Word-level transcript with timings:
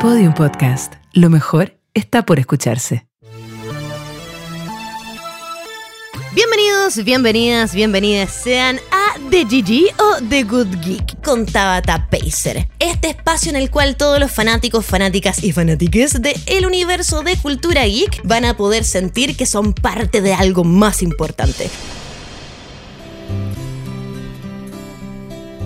Podium 0.00 0.32
Podcast. 0.32 0.94
Lo 1.12 1.28
mejor 1.28 1.76
está 1.92 2.24
por 2.24 2.38
escucharse. 2.38 3.08
Bienvenidos, 6.32 7.04
bienvenidas, 7.04 7.74
bienvenidas 7.74 8.30
sean 8.30 8.78
a 8.92 9.18
The 9.30 9.44
GG 9.44 10.00
o 10.00 10.22
The 10.28 10.44
Good 10.44 10.76
Geek 10.84 11.24
con 11.24 11.46
Tabata 11.46 12.08
Pacer. 12.08 12.68
Este 12.78 13.08
espacio 13.08 13.50
en 13.50 13.56
el 13.56 13.72
cual 13.72 13.96
todos 13.96 14.20
los 14.20 14.30
fanáticos, 14.30 14.86
fanáticas 14.86 15.42
y 15.42 15.50
fanátiques 15.50 16.22
del 16.22 16.36
el 16.46 16.64
universo 16.64 17.24
de 17.24 17.36
cultura 17.36 17.84
geek 17.84 18.20
van 18.22 18.44
a 18.44 18.56
poder 18.56 18.84
sentir 18.84 19.36
que 19.36 19.46
son 19.46 19.72
parte 19.72 20.20
de 20.20 20.32
algo 20.32 20.62
más 20.62 21.02
importante. 21.02 21.68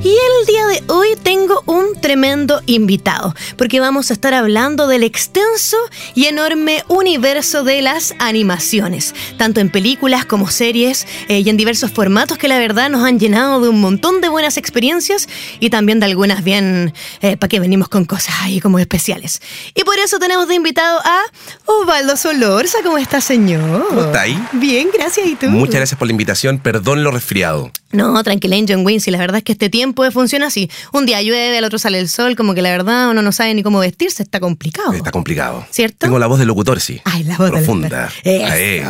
Y 0.05 0.09
el 0.09 0.47
día 0.47 0.67
de 0.67 0.83
hoy 0.93 1.11
tengo 1.23 1.63
un 1.67 1.95
tremendo 2.01 2.61
invitado, 2.67 3.37
porque 3.57 3.79
vamos 3.79 4.11
a 4.11 4.15
estar 4.15 4.35
hablando 4.35 4.89
del 4.89 5.05
extenso 5.05 5.77
y 6.17 6.25
enorme 6.25 6.83
universo 6.89 7.63
de 7.63 7.83
las 7.83 8.13
animaciones, 8.19 9.15
tanto 9.39 9.61
en 9.61 9.71
películas 9.71 10.25
como 10.25 10.51
series 10.51 11.07
eh, 11.29 11.39
y 11.39 11.49
en 11.49 11.57
diversos 11.57 11.93
formatos 11.93 12.37
que 12.37 12.49
la 12.49 12.59
verdad 12.59 12.91
nos 12.91 13.05
han 13.05 13.21
llenado 13.21 13.61
de 13.61 13.69
un 13.69 13.81
montón 13.81 14.21
de 14.21 14.29
buenas 14.29 14.57
experiencias 14.57 15.29
y 15.61 15.71
también 15.71 16.01
de 16.01 16.07
algunas 16.07 16.43
bien, 16.43 16.93
eh, 17.21 17.37
para 17.37 17.49
que 17.49 17.61
venimos 17.61 17.89
con 17.89 18.05
cosas 18.05 18.35
ahí 18.41 18.59
como 18.59 18.81
especiales. 18.81 19.41
Y 19.73 19.85
por 19.85 20.01
eso 20.01 20.19
tenemos 20.19 20.49
de 20.49 20.57
invitado 20.57 20.99
a 20.99 21.21
Osvaldo 21.65 22.17
Solorza, 22.17 22.79
¿cómo 22.83 22.99
está 22.99 23.21
señor? 23.21 23.87
¿Cómo 23.89 24.01
está 24.01 24.23
ahí? 24.23 24.49
Bien, 24.51 24.89
gracias, 24.93 25.29
¿y 25.29 25.37
tú? 25.37 25.47
Muchas 25.47 25.77
gracias 25.77 25.97
por 25.97 26.09
la 26.09 26.13
invitación, 26.13 26.59
perdón 26.59 27.05
lo 27.05 27.13
resfriado. 27.13 27.71
No, 27.93 28.23
tranquila, 28.23 28.57
John 28.67 28.85
Wins, 28.85 29.07
y 29.07 29.11
la 29.11 29.19
verdad 29.19 29.39
es 29.39 29.45
que 29.45 29.53
este 29.53 29.69
tiempo 29.69 30.11
funciona 30.11 30.47
así. 30.47 30.71
Un 30.93 31.07
día 31.07 31.21
llueve, 31.23 31.59
al 31.59 31.65
otro 31.65 31.79
sale 31.79 31.99
el 31.99 32.09
sol, 32.09 32.37
como 32.37 32.55
que 32.55 32.63
la 32.63 32.71
verdad 32.71 33.11
uno 33.11 33.23
no 33.23 33.33
sabe 33.33 33.55
ni 33.55 33.63
cómo 33.63 33.79
vestirse, 33.81 34.23
está 34.23 34.41
complicado. 34.41 34.93
Está 34.93 35.11
complicado. 35.11 35.67
¿Cierto? 35.71 35.99
Tengo 35.99 36.19
la 36.19 36.27
voz 36.27 36.39
de 36.39 36.47
locutor, 36.47 36.81
sí. 36.81 37.01
Ay, 37.05 37.25
la 37.25 37.37
voz 37.37 37.51
Profunda. 37.51 38.11
De 38.25 38.45
Ahí, 38.45 38.83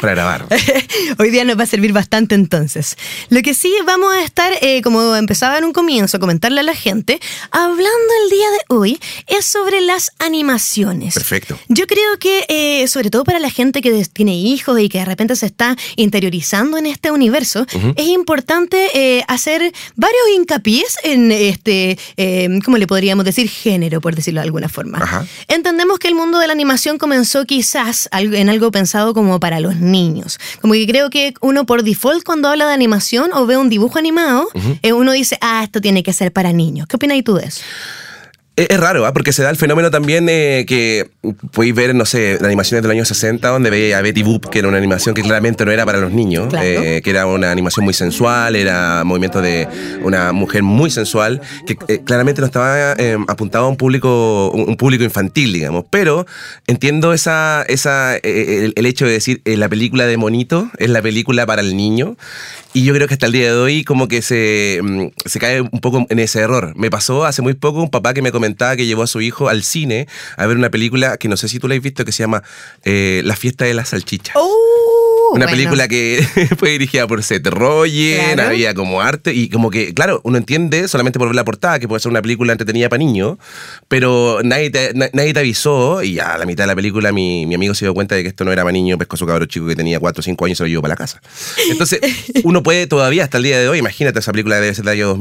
para 0.00 0.12
grabar. 0.12 0.46
Hoy 1.18 1.30
día 1.30 1.44
nos 1.44 1.58
va 1.58 1.62
a 1.62 1.66
servir 1.66 1.92
bastante 1.92 2.34
entonces. 2.34 2.96
Lo 3.30 3.40
que 3.42 3.54
sí 3.54 3.72
vamos 3.86 4.14
a 4.14 4.22
estar, 4.22 4.52
eh, 4.60 4.82
como 4.82 5.16
empezaba 5.16 5.58
en 5.58 5.64
un 5.64 5.72
comienzo, 5.72 6.18
a 6.18 6.20
comentarle 6.20 6.60
a 6.60 6.64
la 6.64 6.74
gente, 6.74 7.20
hablando 7.50 7.88
el 8.24 8.30
día 8.30 8.50
de 8.50 8.58
hoy, 8.68 9.00
es 9.26 9.46
sobre 9.46 9.80
las 9.80 10.12
animaciones. 10.18 11.14
Perfecto. 11.14 11.58
Yo 11.68 11.86
creo 11.86 12.18
que, 12.18 12.44
eh, 12.48 12.88
sobre 12.88 13.10
todo 13.10 13.24
para 13.24 13.38
la 13.38 13.50
gente 13.50 13.80
que 13.80 14.04
tiene 14.12 14.36
hijos 14.36 14.78
y 14.80 14.88
que 14.88 14.98
de 14.98 15.04
repente 15.04 15.34
se 15.36 15.46
está 15.46 15.76
interiorizando 15.96 16.76
en 16.76 16.86
este 16.86 17.10
universo, 17.10 17.66
es 17.96 18.06
importante 18.18 18.88
eh, 18.94 19.24
hacer 19.28 19.72
varios 19.96 20.22
hincapiés 20.34 20.98
en 21.04 21.32
este, 21.32 21.98
eh, 22.16 22.48
¿cómo 22.64 22.76
le 22.76 22.86
podríamos 22.86 23.24
decir? 23.24 23.48
Género, 23.48 24.00
por 24.00 24.14
decirlo 24.14 24.40
de 24.40 24.46
alguna 24.46 24.68
forma. 24.68 25.26
Entendemos 25.46 25.98
que 25.98 26.08
el 26.08 26.14
mundo 26.14 26.38
de 26.38 26.46
la 26.46 26.52
animación 26.52 26.98
comenzó 26.98 27.44
quizás 27.44 28.08
en 28.12 28.48
algo 28.48 28.70
pensado 28.70 29.14
como 29.14 29.40
para 29.40 29.60
los 29.60 29.76
niños. 29.76 30.38
Como 30.60 30.74
que 30.74 30.86
creo 30.86 31.10
que 31.10 31.34
uno 31.40 31.66
por 31.66 31.82
default 31.82 32.24
cuando 32.24 32.48
habla 32.48 32.66
de 32.66 32.74
animación 32.74 33.32
o 33.32 33.46
ve 33.46 33.56
un 33.56 33.68
dibujo 33.68 33.98
animado, 33.98 34.48
eh, 34.82 34.92
uno 34.92 35.12
dice, 35.12 35.38
ah, 35.40 35.62
esto 35.64 35.80
tiene 35.80 36.02
que 36.02 36.12
ser 36.12 36.32
para 36.32 36.52
niños. 36.52 36.86
¿Qué 36.86 36.96
opinas 36.96 37.18
tú 37.24 37.34
de 37.34 37.46
eso? 37.46 37.62
Es 38.58 38.80
raro, 38.80 39.06
¿ah? 39.06 39.12
porque 39.12 39.32
se 39.32 39.44
da 39.44 39.50
el 39.50 39.56
fenómeno 39.56 39.88
también 39.88 40.28
eh, 40.28 40.64
que 40.66 41.08
podéis 41.52 41.76
ver, 41.76 41.94
no 41.94 42.04
sé, 42.04 42.38
la 42.40 42.48
animaciones 42.48 42.82
del 42.82 42.90
año 42.90 43.04
60, 43.04 43.46
donde 43.48 43.70
veía 43.70 43.98
a 43.98 44.02
Betty 44.02 44.24
Boop, 44.24 44.46
que 44.46 44.58
era 44.58 44.66
una 44.66 44.78
animación 44.78 45.14
que 45.14 45.22
claramente 45.22 45.64
no 45.64 45.70
era 45.70 45.86
para 45.86 45.98
los 45.98 46.10
niños, 46.10 46.52
eh, 46.60 47.00
que 47.04 47.10
era 47.10 47.26
una 47.26 47.52
animación 47.52 47.84
muy 47.84 47.94
sensual, 47.94 48.56
era 48.56 49.04
movimiento 49.04 49.40
de 49.40 49.68
una 50.02 50.32
mujer 50.32 50.64
muy 50.64 50.90
sensual, 50.90 51.40
que 51.68 51.76
eh, 51.86 52.00
claramente 52.04 52.40
no 52.40 52.48
estaba 52.48 52.96
apuntado 53.28 53.66
a 53.66 53.68
un 53.68 53.76
público, 53.76 54.50
un, 54.50 54.76
público 54.76 55.04
infantil, 55.04 55.52
digamos. 55.52 55.84
Pero 55.88 56.26
entiendo 56.66 57.12
esa, 57.12 57.64
esa, 57.68 58.16
el, 58.16 58.72
el 58.74 58.86
hecho 58.86 59.06
de 59.06 59.12
decir, 59.12 59.40
la 59.44 59.68
película 59.68 60.04
de 60.06 60.16
Monito 60.16 60.68
es 60.78 60.90
la 60.90 61.00
película 61.00 61.46
para 61.46 61.62
el 61.62 61.76
niño, 61.76 62.16
y 62.74 62.84
yo 62.84 62.94
creo 62.94 63.08
que 63.08 63.14
hasta 63.14 63.26
el 63.26 63.32
día 63.32 63.52
de 63.52 63.58
hoy 63.58 63.82
como 63.82 64.08
que 64.08 64.20
se, 64.22 64.80
mm, 64.82 65.06
se 65.24 65.38
cae 65.38 65.62
un 65.62 65.80
poco 65.80 66.06
en 66.08 66.18
ese 66.18 66.40
error. 66.40 66.74
Me 66.76 66.90
pasó 66.90 67.24
hace 67.24 67.40
muy 67.42 67.54
poco 67.54 67.80
un 67.80 67.90
papá 67.90 68.14
que 68.14 68.22
me 68.22 68.30
comentaba 68.48 68.76
que 68.76 68.86
llevó 68.86 69.02
a 69.02 69.06
su 69.06 69.20
hijo 69.20 69.50
al 69.50 69.62
cine 69.62 70.08
a 70.38 70.46
ver 70.46 70.56
una 70.56 70.70
película 70.70 71.18
que 71.18 71.28
no 71.28 71.36
sé 71.36 71.48
si 71.48 71.58
tú 71.58 71.68
la 71.68 71.74
has 71.74 71.82
visto 71.82 72.06
que 72.06 72.12
se 72.12 72.22
llama 72.22 72.42
eh, 72.82 73.20
La 73.24 73.36
fiesta 73.36 73.66
de 73.66 73.74
las 73.74 73.90
salchichas. 73.90 74.34
¡Oh! 74.38 75.32
Una 75.32 75.46
película 75.46 75.86
que 75.86 76.26
fue 76.58 76.70
dirigida 76.70 77.06
por 77.06 77.22
Seth 77.22 77.46
Rogen, 77.48 78.40
había 78.40 78.72
como 78.72 79.02
arte 79.02 79.34
y 79.34 79.50
como 79.50 79.68
que, 79.70 79.92
claro, 79.92 80.22
uno 80.24 80.38
entiende 80.38 80.88
solamente 80.88 81.18
por 81.18 81.28
ver 81.28 81.34
la 81.34 81.44
portada 81.44 81.78
que 81.78 81.86
puede 81.86 82.00
ser 82.00 82.10
una 82.10 82.22
película 82.22 82.52
entretenida 82.52 82.88
para 82.88 82.98
niños, 82.98 83.36
pero 83.88 84.40
nadie 84.42 84.70
te, 84.70 84.94
nadie 84.94 85.34
te 85.34 85.40
avisó 85.40 86.02
y 86.02 86.18
a 86.18 86.38
la 86.38 86.46
mitad 86.46 86.64
de 86.64 86.68
la 86.68 86.74
película 86.74 87.12
mi, 87.12 87.44
mi, 87.44 87.54
amigo 87.54 87.74
se 87.74 87.84
dio 87.84 87.92
cuenta 87.92 88.14
de 88.14 88.22
que 88.22 88.28
esto 88.30 88.46
no 88.46 88.52
era 88.52 88.62
para 88.62 88.72
niños, 88.72 88.98
pescó 88.98 89.16
a 89.16 89.18
su 89.18 89.26
cabro 89.26 89.44
chico 89.44 89.66
que 89.66 89.76
tenía 89.76 90.00
4 90.00 90.20
o 90.20 90.22
5 90.22 90.44
años 90.46 90.56
y 90.56 90.56
se 90.56 90.62
lo 90.62 90.68
llevó 90.68 90.80
para 90.80 90.92
la 90.92 90.96
casa. 90.96 91.20
Entonces, 91.70 92.00
uno 92.44 92.62
puede 92.62 92.86
todavía 92.86 93.24
hasta 93.24 93.36
el 93.36 93.44
día 93.44 93.60
de 93.60 93.68
hoy, 93.68 93.78
imagínate, 93.80 94.20
esa 94.20 94.32
película 94.32 94.58
debe 94.58 94.74
ser 94.74 94.86
del 94.86 94.94
año 94.94 95.14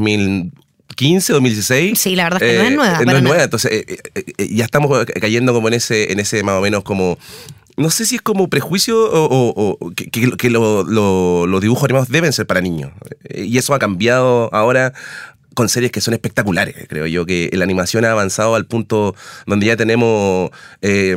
2015, 0.88 1.34
2016. 1.34 2.00
Sí, 2.00 2.16
la 2.16 2.24
verdad 2.24 2.44
es 2.44 2.52
que 2.52 2.58
no 2.58 2.66
es 2.66 2.76
nueva. 2.76 3.02
Eh, 3.02 3.06
no 3.06 3.12
es 3.18 3.24
nueva, 3.24 3.44
entonces 3.44 3.72
eh, 3.72 3.98
eh, 4.16 4.48
ya 4.52 4.66
estamos 4.66 5.06
cayendo 5.20 5.54
como 5.54 5.68
en 5.68 5.76
ese, 5.76 6.12
en 6.12 6.20
ese 6.20 6.44
más 6.44 6.56
o 6.56 6.62
menos 6.62 6.84
como 6.84 7.18
no 7.76 7.92
sé 7.92 8.06
si 8.08 8.16
es 8.16 8.22
como 8.22 8.48
prejuicio 8.48 8.98
o, 9.00 9.78
que, 9.96 10.50
los 10.50 11.62
dibujos 11.62 11.84
animados 11.84 12.10
deben 12.10 12.34
ser 12.34 12.48
para 12.48 12.60
niños. 12.60 12.92
Y 13.30 13.56
eso 13.60 13.76
ha 13.76 13.80
cambiado 13.80 14.50
ahora 14.52 14.94
con 15.58 15.70
series 15.70 15.92
que 15.92 16.02
son 16.02 16.14
espectaculares. 16.14 16.76
Creo 16.88 17.08
yo 17.08 17.26
que 17.26 17.50
la 17.52 17.64
animación 17.64 18.06
ha 18.06 18.12
avanzado 18.12 18.54
al 18.54 18.68
punto 18.68 19.16
donde 19.48 19.66
ya 19.66 19.76
tenemos, 19.76 20.52
eh, 20.84 21.16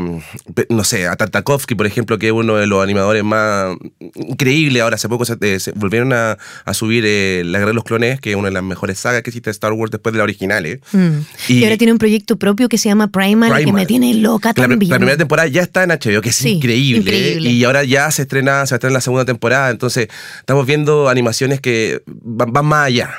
no 0.70 0.82
sé, 0.82 1.06
a 1.06 1.14
Tartakovsky, 1.14 1.74
por 1.74 1.86
ejemplo, 1.86 2.18
que 2.18 2.28
es 2.28 2.32
uno 2.32 2.56
de 2.56 2.66
los 2.66 2.82
animadores 2.82 3.22
más 3.22 3.76
increíbles. 4.14 4.82
Ahora, 4.82 4.94
hace 4.94 5.10
poco 5.10 5.26
se, 5.26 5.36
eh, 5.42 5.58
volvieron 5.74 6.14
a, 6.14 6.38
subir 6.72 7.04
eh, 7.06 7.42
La 7.44 7.58
Guerra 7.58 7.72
de 7.72 7.74
los 7.74 7.84
Clones, 7.84 8.18
que 8.18 8.30
es 8.30 8.36
una 8.36 8.48
de 8.48 8.54
las 8.54 8.62
mejores 8.62 8.98
sagas 8.98 9.20
que 9.20 9.28
existe 9.28 9.50
de 9.50 9.52
Star 9.52 9.74
Wars 9.74 9.90
después 9.90 10.14
de 10.14 10.16
la 10.16 10.24
original. 10.24 10.80
Mm. 10.92 11.18
Y, 11.48 11.64
ahora 11.64 11.76
tiene 11.76 11.92
un 11.92 11.98
proyecto 11.98 12.38
propio 12.38 12.70
que 12.70 12.78
se 12.78 12.88
llama 12.88 13.08
Primal, 13.08 13.62
que 13.62 13.74
me 13.74 13.84
tiene 13.84 14.14
loca 14.14 14.54
también. 14.54 14.88
La, 14.88 14.96
primera 14.96 15.18
temporada 15.18 15.48
ya 15.48 15.60
está 15.60 15.82
en 15.82 15.90
HBO, 15.90 16.22
que 16.22 16.30
es 16.30 16.46
increíble, 16.46 17.42
Y 17.42 17.62
ahora 17.64 17.84
ya 17.84 18.10
se 18.10 18.22
estrena, 18.22 18.64
se 18.64 18.74
estrena 18.76 18.94
la 18.94 19.00
segunda 19.02 19.26
temporada. 19.26 19.68
Entonces, 19.68 20.08
estamos 20.38 20.64
viendo 20.64 21.10
animaciones 21.10 21.60
que 21.60 22.00
van 22.06 22.64
más 22.64 22.86
allá. 22.86 23.10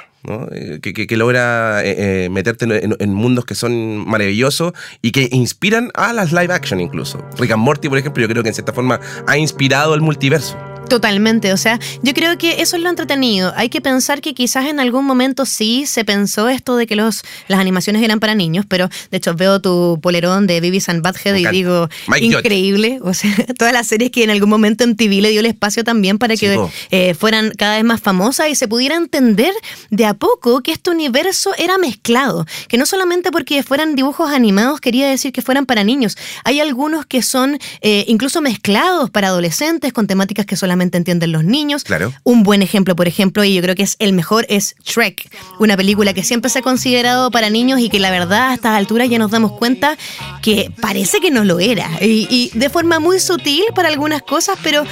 Eh, 0.51 0.79
que, 0.81 1.17
logra 1.17 1.83
eh, 1.83 2.25
eh, 2.25 2.29
meterte 2.29 2.65
en, 2.65 3.13
mundos 3.13 3.43
que 3.43 3.55
son 3.55 3.97
maravillosos 4.07 4.73
y 5.01 5.11
que 5.11 5.29
inspiran 5.31 5.89
a 5.95 6.13
las 6.13 6.31
live 6.31 6.53
action 6.53 6.79
incluso. 6.79 7.25
Rick 7.39 7.51
and 7.51 7.63
Morty, 7.63 7.89
por 7.89 7.97
ejemplo, 7.97 8.21
yo 8.21 8.29
creo 8.29 8.43
que 8.43 8.49
en 8.49 8.55
cierta 8.55 8.71
forma 8.71 8.99
ha 9.25 9.37
inspirado 9.37 9.95
el 9.95 10.01
multiverso. 10.01 10.57
Totalmente, 10.91 11.53
o 11.53 11.57
sea, 11.57 11.79
yo 12.03 12.13
creo 12.13 12.37
que 12.37 12.61
eso 12.61 12.75
es 12.75 12.83
lo 12.83 12.89
entretenido. 12.89 13.53
Hay 13.55 13.69
que 13.69 13.79
pensar 13.79 14.19
que 14.19 14.33
quizás 14.33 14.65
en 14.65 14.81
algún 14.81 15.05
momento 15.05 15.45
sí 15.45 15.85
se 15.85 16.03
pensó 16.03 16.49
esto 16.49 16.75
de 16.75 16.85
que 16.85 16.97
los, 16.97 17.23
las 17.47 17.61
animaciones 17.61 18.03
eran 18.03 18.19
para 18.19 18.35
niños, 18.35 18.65
pero 18.67 18.89
de 19.09 19.17
hecho 19.17 19.33
veo 19.33 19.61
tu 19.61 19.99
polerón 20.01 20.47
de 20.47 20.59
Vivi 20.59 20.83
and 20.87 21.01
Badhead 21.01 21.35
y 21.37 21.45
digo, 21.47 21.87
increíble. 22.19 22.99
O 23.03 23.13
sea, 23.13 23.33
todas 23.57 23.71
las 23.71 23.87
series 23.87 24.11
que 24.11 24.25
en 24.25 24.31
algún 24.31 24.49
momento 24.49 24.83
en 24.83 24.97
TV 24.97 25.21
le 25.21 25.29
dio 25.29 25.39
el 25.39 25.45
espacio 25.45 25.85
también 25.85 26.17
para 26.17 26.35
que 26.35 26.59
eh, 26.89 27.13
fueran 27.13 27.53
cada 27.57 27.77
vez 27.77 27.85
más 27.85 28.01
famosas 28.01 28.49
y 28.49 28.55
se 28.55 28.67
pudiera 28.67 28.97
entender 28.97 29.53
de 29.91 30.05
a 30.05 30.13
poco 30.13 30.61
que 30.61 30.73
este 30.73 30.89
universo 30.89 31.53
era 31.57 31.77
mezclado, 31.77 32.45
que 32.67 32.77
no 32.77 32.85
solamente 32.85 33.31
porque 33.31 33.63
fueran 33.63 33.95
dibujos 33.95 34.29
animados 34.29 34.81
quería 34.81 35.07
decir 35.07 35.31
que 35.31 35.41
fueran 35.41 35.65
para 35.65 35.85
niños. 35.85 36.17
Hay 36.43 36.59
algunos 36.59 37.05
que 37.05 37.21
son 37.21 37.59
eh, 37.79 38.03
incluso 38.09 38.41
mezclados 38.41 39.09
para 39.09 39.29
adolescentes 39.29 39.93
con 39.93 40.05
temáticas 40.05 40.45
que 40.45 40.57
solamente 40.57 40.80
entienden 40.81 41.31
los 41.31 41.43
niños. 41.43 41.83
Claro. 41.83 42.13
Un 42.23 42.43
buen 42.43 42.61
ejemplo, 42.61 42.95
por 42.95 43.07
ejemplo, 43.07 43.43
y 43.43 43.55
yo 43.55 43.61
creo 43.61 43.75
que 43.75 43.83
es 43.83 43.95
el 43.99 44.13
mejor, 44.13 44.45
es 44.49 44.75
Shrek, 44.83 45.29
una 45.59 45.77
película 45.77 46.13
que 46.13 46.23
siempre 46.23 46.49
se 46.49 46.59
ha 46.59 46.61
considerado 46.61 47.31
para 47.31 47.49
niños 47.49 47.79
y 47.79 47.89
que 47.89 47.99
la 47.99 48.11
verdad 48.11 48.49
a 48.49 48.53
estas 48.53 48.77
alturas 48.77 49.09
ya 49.09 49.19
nos 49.19 49.31
damos 49.31 49.53
cuenta 49.53 49.97
que 50.41 50.71
parece 50.81 51.19
que 51.19 51.31
no 51.31 51.43
lo 51.43 51.59
era. 51.59 51.89
Y, 52.01 52.51
de 52.53 52.69
forma 52.69 52.99
muy 52.99 53.19
sutil 53.19 53.63
para 53.75 53.89
algunas 53.89 54.21
cosas, 54.21 54.57
pero 54.63 54.83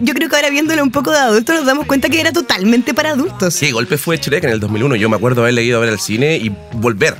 yo 0.00 0.14
creo 0.14 0.28
que 0.28 0.36
ahora 0.36 0.50
viéndolo 0.50 0.82
un 0.82 0.90
poco 0.90 1.10
de 1.10 1.18
adulto 1.18 1.52
nos 1.54 1.66
damos 1.66 1.86
cuenta 1.86 2.08
que 2.08 2.20
era 2.20 2.32
totalmente 2.32 2.94
para 2.94 3.10
adultos. 3.10 3.54
Sí, 3.54 3.70
golpe 3.70 3.98
fue 3.98 4.18
Shrek 4.18 4.44
en 4.44 4.50
el 4.50 4.60
2001. 4.60 4.96
Yo 4.96 5.08
me 5.08 5.16
acuerdo 5.16 5.42
haber 5.42 5.54
leído 5.54 5.78
a 5.78 5.80
ver 5.80 5.90
al 5.90 6.00
cine 6.00 6.36
y 6.36 6.50
volver 6.72 7.16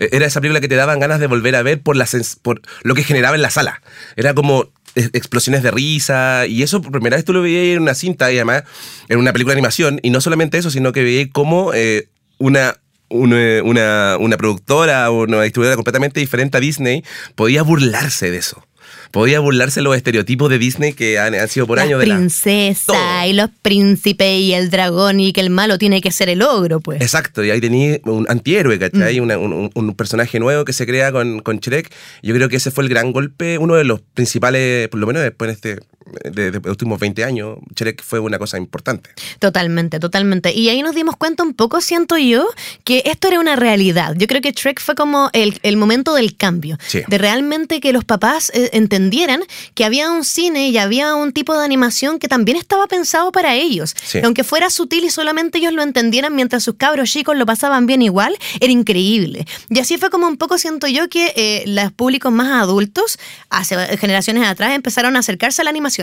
e-, 0.00 0.08
era 0.12 0.26
esa 0.26 0.40
película 0.40 0.60
que 0.60 0.68
te 0.68 0.74
daban 0.74 0.98
ganas 0.98 1.20
de 1.20 1.28
volver 1.28 1.54
a 1.54 1.62
ver 1.62 1.80
por, 1.80 1.96
la 1.96 2.08
por 2.42 2.60
lo 2.82 2.94
que 2.94 3.04
generaba 3.04 3.36
en 3.36 3.42
la 3.42 3.50
sala. 3.50 3.82
Era 4.16 4.34
como 4.34 4.70
explosiones 4.94 5.62
de 5.62 5.70
risa 5.70 6.46
y 6.46 6.62
eso 6.62 6.82
por 6.82 6.92
primera 6.92 7.16
vez 7.16 7.24
tú 7.24 7.32
lo 7.32 7.42
veías 7.42 7.76
en 7.76 7.82
una 7.82 7.94
cinta 7.94 8.32
y 8.32 8.36
además 8.36 8.64
en 9.08 9.18
una 9.18 9.32
película 9.32 9.54
de 9.54 9.58
animación 9.58 10.00
y 10.02 10.10
no 10.10 10.20
solamente 10.20 10.58
eso, 10.58 10.70
sino 10.70 10.92
que 10.92 11.04
veías 11.04 11.28
como 11.32 11.72
eh, 11.74 12.08
una 12.38 12.74
una, 13.10 14.16
una, 14.18 14.36
productora 14.36 15.10
o 15.10 15.24
una 15.24 15.42
distribuidora 15.42 15.74
completamente 15.74 16.20
diferente 16.20 16.56
a 16.56 16.60
Disney 16.60 17.02
podía 17.34 17.62
burlarse 17.62 18.30
de 18.30 18.38
eso 18.38 18.64
podía 19.10 19.40
burlarse 19.40 19.82
los 19.82 19.96
estereotipos 19.96 20.50
de 20.50 20.58
Disney 20.58 20.92
que 20.92 21.18
han, 21.18 21.34
sido 21.48 21.66
por 21.66 21.80
años 21.80 22.00
de 22.00 22.06
la 22.06 22.16
princesa 22.16 23.26
y 23.26 23.32
los 23.32 23.50
príncipes 23.62 24.40
y 24.40 24.52
el 24.52 24.70
dragón 24.70 25.20
y 25.20 25.32
que 25.32 25.40
el 25.40 25.50
malo 25.50 25.78
tiene 25.78 26.00
que 26.00 26.10
ser 26.10 26.28
el 26.28 26.42
ogro, 26.42 26.80
pues. 26.80 27.00
Exacto, 27.00 27.44
y 27.44 27.50
ahí 27.50 27.60
tenía 27.60 27.98
un 28.04 28.26
antihéroe, 28.28 28.78
¿cachai? 28.78 29.20
Mm. 29.20 29.70
un, 29.74 29.94
personaje 29.94 30.38
nuevo 30.38 30.64
que 30.64 30.72
se 30.72 30.86
crea 30.86 31.12
con, 31.12 31.40
con 31.40 31.58
Shrek. 31.58 31.92
Yo 32.22 32.34
creo 32.34 32.48
que 32.48 32.56
ese 32.56 32.70
fue 32.70 32.84
el 32.84 32.90
gran 32.90 33.12
golpe, 33.12 33.58
uno 33.58 33.74
de 33.74 33.84
los 33.84 34.00
principales, 34.00 34.88
por 34.88 35.00
lo 35.00 35.06
menos 35.06 35.22
después 35.22 35.48
en 35.48 35.54
este 35.54 35.80
de, 36.24 36.52
los 36.52 36.64
últimos 36.66 36.98
20 36.98 37.24
años, 37.24 37.58
Shrek 37.74 38.02
fue 38.02 38.18
una 38.20 38.38
cosa 38.38 38.58
importante. 38.58 39.10
Totalmente, 39.38 39.98
totalmente. 39.98 40.52
Y 40.52 40.68
ahí 40.68 40.82
nos 40.82 40.94
dimos 40.94 41.16
cuenta 41.16 41.42
un 41.42 41.54
poco, 41.54 41.80
siento 41.80 42.16
yo, 42.16 42.48
que 42.84 43.02
esto 43.06 43.28
era 43.28 43.40
una 43.40 43.56
realidad. 43.56 44.14
Yo 44.16 44.26
creo 44.26 44.40
que 44.40 44.52
Shrek 44.52 44.80
fue 44.80 44.94
como 44.94 45.30
el, 45.32 45.58
el 45.62 45.76
momento 45.76 46.14
del 46.14 46.36
cambio. 46.36 46.78
De 47.08 47.18
realmente 47.18 47.80
que 47.80 47.92
los 47.92 48.04
papás 48.04 48.50
eh, 48.54 48.70
entendieran 48.72 49.42
que 49.74 49.84
había 49.84 50.10
un 50.10 50.24
cine 50.24 50.68
y 50.68 50.78
había 50.78 51.14
un 51.14 51.32
tipo 51.32 51.56
de 51.56 51.64
animación 51.64 52.18
que 52.18 52.28
también 52.28 52.56
estaba 52.56 52.86
pensado 52.86 53.32
para 53.32 53.54
ellos. 53.54 53.94
Aunque 54.22 54.44
fuera 54.44 54.70
sutil 54.70 55.04
y 55.04 55.10
solamente 55.10 55.58
ellos 55.58 55.72
lo 55.72 55.82
entendieran 55.82 56.34
mientras 56.34 56.62
sus 56.62 56.74
cabros 56.74 57.10
chicos 57.10 57.36
lo 57.36 57.46
pasaban 57.46 57.86
bien 57.86 58.02
igual, 58.02 58.36
era 58.60 58.72
increíble. 58.72 59.46
Y 59.68 59.78
así 59.78 59.98
fue 59.98 60.10
como 60.10 60.26
un 60.26 60.36
poco 60.36 60.58
siento 60.58 60.86
yo 60.86 61.08
que 61.08 61.32
eh, 61.36 61.64
los 61.66 61.92
públicos 61.92 62.32
más 62.32 62.62
adultos, 62.62 63.18
hace 63.48 63.76
generaciones 63.98 64.46
atrás, 64.46 64.74
empezaron 64.74 65.16
a 65.16 65.20
acercarse 65.20 65.62
a 65.62 65.64
la 65.64 65.70
animación 65.70 65.99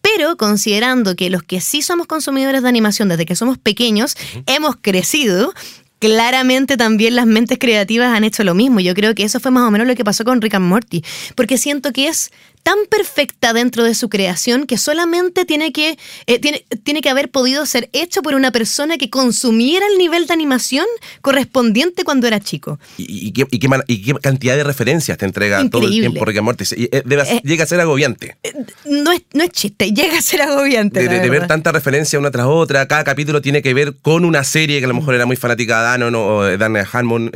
pero 0.00 0.36
considerando 0.36 1.16
que 1.16 1.30
los 1.30 1.42
que 1.42 1.60
sí 1.60 1.82
somos 1.82 2.06
consumidores 2.06 2.62
de 2.62 2.68
animación 2.68 3.08
desde 3.08 3.26
que 3.26 3.36
somos 3.36 3.58
pequeños, 3.58 4.16
hemos 4.46 4.76
crecido, 4.80 5.52
claramente 5.98 6.76
también 6.76 7.14
las 7.14 7.26
mentes 7.26 7.58
creativas 7.58 8.16
han 8.16 8.24
hecho 8.24 8.42
lo 8.42 8.54
mismo. 8.54 8.80
Yo 8.80 8.94
creo 8.94 9.14
que 9.14 9.22
eso 9.22 9.38
fue 9.38 9.50
más 9.50 9.68
o 9.68 9.70
menos 9.70 9.86
lo 9.86 9.94
que 9.94 10.04
pasó 10.04 10.24
con 10.24 10.40
Rick 10.40 10.54
and 10.54 10.66
Morty, 10.66 11.04
porque 11.36 11.58
siento 11.58 11.92
que 11.92 12.08
es 12.08 12.30
tan 12.62 12.78
perfecta 12.88 13.52
dentro 13.52 13.84
de 13.84 13.94
su 13.94 14.08
creación 14.08 14.66
que 14.66 14.78
solamente 14.78 15.44
tiene 15.44 15.72
que, 15.72 15.98
eh, 16.26 16.38
tiene, 16.38 16.64
tiene 16.82 17.00
que 17.00 17.10
haber 17.10 17.30
podido 17.30 17.66
ser 17.66 17.88
hecho 17.92 18.22
por 18.22 18.34
una 18.34 18.50
persona 18.52 18.98
que 18.98 19.10
consumiera 19.10 19.86
el 19.86 19.98
nivel 19.98 20.26
de 20.26 20.32
animación 20.32 20.86
correspondiente 21.20 22.04
cuando 22.04 22.26
era 22.26 22.40
chico. 22.40 22.78
¿Y, 22.96 23.32
qué, 23.32 23.46
cantidad 24.22 24.56
de 24.56 24.64
referencias 24.64 25.18
te 25.18 25.26
entrega 25.26 25.68
todo 25.68 25.86
el 25.86 25.92
tiempo 25.92 26.24
Rick 26.24 26.42
Morty? 26.42 26.64
Eh, 26.76 26.88
eh, 26.92 27.40
llega 27.44 27.64
a 27.64 27.66
ser 27.66 27.80
agobiante. 27.80 28.36
No 28.84 29.12
es, 29.12 29.22
no 29.32 29.44
es 29.44 29.50
chiste, 29.50 29.90
llega 29.92 30.18
a 30.18 30.22
ser 30.22 30.42
agobiante. 30.42 31.08
De, 31.08 31.30
ver 31.30 31.46
tanta 31.46 31.72
referencia 31.72 32.18
una 32.18 32.30
tras 32.30 32.46
otra, 32.46 32.86
cada 32.88 33.04
capítulo 33.04 33.40
tiene 33.40 33.62
que 33.62 33.72
ver 33.74 33.94
con 34.02 34.24
una 34.24 34.44
serie 34.44 34.78
que 34.78 34.84
a 34.84 34.88
lo 34.88 34.94
mejor 34.94 35.14
era 35.14 35.26
muy 35.26 35.36
fanática 35.36 35.78
de 35.78 35.84
Danon 35.84 36.14
o 36.14 36.42
de 36.42 36.58
Dan 36.58 36.76
Harmon, 36.76 37.30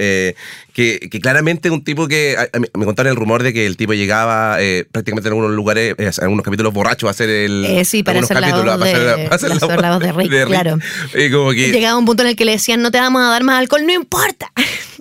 que, 0.75 1.09
que, 1.11 1.21
claramente 1.21 1.71
un 1.71 1.82
tipo 1.82 2.09
que... 2.09 2.37
me 2.75 2.85
contaron 2.85 3.11
el 3.11 3.17
rumor 3.17 3.43
de 3.43 3.55
que 3.55 3.65
el 3.65 3.79
tipo 3.79 3.94
llegaba 3.94 4.59
prácticamente 4.93 5.29
en 5.29 5.32
algunos 5.32 5.53
lugares, 5.53 5.94
eh, 5.99 6.11
en 6.17 6.23
algunos 6.23 6.44
capítulos 6.44 6.73
borrachos, 6.73 7.09
a 7.09 7.11
hacer 7.11 7.29
el. 7.31 7.65
Eh, 7.65 7.85
sí, 7.85 8.03
para 8.03 8.21
hacer 8.21 8.38
capítulos, 8.38 8.67
la 8.67 8.76
voz 8.76 8.85
de, 8.85 9.29
hacer 9.31 9.49
la, 9.50 9.91
voz 9.91 10.00
de 10.00 10.12
Rick, 10.12 10.47
claro. 10.47 10.79
Y 11.15 11.31
como 11.31 11.50
que, 11.53 11.71
Llegaba 11.71 11.99
un 11.99 12.05
punto 12.05 12.23
en 12.23 12.31
el 12.31 12.37
que 12.37 12.44
le 12.44 12.53
decían, 12.53 12.82
no 12.82 12.91
te 12.91 12.99
vamos 12.99 13.23
a 13.23 13.26
dar 13.29 13.44
más 13.44 13.59
alcohol, 13.59 13.87
no 13.87 13.93
importa. 13.93 14.53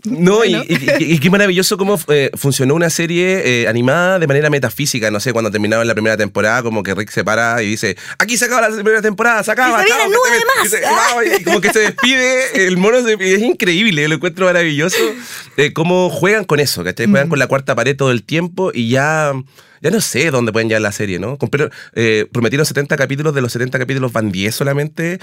No, 0.06 0.44
y, 0.44 1.20
qué 1.20 1.30
maravilloso 1.30 1.78
cómo 1.78 1.98
eh, 2.10 2.30
funcionó 2.36 2.76
una 2.76 2.90
serie 2.90 3.62
eh, 3.62 3.68
animada 3.70 4.20
de 4.20 4.28
manera 4.28 4.50
metafísica. 4.50 5.10
No 5.12 5.22
sé, 5.22 5.32
cuando 5.32 5.50
terminaba 5.50 5.86
la 5.86 5.94
primera 5.94 6.18
temporada, 6.18 6.62
como 6.62 6.84
que 6.84 6.94
Rick 6.94 7.10
se 7.10 7.24
para 7.24 7.64
y 7.64 7.68
dice: 7.68 7.96
Aquí 8.18 8.38
se 8.38 8.46
acaba 8.46 8.68
la 8.68 8.76
primera 8.76 9.02
temporada, 9.02 9.44
se 9.44 9.52
acaba. 9.52 9.82
Y 9.82 9.88
se 9.88 9.94
nueve 10.10 10.44
más. 10.58 11.40
Y, 11.40 11.44
como 11.44 11.62
que 11.62 11.72
se 11.72 11.80
despide, 11.80 12.68
el 12.68 12.76
mono 12.78 13.02
se, 13.02 13.14
es 13.14 13.42
increíble, 13.42 14.08
lo 14.08 14.16
encuentro 14.16 14.46
maravilloso. 14.46 14.98
cómo 15.74 16.10
juegan 16.10 16.44
con 16.44 16.60
eso, 16.60 16.84
¿cachai? 16.84 17.08
Juegan 17.08 17.30
con 17.30 17.40
la 17.40 17.48
cuarta 17.48 17.74
pared 17.74 17.96
todo 17.96 18.12
el 18.12 18.24
tiempo 18.24 18.72
y 18.74 18.90
ya 18.90 19.34
ya 19.84 19.92
no 19.92 20.00
sé 20.00 20.32
dónde 20.32 20.54
pueden 20.54 20.70
llegar 20.70 20.82
la 20.82 20.94
serie, 20.94 21.20
¿no? 21.20 21.38
Eh, 21.94 22.26
prometieron 22.32 22.66
70 22.66 22.96
capítulos, 22.96 23.36
de 23.36 23.42
los 23.42 23.52
70 23.52 23.78
capítulos 23.78 24.14
van 24.14 24.32
10 24.32 24.56
solamente. 24.56 25.20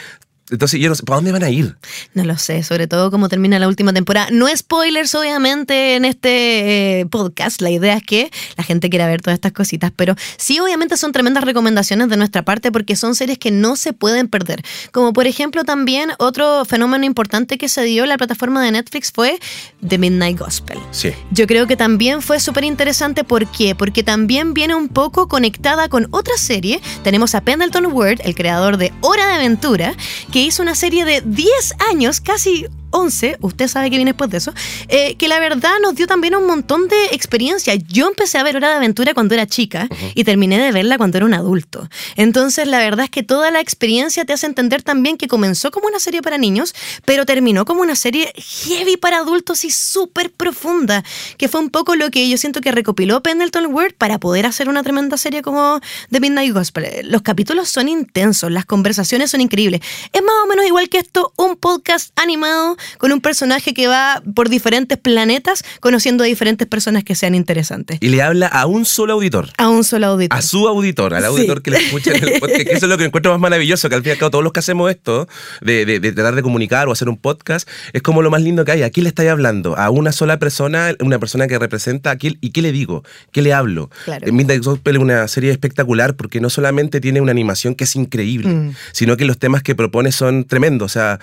Entonces, 0.51 0.81
yo 0.81 0.89
no 0.89 0.95
sé, 0.95 1.05
¿para 1.05 1.17
dónde 1.17 1.33
van 1.33 1.45
a 1.45 1.51
ir? 1.51 1.77
No 2.15 2.25
lo 2.25 2.37
sé, 2.39 2.63
sobre 2.63 2.87
todo 2.87 3.11
cómo 3.11 3.29
termina 3.29 3.59
la 3.59 3.69
última 3.69 3.93
temporada. 3.93 4.29
No 4.31 4.47
spoilers, 4.55 5.15
obviamente, 5.15 5.97
en 5.97 6.05
este 6.05 7.01
eh, 7.01 7.07
podcast. 7.07 7.61
La 7.61 7.71
idea 7.71 7.97
es 7.97 8.03
que 8.03 8.31
la 8.57 8.65
gente 8.65 8.91
quiera 8.91 9.07
ver 9.07 9.23
todas 9.23 9.37
estas 9.37 9.53
cositas, 9.53 9.93
pero 9.95 10.15
sí, 10.37 10.59
obviamente, 10.61 10.97
son 10.97 11.13
tremendas 11.13 11.45
recomendaciones 11.45 12.09
de 12.09 12.17
nuestra 12.17 12.45
parte 12.45 12.73
porque 12.73 12.97
son 12.97 13.15
series 13.15 13.39
que 13.39 13.51
no 13.51 13.77
se 13.77 13.93
pueden 13.93 14.29
perder. 14.29 14.63
Como 14.93 15.13
por 15.13 15.27
ejemplo, 15.27 15.65
también 15.65 16.11
otro 16.19 16.65
fenómeno 16.65 17.05
importante 17.05 17.59
que 17.59 17.69
se 17.69 17.83
dio 17.83 18.03
en 18.03 18.09
la 18.09 18.19
plataforma 18.19 18.63
de 18.63 18.73
Netflix 18.73 19.13
fue 19.13 19.39
The 19.87 19.99
Midnight 19.99 20.39
Gospel. 20.39 20.79
Sí. 20.91 21.13
Yo 21.31 21.47
creo 21.47 21.67
que 21.67 21.77
también 21.77 22.23
fue 22.23 22.41
súper 22.41 22.65
interesante. 22.65 23.25
¿Por 23.25 23.47
qué? 23.47 23.75
Porque 23.75 24.03
también 24.03 24.55
viene 24.55 24.75
un 24.75 24.89
poco 24.89 25.29
conectada 25.29 25.89
con 25.89 26.09
otra 26.11 26.37
serie. 26.37 26.81
Tenemos 27.03 27.35
a 27.35 27.41
Pendleton 27.41 27.87
Ward, 27.93 28.21
el 28.25 28.35
creador 28.35 28.77
de 28.77 28.93
Hora 29.01 29.27
de 29.29 29.35
Aventura, 29.35 29.95
que 30.33 30.40
hizo 30.41 30.63
una 30.63 30.75
serie 30.75 31.05
de 31.05 31.23
10 31.25 31.75
años, 31.91 32.21
casi 32.21 32.67
11, 32.91 33.39
usted 33.41 33.69
sabe 33.69 33.91
que 33.91 33.97
viene 33.97 34.13
después 34.13 34.31
de 34.31 34.39
eso, 34.39 34.53
eh, 34.89 35.17
que 35.17 35.29
la 35.29 35.41
verdad 35.41 35.73
nos 35.83 35.95
dio 35.95 36.07
también 36.07 36.35
un 36.35 36.47
montón 36.47 36.89
de 36.89 37.07
experiencia. 37.13 37.75
Yo 37.75 38.09
empecé 38.09 38.39
a 38.39 38.43
ver 38.43 38.57
Hora 38.57 38.71
de 38.71 38.75
Aventura 38.77 39.15
cuando 39.15 39.35
era 39.35 39.47
chica 39.47 39.89
y 40.15 40.25
terminé 40.25 40.59
de 40.59 40.73
verla 40.73 40.99
cuando 40.99 41.19
era 41.19 41.27
un 41.27 41.35
adulto. 41.35 41.89
Entonces, 42.17 42.67
la 42.67 42.79
verdad 42.79 43.05
es 43.05 43.11
que 43.11 43.23
toda 43.23 43.51
la 43.51 43.61
experiencia 43.61 44.25
te 44.25 44.33
hace 44.33 44.47
entender 44.47 44.83
también 44.83 45.17
que 45.17 45.29
comenzó 45.29 45.71
como 45.71 45.87
una 45.89 46.01
serie 46.01 46.23
para 46.23 46.39
niños, 46.39 46.75
pero 47.05 47.27
terminó 47.27 47.65
como 47.65 47.83
una 47.83 47.95
serie 47.95 48.33
heavy 48.37 48.97
para 48.97 49.19
adultos 49.19 49.65
y 49.65 49.71
súper 49.71 50.31
profunda, 50.31 51.05
que 51.37 51.49
fue 51.49 51.61
un 51.61 51.71
poco 51.71 51.97
lo 51.97 52.11
que 52.11 52.29
yo 52.29 52.37
siento 52.39 52.61
que 52.61 52.73
recopiló 52.73 53.23
Pendleton 53.23 53.67
Word 53.67 53.95
para 53.95 54.19
poder 54.19 54.47
hacer 54.47 54.69
una 54.69 54.83
tremenda 54.83 55.17
serie 55.17 55.43
como 55.43 55.81
The 56.11 56.21
Midnight 56.21 56.53
Gospel. 56.53 57.11
Los 57.11 57.23
capítulos 57.23 57.69
son 57.69 57.89
intensos, 57.89 58.51
las 58.51 58.67
conversaciones 58.67 59.31
son 59.31 59.41
increíbles. 59.41 59.81
Es 60.13 60.23
más 60.23 60.35
o 60.45 60.47
menos 60.47 60.67
igual 60.67 60.89
que 60.89 60.99
esto, 60.99 61.33
un 61.37 61.57
podcast 61.57 62.11
animado 62.19 62.77
con 62.99 63.13
un 63.13 63.21
personaje 63.21 63.75
que 63.75 63.87
va 63.87 64.23
por 64.35 64.49
diferentes 64.49 64.99
planetas 64.99 65.65
conociendo 65.81 66.25
a 66.25 66.27
diferentes 66.27 66.67
personas 66.67 67.05
que 67.05 67.15
sean 67.15 67.35
interesantes. 67.35 67.99
Y 68.01 68.09
le 68.09 68.23
habla 68.23 68.47
a 68.47 68.67
un 68.67 68.85
solo 68.85 69.15
auditor. 69.15 69.49
A 69.57 69.69
un 69.69 69.85
solo 69.85 70.07
auditor. 70.07 70.39
A 70.39 70.43
su 70.43 70.67
auditor, 70.69 71.15
al 71.15 71.25
auditor 71.25 71.63
que 71.63 71.71
le 71.71 71.79
escucha 71.79 72.13
en 72.13 72.25
el 72.25 72.41
podcast. 72.41 72.61
eso 72.61 72.87
es 72.87 72.91
lo 72.91 72.99
que 72.99 73.05
encuentro 73.05 73.33
más 73.33 73.41
maravilloso, 73.41 73.89
que 73.89 73.95
al 73.95 74.03
fin 74.03 74.11
y 74.11 74.13
al 74.13 74.19
cabo 74.19 74.31
todos 74.31 74.45
los 74.45 74.53
que 74.53 74.61
hacemos 74.61 74.91
esto, 74.91 75.29
de, 75.61 76.01
tratar 76.01 76.35
de 76.35 76.43
comunicar 76.43 76.89
o 76.89 76.93
hacer 76.93 77.09
un 77.09 77.17
podcast, 77.17 77.69
es 77.93 78.03
como 78.03 78.23
lo 78.23 78.31
más 78.31 78.43
lindo 78.43 78.65
que 78.65 78.73
hay. 78.73 78.83
¿A 78.83 78.91
quién 78.91 79.05
le 79.05 79.09
estáis 79.09 79.31
hablando? 79.31 79.77
A 79.77 79.91
una 79.91 80.13
sola 80.13 80.39
persona, 80.39 80.95
una 81.01 81.19
persona 81.19 81.47
que 81.47 81.59
representa 81.59 82.11
a 82.11 82.17
quién, 82.17 82.39
y 82.41 82.51
qué 82.51 82.63
le 82.63 82.73
digo, 82.73 83.05
qué 83.33 83.43
le 83.43 83.53
hablo. 83.53 83.91
Claro. 84.05 84.33
Midnight 84.33 84.65
Gospel 84.65 84.97
es 84.97 85.03
una 85.03 85.29
serie 85.29 85.51
espectacular 85.51 86.15
porque 86.15 86.41
no 86.41 86.51
solamente 86.51 87.01
tiene 87.01 87.21
una 87.21 87.33
animación 87.33 87.75
que 87.75 87.85
es 87.85 87.97
increíble, 87.97 88.49
mm. 88.49 88.75
sino 88.93 89.17
que 89.17 89.25
los 89.25 89.39
temas 89.39 89.63
que 89.63 89.75
propone 89.75 90.13
son 90.13 90.45
tremendos. 90.45 90.91
O 90.91 90.93
sea, 90.93 91.21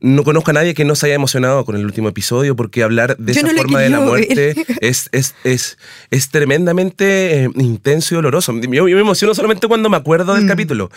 no 0.00 0.22
conozco 0.22 0.50
a 0.50 0.54
nadie 0.54 0.74
que 0.74 0.84
no 0.84 0.94
se 0.94 1.06
haya 1.06 1.16
emocionado 1.16 1.64
con 1.64 1.74
el 1.74 1.84
último 1.84 2.08
episodio 2.08 2.54
porque 2.54 2.82
hablar 2.84 3.16
de 3.16 3.32
esa 3.32 3.48
forma 3.48 3.80
de 3.80 3.90
la 3.90 4.00
muerte 4.00 4.54
es, 4.80 5.08
es, 5.12 5.34
es, 5.42 5.76
es, 6.10 6.30
tremendamente 6.30 7.44
eh, 7.44 7.50
intenso 7.56 8.14
y 8.14 8.16
doloroso. 8.16 8.52
Yo, 8.60 8.84
me 8.84 9.00
emociono 9.00 9.34
solamente 9.34 9.66
cuando 9.66 9.88
me 9.90 9.96
acuerdo 9.96 10.34
del 10.34 10.44
mm. 10.44 10.48
capítulo, 10.48 10.90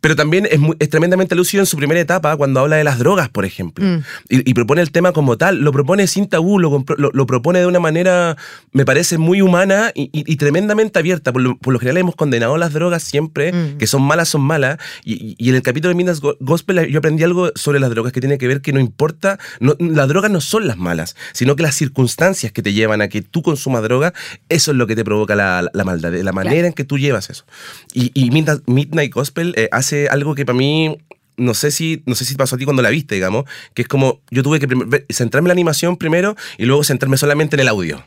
pero 0.00 0.16
también 0.16 0.46
es, 0.50 0.58
es, 0.80 0.88
tremendamente 0.88 1.36
lúcido 1.36 1.62
en 1.62 1.66
su 1.66 1.76
primera 1.76 2.00
etapa 2.00 2.36
cuando 2.36 2.60
habla 2.60 2.76
de 2.76 2.84
las 2.84 2.98
drogas, 2.98 3.28
por 3.28 3.44
ejemplo, 3.44 3.84
mm. 3.84 4.02
y, 4.28 4.54
propone 4.54 4.82
el 4.82 4.90
tema 4.90 5.12
como 5.12 5.38
tal, 5.38 5.60
lo 5.60 5.70
propone 5.70 6.08
sin 6.08 6.26
tabú, 6.26 6.58
lo, 6.58 6.84
lo, 6.96 7.26
propone 7.26 7.60
de 7.60 7.66
una 7.66 7.78
manera, 7.78 8.36
me 8.72 8.84
parece, 8.84 9.18
muy 9.18 9.40
humana 9.40 9.92
y, 9.94 10.36
tremendamente 10.36 10.98
abierta. 10.98 11.32
Por 11.32 11.42
lo, 11.42 11.78
general 11.78 11.98
hemos 11.98 12.16
condenado 12.16 12.56
las 12.56 12.72
drogas 12.72 13.04
siempre, 13.04 13.52
mm. 13.52 13.78
que 13.78 13.86
son 13.86 14.02
malas, 14.02 14.28
son 14.28 14.40
malas, 14.40 14.78
y, 15.04 15.48
en 15.48 15.54
el 15.54 15.62
capítulo 15.62 15.90
de 15.90 15.94
Minas 15.94 16.20
Gospel 16.20 16.88
yo 16.88 16.98
aprendí 16.98 17.22
algo 17.22 17.52
sobre 17.54 17.78
las 17.78 17.90
drogas 17.90 18.12
que 18.12 18.20
tiene 18.20 18.36
que 18.36 18.47
ver 18.48 18.60
que 18.60 18.72
no 18.72 18.80
importa, 18.80 19.38
no, 19.60 19.76
las 19.78 20.08
drogas 20.08 20.30
no 20.30 20.40
son 20.40 20.66
las 20.66 20.76
malas, 20.76 21.16
sino 21.32 21.56
que 21.56 21.62
las 21.62 21.74
circunstancias 21.74 22.52
que 22.52 22.62
te 22.62 22.72
llevan 22.72 23.00
a 23.00 23.08
que 23.08 23.22
tú 23.22 23.42
consumas 23.42 23.82
droga, 23.82 24.12
eso 24.48 24.72
es 24.72 24.76
lo 24.76 24.86
que 24.86 24.96
te 24.96 25.04
provoca 25.04 25.36
la, 25.36 25.68
la 25.72 25.84
maldad, 25.84 26.12
la 26.12 26.32
manera 26.32 26.66
en 26.66 26.72
que 26.72 26.84
tú 26.84 26.98
llevas 26.98 27.30
eso. 27.30 27.44
Y, 27.92 28.30
Midnight 28.66 29.12
Gospel 29.12 29.54
eh, 29.56 29.68
hace 29.72 30.08
algo 30.08 30.34
que 30.34 30.44
para 30.44 30.58
mí 30.58 30.98
no 31.36 31.54
sé 31.54 31.70
si 31.70 32.02
no 32.04 32.14
sé 32.14 32.24
si 32.24 32.34
pasó 32.34 32.56
a 32.56 32.58
ti 32.58 32.64
cuando 32.64 32.82
la 32.82 32.90
viste, 32.90 33.14
digamos, 33.14 33.44
que 33.74 33.82
es 33.82 33.88
como 33.88 34.20
yo 34.30 34.42
tuve 34.42 34.58
que 34.60 34.66
centrarme 35.10 35.46
en 35.46 35.50
la 35.50 35.52
animación 35.52 35.96
primero 35.96 36.36
y 36.58 36.64
luego 36.66 36.84
centrarme 36.84 37.16
solamente 37.16 37.56
en 37.56 37.60
el 37.60 37.68
audio 37.68 38.04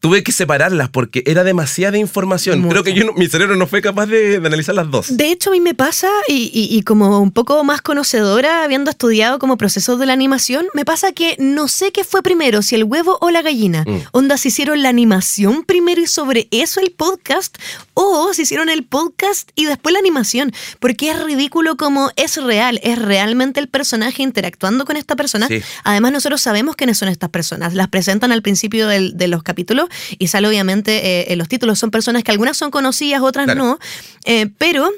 tuve 0.00 0.22
que 0.22 0.32
separarlas 0.32 0.88
porque 0.88 1.22
era 1.26 1.44
demasiada 1.44 1.98
información. 1.98 2.68
Creo 2.68 2.84
que 2.84 2.94
yo 2.94 3.12
mi 3.14 3.28
cerebro 3.28 3.56
no 3.56 3.66
fue 3.66 3.82
capaz 3.82 4.06
de, 4.06 4.36
analizar 4.36 4.74
las 4.74 4.90
dos. 4.90 5.16
De 5.16 5.30
hecho, 5.30 5.50
a 5.50 5.52
mí 5.52 5.60
me 5.60 5.74
pasa, 5.74 6.08
y, 6.28 6.82
como 6.82 7.20
un 7.20 7.30
poco 7.30 7.62
más 7.64 7.82
conocedora, 7.82 8.64
habiendo 8.64 8.90
estudiado 8.90 9.38
como 9.38 9.56
procesos 9.56 9.98
de 9.98 10.06
la 10.06 10.12
animación, 10.12 10.66
me 10.74 10.84
pasa 10.84 11.12
que 11.12 11.36
no 11.38 11.68
sé 11.68 11.92
qué 11.92 12.04
fue 12.04 12.22
primero, 12.22 12.62
si 12.62 12.74
el 12.74 12.84
huevo 12.84 13.18
o 13.20 13.30
la 13.30 13.42
gallina. 13.42 13.84
Mm. 13.86 14.02
Onda, 14.12 14.36
si 14.36 14.48
hicieron 14.48 14.82
la 14.82 14.88
animación 14.88 15.64
primero 15.64 16.00
y 16.00 16.06
sobre 16.06 16.48
eso 16.50 16.80
el 16.80 16.92
podcast, 16.92 17.56
o 17.94 18.32
si 18.34 18.42
hicieron 18.42 18.68
el 18.68 18.84
podcast 18.84 19.50
y 19.54 19.66
después 19.66 19.92
la 19.92 19.98
animación. 19.98 20.52
Porque 20.80 21.10
es 21.10 21.22
ridículo 21.22 21.76
como 21.76 22.10
es 22.16 22.36
real, 22.42 22.80
es 22.82 22.98
realmente 22.98 23.60
el 23.60 23.68
personaje 23.68 24.22
interactuando 24.22 24.84
con 24.84 24.96
esta 24.96 25.16
persona. 25.16 25.48
Además, 25.84 26.12
nosotros 26.12 26.40
sabemos 26.40 26.76
quiénes 26.76 26.98
son 26.98 27.08
estas 27.08 27.30
personas. 27.30 27.74
Las 27.74 27.88
presentan 27.88 28.32
al 28.32 28.42
principio 28.42 28.86
de 28.88 29.28
los 29.28 29.42
capítulos 29.42 29.85
y 30.18 30.28
sale 30.28 30.48
obviamente 30.48 31.20
eh, 31.20 31.32
en 31.32 31.38
los 31.38 31.48
títulos. 31.48 31.78
Son 31.78 31.90
personas 31.90 32.22
que 32.24 32.30
algunas 32.30 32.56
son 32.56 32.70
conocidas, 32.70 33.20
otras 33.22 33.54
no, 33.54 33.78
eh, 34.24 34.48
pero 34.58 34.90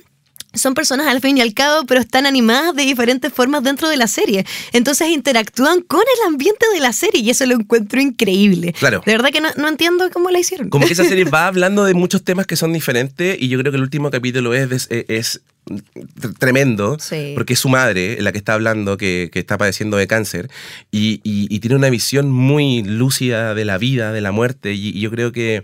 son 0.54 0.74
personas 0.74 1.06
al 1.06 1.20
fin 1.20 1.38
y 1.38 1.40
al 1.40 1.54
cabo, 1.54 1.86
pero 1.86 2.00
están 2.00 2.26
animadas 2.26 2.74
de 2.74 2.82
diferentes 2.82 3.32
formas 3.32 3.62
dentro 3.62 3.88
de 3.88 3.96
la 3.96 4.06
serie. 4.06 4.44
Entonces 4.72 5.08
interactúan 5.08 5.82
con 5.82 6.00
el 6.00 6.26
ambiente 6.26 6.66
de 6.72 6.80
la 6.80 6.92
serie 6.92 7.20
y 7.20 7.30
eso 7.30 7.46
lo 7.46 7.54
encuentro 7.54 8.00
increíble. 8.00 8.72
Claro. 8.72 9.02
De 9.04 9.12
verdad 9.12 9.30
que 9.30 9.40
no, 9.40 9.68
entiendo 9.68 10.10
cómo 10.10 10.30
la 10.30 10.38
hicieron. 10.38 10.70
Como 10.70 10.86
que 10.86 10.92
esa 10.92 11.04
serie 11.04 11.24
va 11.32 11.46
hablando 11.46 11.84
de 11.84 11.94
muchos 11.94 12.24
temas 12.24 12.46
que 12.46 12.56
son 12.56 12.72
diferentes 12.72 13.36
y 13.38 13.48
yo 13.48 13.58
creo 13.58 13.72
que 13.72 13.76
el 13.76 13.82
último 13.82 14.10
capítulo 14.10 14.54
es, 14.54 14.88
es, 14.90 15.40
tremendo, 16.38 16.96
porque 17.34 17.54
es 17.54 17.58
su 17.58 17.68
madre 17.68 18.20
la 18.20 18.32
que 18.32 18.38
está 18.38 18.54
hablando, 18.54 18.96
que, 18.96 19.30
está 19.34 19.58
padeciendo 19.58 19.96
de 19.96 20.06
cáncer, 20.06 20.50
y, 20.90 21.18
tiene 21.60 21.76
una 21.76 21.90
visión 21.90 22.30
muy 22.30 22.82
lúcida 22.82 23.54
de 23.54 23.64
la 23.64 23.78
vida, 23.78 24.12
de 24.12 24.20
la 24.20 24.32
muerte, 24.32 24.72
y 24.72 25.00
yo 25.00 25.10
creo 25.10 25.32
que 25.32 25.62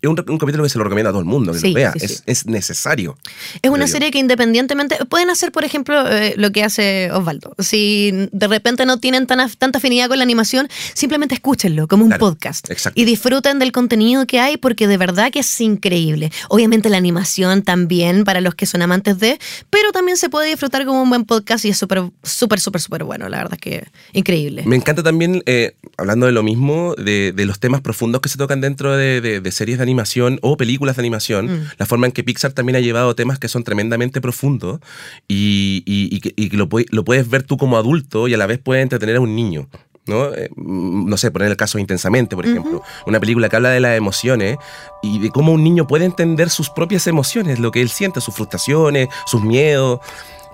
es 0.00 0.08
un, 0.08 0.16
capítulo 0.16 0.62
que 0.62 0.68
se 0.68 0.78
lo 0.78 0.84
recomiendo 0.84 1.10
a 1.10 1.12
todo 1.12 1.20
el 1.20 1.26
mundo, 1.26 1.52
que 1.52 1.68
lo 1.68 1.74
vea. 1.74 1.92
es, 1.94 2.46
necesario. 2.46 3.16
Es 3.62 3.70
una 3.70 3.86
serie 3.86 4.10
que 4.10 4.18
independientemente. 4.18 4.96
Pueden 5.08 5.30
hacer, 5.30 5.52
por 5.52 5.64
ejemplo, 5.64 6.08
eh, 6.10 6.34
lo 6.36 6.50
que 6.52 6.64
hace 6.64 7.10
Osvaldo. 7.12 7.54
Si 7.58 8.28
de 8.32 8.48
repente 8.48 8.86
no 8.86 8.98
tienen 8.98 9.26
tan, 9.26 9.50
tanta 9.58 9.78
afinidad 9.78 10.08
con 10.08 10.18
la 10.18 10.24
animación, 10.24 10.68
simplemente 10.94 11.34
escúchenlo 11.34 11.88
como 11.88 12.04
un 12.04 12.12
podcast. 12.18 12.68
Y 12.94 13.04
disfruten 13.04 13.58
del 13.58 13.72
contenido 13.72 14.26
que 14.26 14.40
hay 14.40 14.56
porque 14.56 14.86
de 14.86 14.96
verdad 14.96 15.30
que 15.30 15.40
es 15.40 15.60
increíble. 15.60 16.30
Obviamente 16.48 16.88
la 16.88 16.96
animación 16.96 17.62
también 17.62 18.24
para 18.24 18.40
los 18.40 18.54
que 18.54 18.66
son 18.66 18.82
amantes 18.82 19.18
de, 19.18 19.38
pero 19.70 19.92
también 19.92 20.16
se 20.16 20.28
puede 20.28 20.48
disfrutar 20.48 20.84
como 20.84 21.02
un 21.02 21.08
buen 21.08 21.24
podcast 21.24 21.64
y 21.64 21.70
es 21.70 21.78
súper, 21.78 22.02
súper, 22.22 22.60
súper, 22.60 22.80
súper 22.80 23.04
bueno. 23.04 23.28
La 23.28 23.38
verdad 23.38 23.54
es 23.54 23.60
que 23.60 23.86
increíble. 24.12 24.62
Me 24.66 24.76
encanta 24.76 25.02
también, 25.02 25.42
eh, 25.46 25.74
hablando 25.96 26.26
de 26.26 26.32
lo 26.32 26.42
mismo, 26.42 26.94
de, 26.94 27.32
los 27.44 27.60
temas 27.60 27.82
profundos 27.82 28.22
que 28.22 28.30
se 28.30 28.38
tocan 28.38 28.62
dentro 28.62 28.96
de, 28.96 29.20
de 29.20 29.52
series 29.52 29.73
de 29.78 29.82
animación 29.82 30.38
o 30.42 30.56
películas 30.56 30.96
de 30.96 31.02
animación, 31.02 31.46
mm. 31.46 31.70
la 31.78 31.86
forma 31.86 32.06
en 32.06 32.12
que 32.12 32.24
Pixar 32.24 32.52
también 32.52 32.76
ha 32.76 32.80
llevado 32.80 33.14
temas 33.14 33.38
que 33.38 33.48
son 33.48 33.64
tremendamente 33.64 34.20
profundos 34.20 34.80
y, 35.28 35.82
y, 35.86 36.20
que, 36.20 36.56
lo, 36.56 36.68
lo, 36.90 37.04
puedes 37.04 37.28
ver 37.28 37.42
tú 37.42 37.56
como 37.56 37.76
adulto 37.76 38.28
y 38.28 38.34
a 38.34 38.36
la 38.36 38.46
vez 38.46 38.58
puedes 38.58 38.82
entretener 38.82 39.16
a 39.16 39.20
un 39.20 39.34
niño. 39.34 39.68
¿no? 40.06 40.34
Eh, 40.34 40.50
mm, 40.54 41.08
no 41.08 41.16
sé, 41.16 41.30
poner 41.30 41.50
el 41.50 41.56
caso 41.56 41.78
Intensamente, 41.78 42.36
por 42.36 42.46
ejemplo. 42.46 42.82
Una 43.06 43.20
película 43.20 43.48
que 43.48 43.56
habla 43.56 43.70
de 43.70 43.80
las 43.80 43.96
emociones 43.96 44.56
y 45.02 45.18
de 45.18 45.30
cómo 45.30 45.52
un 45.52 45.64
niño 45.64 45.86
puede 45.86 46.04
entender 46.04 46.50
sus 46.50 46.70
propias 46.70 47.06
emociones, 47.06 47.58
lo 47.58 47.70
que 47.70 47.80
él 47.80 47.88
siente, 47.88 48.20
sus 48.20 48.34
frustraciones, 48.34 49.08
sus 49.26 49.42
miedos. 49.42 50.00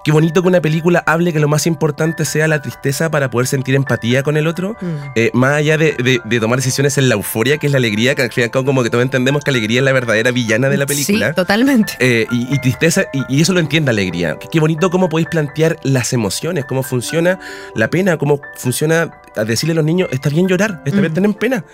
Qué 0.04 0.12
bonito 0.12 0.42
que 0.42 0.48
una 0.48 0.60
película 0.60 1.02
hable 1.06 1.32
que 1.32 1.40
lo 1.40 1.48
más 1.48 1.66
importante 1.66 2.24
sea 2.24 2.48
la 2.48 2.62
tristeza 2.62 3.10
para 3.10 3.30
poder 3.30 3.46
sentir 3.46 3.74
empatía 3.74 4.22
con 4.22 4.36
el 4.36 4.46
otro, 4.46 4.76
mm. 4.80 4.86
eh, 5.14 5.30
más 5.34 5.54
allá 5.54 5.76
de, 5.76 6.20
tomar 6.40 6.58
decisiones 6.58 6.96
en 6.98 7.08
la 7.08 7.14
euforia, 7.14 7.58
que 7.58 7.66
es 7.66 7.72
la 7.72 7.78
alegría, 7.78 8.14
que 8.14 8.22
al 8.22 8.50
como 8.50 8.82
que 8.82 8.90
todos 8.90 9.02
entendemos 9.02 9.44
que 9.44 9.50
alegría 9.50 9.80
es 9.80 9.84
la 9.84 9.92
verdadera 9.92 10.30
villana 10.30 10.68
de 10.68 10.76
la 10.76 10.86
película. 10.86 11.28
Sí, 11.28 11.34
totalmente. 11.34 11.94
Eh, 11.98 12.26
y, 12.30 12.58
tristeza, 12.60 13.04
y, 13.28 13.40
eso 13.40 13.52
lo 13.52 13.60
entiende 13.60 13.90
alegría. 13.90 14.38
Qué, 14.50 14.60
bonito 14.60 14.90
cómo 14.90 15.08
podéis 15.08 15.28
plantear 15.28 15.76
las 15.82 16.12
emociones, 16.12 16.64
cómo 16.64 16.82
funciona 16.82 17.38
la 17.74 17.88
pena, 17.88 18.16
cómo 18.16 18.40
funciona 18.56 19.10
decirle 19.46 19.72
a 19.72 19.76
los 19.76 19.84
niños, 19.84 20.08
está 20.12 20.28
bien 20.28 20.48
llorar, 20.48 20.82
está 20.84 21.00
bien 21.00 21.12
mm. 21.12 21.14
tener 21.14 21.32
pena. 21.34 21.64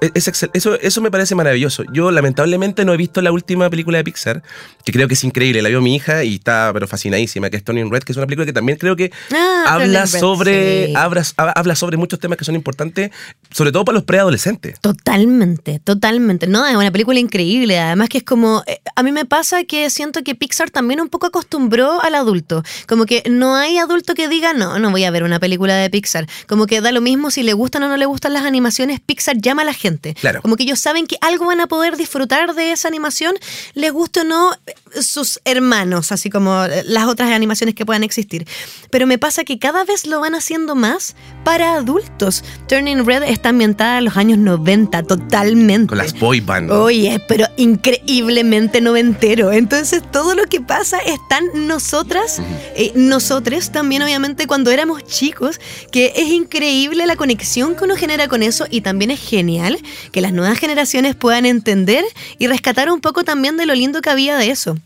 E-, 0.00 0.12
eso, 0.14 0.74
eso 0.76 1.00
me 1.00 1.10
parece 1.10 1.34
maravilloso. 1.34 1.84
Yo 1.92 2.10
lamentablemente 2.10 2.84
no 2.84 2.92
he 2.92 2.96
visto 2.96 3.20
la 3.20 3.32
última 3.32 3.68
película 3.70 3.98
de 3.98 4.04
Pixar, 4.04 4.42
que 4.84 4.92
creo 4.92 5.08
que 5.08 5.14
es 5.14 5.24
increíble. 5.24 5.62
La 5.62 5.68
vio 5.68 5.80
mi 5.80 5.94
hija 5.96 6.24
y 6.24 6.36
está 6.36 6.70
pero 6.72 6.86
fascinadísima, 6.86 7.50
que 7.50 7.56
es 7.56 7.64
Tony 7.64 7.82
Red, 7.82 8.02
que 8.02 8.12
es 8.12 8.16
una 8.16 8.26
película 8.26 8.46
que 8.46 8.52
también 8.52 8.78
creo 8.78 8.96
que 8.96 9.10
ah, 9.32 9.64
habla, 9.68 10.06
sobre, 10.06 10.94
habla, 10.96 11.74
sobre 11.74 11.96
muchos 11.96 12.20
temas 12.20 12.38
que 12.38 12.44
son 12.44 12.54
importantes, 12.54 13.10
sobre 13.50 13.72
todo 13.72 13.84
para 13.84 13.94
los 13.94 14.04
preadolescentes. 14.04 14.80
Totalmente, 14.80 15.80
totalmente. 15.80 16.46
No, 16.46 16.66
es 16.66 16.76
una 16.76 16.90
película 16.90 17.18
increíble. 17.18 17.78
Además 17.78 18.08
que 18.08 18.18
es 18.18 18.24
como, 18.24 18.62
eh, 18.66 18.80
a 18.94 19.02
mí 19.02 19.12
me 19.12 19.24
pasa 19.24 19.64
que 19.64 19.90
siento 19.90 20.22
que 20.22 20.34
Pixar 20.34 20.70
también 20.70 21.00
un 21.00 21.08
poco 21.08 21.26
acostumbró 21.26 22.02
al 22.02 22.14
adulto. 22.14 22.62
Como 22.86 23.06
que 23.06 23.24
no 23.28 23.56
hay 23.56 23.78
adulto 23.78 24.14
que 24.14 24.28
diga, 24.28 24.52
no, 24.52 24.78
no 24.78 24.90
voy 24.90 25.04
a 25.04 25.10
ver 25.10 25.24
una 25.24 25.40
película 25.40 25.74
de 25.74 25.90
Pixar. 25.90 26.26
Como 26.46 26.66
que 26.66 26.80
da 26.80 26.92
lo 26.92 27.00
mismo 27.00 27.30
si 27.30 27.42
le 27.42 27.52
gustan 27.52 27.82
o 27.82 27.88
no 27.88 27.96
le 27.96 28.06
gustan 28.06 28.32
las 28.32 28.44
animaciones, 28.44 29.00
Pixar 29.00 29.38
llama 29.38 29.62
a 29.62 29.64
la 29.64 29.72
gente 29.72 29.87
Claro. 29.96 30.42
Como 30.42 30.56
que 30.56 30.64
ellos 30.64 30.78
saben 30.78 31.06
que 31.06 31.16
algo 31.20 31.46
van 31.46 31.60
a 31.60 31.66
poder 31.66 31.96
disfrutar 31.96 32.54
de 32.54 32.72
esa 32.72 32.88
animación, 32.88 33.34
les 33.74 33.92
guste 33.92 34.20
o 34.20 34.24
no 34.24 34.52
sus 35.00 35.40
hermanos, 35.44 36.12
así 36.12 36.30
como 36.30 36.64
las 36.86 37.06
otras 37.06 37.30
animaciones 37.30 37.74
que 37.74 37.84
puedan 37.86 38.04
existir. 38.04 38.46
Pero 38.90 39.06
me 39.06 39.18
pasa 39.18 39.44
que 39.44 39.58
cada 39.58 39.84
vez 39.84 40.06
lo 40.06 40.20
van 40.20 40.34
haciendo 40.34 40.74
más 40.74 41.14
para 41.44 41.74
adultos. 41.74 42.44
Turning 42.66 43.04
Red 43.04 43.22
está 43.24 43.50
ambientada 43.50 43.98
en 43.98 44.06
los 44.06 44.16
años 44.16 44.38
90, 44.38 45.02
totalmente. 45.04 45.88
Con 45.88 45.98
las 45.98 46.18
boy 46.18 46.40
bands. 46.40 46.72
Oye, 46.72 47.22
pero 47.28 47.46
increíblemente 47.56 48.80
noventero. 48.80 49.52
Entonces 49.52 50.02
todo 50.10 50.34
lo 50.34 50.44
que 50.44 50.60
pasa 50.60 50.98
están 50.98 51.44
nosotras, 51.66 52.40
eh, 52.74 52.92
nosotros 52.94 53.70
también 53.70 54.02
obviamente 54.02 54.46
cuando 54.46 54.70
éramos 54.70 55.04
chicos, 55.04 55.60
que 55.90 56.12
es 56.16 56.28
increíble 56.28 57.06
la 57.06 57.16
conexión 57.16 57.74
que 57.74 57.84
uno 57.84 57.96
genera 57.96 58.28
con 58.28 58.42
eso 58.42 58.66
y 58.70 58.80
también 58.80 59.10
es 59.10 59.20
genial 59.20 59.77
que 60.12 60.20
las 60.20 60.32
nuevas 60.32 60.58
generaciones 60.58 61.14
puedan 61.14 61.46
entender 61.46 62.04
y 62.38 62.46
rescatar 62.46 62.90
un 62.90 63.00
poco 63.00 63.24
también 63.24 63.56
de 63.56 63.66
lo 63.66 63.74
lindo 63.74 64.00
que 64.00 64.10
había 64.10 64.36
de 64.36 64.50
eso. 64.50 64.76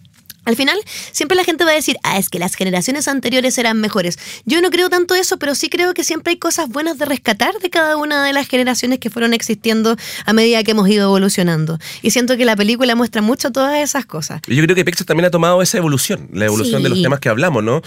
Al 0.44 0.56
final, 0.56 0.78
siempre 1.12 1.36
la 1.36 1.44
gente 1.44 1.64
va 1.64 1.70
a 1.70 1.74
decir, 1.74 1.96
ah, 2.02 2.18
es 2.18 2.28
que 2.28 2.38
las 2.38 2.54
generaciones 2.54 3.06
anteriores 3.06 3.56
eran 3.58 3.80
mejores. 3.80 4.18
Yo 4.44 4.60
no 4.60 4.70
creo 4.70 4.90
tanto 4.90 5.14
eso, 5.14 5.38
pero 5.38 5.54
sí 5.54 5.68
creo 5.68 5.94
que 5.94 6.02
siempre 6.02 6.32
hay 6.32 6.38
cosas 6.38 6.68
buenas 6.68 6.98
de 6.98 7.04
rescatar 7.04 7.54
de 7.60 7.70
cada 7.70 7.96
una 7.96 8.24
de 8.24 8.32
las 8.32 8.48
generaciones 8.48 8.98
que 8.98 9.10
fueron 9.10 9.34
existiendo 9.34 9.96
a 10.24 10.32
medida 10.32 10.62
que 10.64 10.72
hemos 10.72 10.88
ido 10.88 11.04
evolucionando. 11.04 11.78
Y 12.02 12.10
siento 12.10 12.36
que 12.36 12.44
la 12.44 12.56
película 12.56 12.96
muestra 12.96 13.22
mucho 13.22 13.52
todas 13.52 13.78
esas 13.78 14.04
cosas. 14.06 14.40
Yo 14.46 14.62
creo 14.62 14.74
que 14.74 14.84
Pixar 14.84 15.06
también 15.06 15.26
ha 15.26 15.30
tomado 15.30 15.62
esa 15.62 15.78
evolución, 15.78 16.28
la 16.32 16.46
evolución 16.46 16.82
de 16.82 16.88
los 16.88 17.02
temas 17.02 17.20
que 17.20 17.28
hablamos, 17.28 17.62
¿no? 17.62 17.82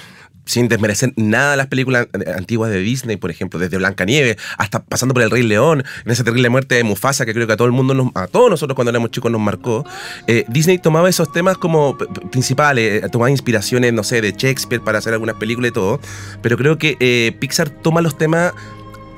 sin 0.46 0.68
desmerecer 0.68 1.14
nada 1.16 1.52
de 1.52 1.58
las 1.58 1.68
películas 1.68 2.08
antiguas 2.36 2.72
de 2.72 2.80
Disney, 2.80 3.18
por 3.18 3.32
ejemplo, 3.32 3.60
desde 3.60 3.78
Blancanieves 3.78 4.38
hasta 4.58 4.84
pasando 4.84 5.14
por 5.14 5.24
El 5.24 5.32
Rey 5.32 5.44
León, 5.44 5.84
en 6.06 6.12
esa 6.12 6.24
terrible 6.24 6.50
muerte 6.50 6.76
de 6.76 6.84
Mufasa 6.84 7.26
que 7.26 7.34
creo 7.34 7.48
que 7.48 7.54
a 7.54 7.58
todo 7.58 7.68
el 7.68 7.74
mundo, 7.74 8.12
a 8.16 8.28
todos 8.28 8.50
nosotros 8.50 8.76
cuando 8.76 8.92
éramos 8.92 9.12
chicos 9.12 9.32
nos 9.32 9.42
marcó. 9.42 9.86
Eh, 10.28 10.46
Disney 10.48 10.78
tomaba 10.78 11.10
esos 11.10 11.32
temas 11.32 11.58
como 11.58 11.98
principales, 12.46 13.04
eh, 13.04 13.10
tomaba 13.10 13.32
inspiraciones, 13.32 13.92
no 13.92 14.04
sé, 14.04 14.22
de 14.22 14.32
Shakespeare 14.32 14.84
para 14.84 15.00
hacer 15.00 15.14
algunas 15.14 15.36
películas 15.38 15.70
y 15.70 15.74
todo, 15.74 16.00
pero 16.44 16.58
creo 16.58 16.78
que 16.78 16.96
eh, 17.00 17.36
Pixar 17.40 17.70
toma 17.70 18.02
los 18.02 18.18
temas 18.20 18.54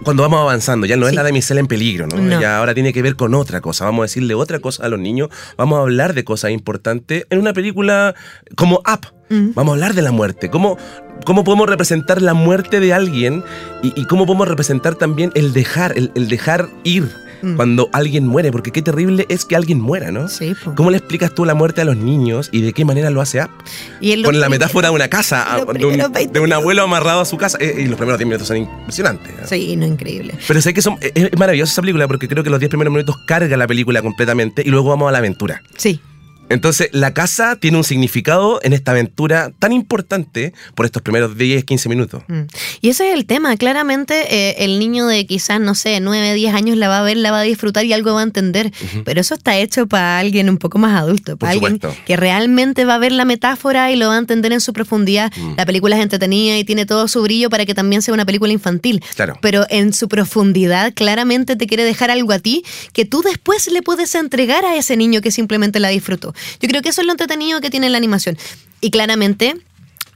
cuando 0.03 0.23
vamos 0.23 0.39
avanzando, 0.39 0.87
ya 0.87 0.95
no 0.95 1.09
es 1.09 1.15
la 1.15 1.23
de 1.23 1.33
Michelle 1.33 1.59
en 1.59 1.67
peligro, 1.67 2.07
¿no? 2.07 2.39
Ya 2.39 2.57
ahora 2.57 2.73
tiene 2.73 2.93
que 2.93 3.01
ver 3.01 3.15
con 3.15 3.33
otra 3.33 3.61
cosa. 3.61 3.83
Vamos 3.83 4.01
a 4.01 4.03
decirle 4.03 4.35
otra 4.35 4.59
cosa 4.59 4.85
a 4.85 4.89
los 4.89 4.99
niños. 4.99 5.29
Vamos 5.57 5.79
a 5.79 5.81
hablar 5.81 6.13
de 6.13 6.23
cosas 6.23 6.51
importantes 6.51 7.25
en 7.31 7.39
una 7.39 7.51
película 7.51 8.13
como 8.55 8.75
Up. 8.77 9.07
Mm. 9.29 9.55
Vamos 9.55 9.71
a 9.71 9.73
hablar 9.73 9.95
de 9.95 10.03
la 10.03 10.11
muerte. 10.11 10.49
¿Cómo, 10.51 10.77
cómo 11.25 11.43
podemos 11.43 11.67
representar 11.67 12.21
la 12.21 12.35
muerte 12.35 12.79
de 12.79 12.93
alguien 12.93 13.43
y, 13.81 14.05
cómo 14.05 14.27
podemos 14.27 14.47
representar 14.47 14.95
también 14.95 15.31
el 15.33 15.51
dejar, 15.51 15.95
el 15.97 16.27
dejar 16.27 16.69
ir 16.83 17.09
Mm. 17.41 17.55
cuando 17.55 17.89
alguien 17.93 18.25
muere, 18.27 18.51
porque 18.51 18.71
qué 18.71 18.81
terrible 18.81 19.25
es 19.29 19.45
que 19.45 19.55
alguien 19.55 19.79
muera, 19.79 20.11
¿no? 20.11 20.27
Sí. 20.27 20.55
¿Cómo 20.75 20.91
le 20.91 20.97
explicas 20.97 21.33
tú 21.33 21.45
la 21.45 21.53
muerte 21.53 21.81
a 21.81 21.85
los 21.85 21.97
niños 21.97 22.49
y 22.51 22.61
de 22.61 22.73
qué 22.73 22.85
manera 22.85 23.09
lo 23.09 23.21
hace 23.21 23.39
App? 23.39 23.51
Con 24.23 24.39
la 24.39 24.49
metáfora 24.49 24.89
de 24.89 24.95
una 24.95 25.07
casa, 25.07 25.45
de 25.73 26.39
un, 26.39 26.53
abuelo 26.53 26.83
amarrado 26.83 27.21
a 27.21 27.25
su 27.25 27.37
casa, 27.37 27.57
eh, 27.61 27.75
y 27.77 27.85
los 27.85 27.97
primeros 27.97 28.17
10 28.19 28.27
minutos 28.27 28.47
son 28.47 28.57
impresionantes. 28.57 29.33
Sí, 29.45 29.75
no, 29.75 29.85
increíble. 29.85 30.35
Pero 30.47 30.61
sé 30.61 30.73
que 30.73 30.81
son, 30.81 30.97
es, 31.01 31.11
es 31.15 31.37
maravillosa 31.37 31.71
esa 31.71 31.81
película 31.81 32.07
porque 32.07 32.27
creo 32.27 32.43
que 32.43 32.49
los 32.49 32.59
10 32.59 32.69
primeros 32.69 32.91
minutos 32.91 33.17
carga 33.25 33.55
la 33.57 33.67
película 33.67 34.01
completamente 34.01 34.63
y 34.65 34.69
luego 34.69 34.89
vamos 34.89 35.09
a 35.09 35.11
la 35.11 35.19
aventura. 35.19 35.61
Sí. 35.75 35.99
Entonces, 36.49 36.89
la 36.93 37.13
casa 37.13 37.57
tiene 37.57 37.77
un 37.77 37.83
significado 37.83 38.59
en 38.63 38.73
esta 38.73 38.91
aventura 38.91 39.51
tan 39.59 39.73
importante 39.73 40.53
por 40.75 40.85
estos 40.85 41.01
primeros 41.01 41.37
10, 41.37 41.65
15 41.65 41.89
minutos. 41.89 42.23
Mm. 42.27 42.41
Y 42.81 42.89
ese 42.89 43.09
es 43.09 43.15
el 43.15 43.25
tema. 43.25 43.57
Claramente, 43.57 44.33
eh, 44.33 44.63
el 44.63 44.79
niño 44.79 45.07
de 45.07 45.25
quizás, 45.25 45.59
no 45.59 45.75
sé, 45.75 45.99
9, 45.99 46.33
10 46.33 46.53
años 46.53 46.77
la 46.77 46.87
va 46.87 46.99
a 46.99 47.03
ver, 47.03 47.17
la 47.17 47.31
va 47.31 47.39
a 47.39 47.43
disfrutar 47.43 47.85
y 47.85 47.93
algo 47.93 48.13
va 48.13 48.21
a 48.21 48.23
entender. 48.23 48.71
Pero 49.03 49.21
eso 49.21 49.35
está 49.35 49.57
hecho 49.57 49.87
para 49.87 50.19
alguien 50.19 50.49
un 50.49 50.57
poco 50.57 50.77
más 50.77 50.99
adulto, 50.99 51.37
para 51.37 51.53
alguien 51.53 51.79
que 52.05 52.15
realmente 52.15 52.85
va 52.85 52.95
a 52.95 52.99
ver 52.99 53.11
la 53.11 53.25
metáfora 53.25 53.91
y 53.91 53.95
lo 53.95 54.07
va 54.07 54.15
a 54.15 54.19
entender 54.19 54.53
en 54.53 54.61
su 54.61 54.73
profundidad. 54.73 55.31
Mm. 55.35 55.53
La 55.57 55.65
película 55.65 55.97
es 55.97 56.03
entretenida 56.03 56.57
y 56.57 56.63
tiene 56.63 56.85
todo 56.85 57.07
su 57.07 57.21
brillo 57.21 57.49
para 57.49 57.65
que 57.65 57.73
también 57.73 58.01
sea 58.01 58.13
una 58.13 58.25
película 58.25 58.53
infantil. 58.53 59.03
Claro. 59.15 59.37
Pero 59.41 59.65
en 59.69 59.93
su 59.93 60.07
profundidad, 60.07 60.93
claramente 60.93 61.55
te 61.55 61.67
quiere 61.67 61.83
dejar 61.83 62.11
algo 62.11 62.31
a 62.31 62.39
ti 62.39 62.63
que 62.93 63.05
tú 63.05 63.21
después 63.21 63.69
le 63.71 63.81
puedes 63.81 64.15
entregar 64.15 64.65
a 64.65 64.75
ese 64.75 64.95
niño 64.95 65.21
que 65.21 65.31
simplemente 65.31 65.79
la 65.79 65.89
disfrutó. 65.89 66.33
Yo 66.59 66.67
creo 66.67 66.81
que 66.81 66.89
eso 66.89 67.01
es 67.01 67.07
lo 67.07 67.13
entretenido 67.13 67.61
que 67.61 67.69
tiene 67.69 67.89
la 67.89 67.97
animación. 67.97 68.37
Y 68.81 68.91
claramente 68.91 69.55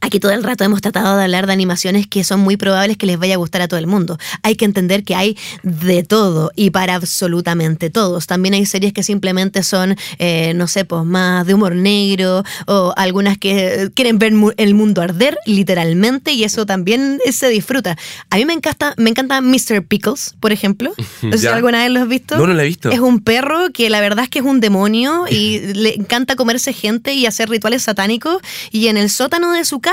Aquí 0.04 0.20
todo 0.20 0.32
el 0.32 0.44
rato 0.44 0.64
hemos 0.64 0.82
tratado 0.82 1.16
de 1.16 1.24
hablar 1.24 1.46
de 1.46 1.54
animaciones 1.54 2.08
que 2.08 2.24
son 2.24 2.40
muy 2.40 2.58
probables 2.58 2.98
que 2.98 3.06
les 3.06 3.20
vaya 3.20 3.36
a 3.36 3.38
gustar 3.38 3.62
a 3.62 3.68
todo 3.68 3.80
el 3.80 3.86
mundo. 3.86 4.18
Hay 4.42 4.56
que 4.56 4.66
entender 4.66 5.04
que 5.04 5.14
hay 5.14 5.38
de 5.62 6.02
todo 6.02 6.52
y 6.56 6.72
para 6.72 6.96
absolutamente 6.96 7.92
todos. 7.92 8.26
También 8.26 8.56
hay 8.56 8.66
series 8.66 8.94
que 8.94 9.04
simplemente 9.04 9.62
son, 9.62 9.96
eh, 10.18 10.54
no 10.56 10.68
sé, 10.68 10.86
pues 10.86 11.06
más 11.06 11.46
de 11.46 11.54
humor 11.54 11.76
negro 11.76 12.44
o 12.66 12.94
algunas 12.98 13.38
que 13.38 13.92
quieren 13.94 14.18
ver 14.18 14.34
el 14.58 14.74
mundo 14.74 15.04
arder 15.04 15.38
literalmente 15.46 16.32
y 16.32 16.46
eso 16.46 16.66
también 16.66 17.20
se 17.32 17.50
disfruta. 17.50 17.96
A 18.32 18.38
mí 18.38 18.46
me 18.46 18.54
encanta, 18.54 18.96
me 18.98 19.12
encanta 19.12 19.40
Mr. 19.40 19.86
Pickles, 19.88 20.36
por 20.40 20.52
ejemplo. 20.52 20.94
No 21.22 21.34
sé 21.34 21.44
si 21.44 21.48
alguna 21.48 21.84
vez 21.84 21.92
lo 21.92 22.02
has 22.02 22.08
visto. 22.08 22.36
No, 22.38 22.48
no 22.48 22.54
lo 22.56 22.62
he 22.62 22.66
visto. 22.66 22.90
Es 22.90 23.00
un 23.00 23.20
perro 23.20 23.72
que 23.72 23.90
la 23.92 24.02
verdad 24.02 24.24
es 24.24 24.30
que 24.30 24.40
es 24.40 24.46
un 24.46 24.60
demonio 24.60 25.26
y 25.30 25.60
le 25.76 25.94
encanta 25.94 26.36
comerse 26.36 26.74
gente 26.74 27.14
y 27.14 27.28
hacer 27.28 27.48
rituales 27.48 27.84
satánicos 27.84 28.42
y 28.72 28.88
en 28.88 28.98
el 28.98 29.10
sótano 29.10 29.52
de 29.52 29.64
su 29.64 29.80
casa 29.80 29.91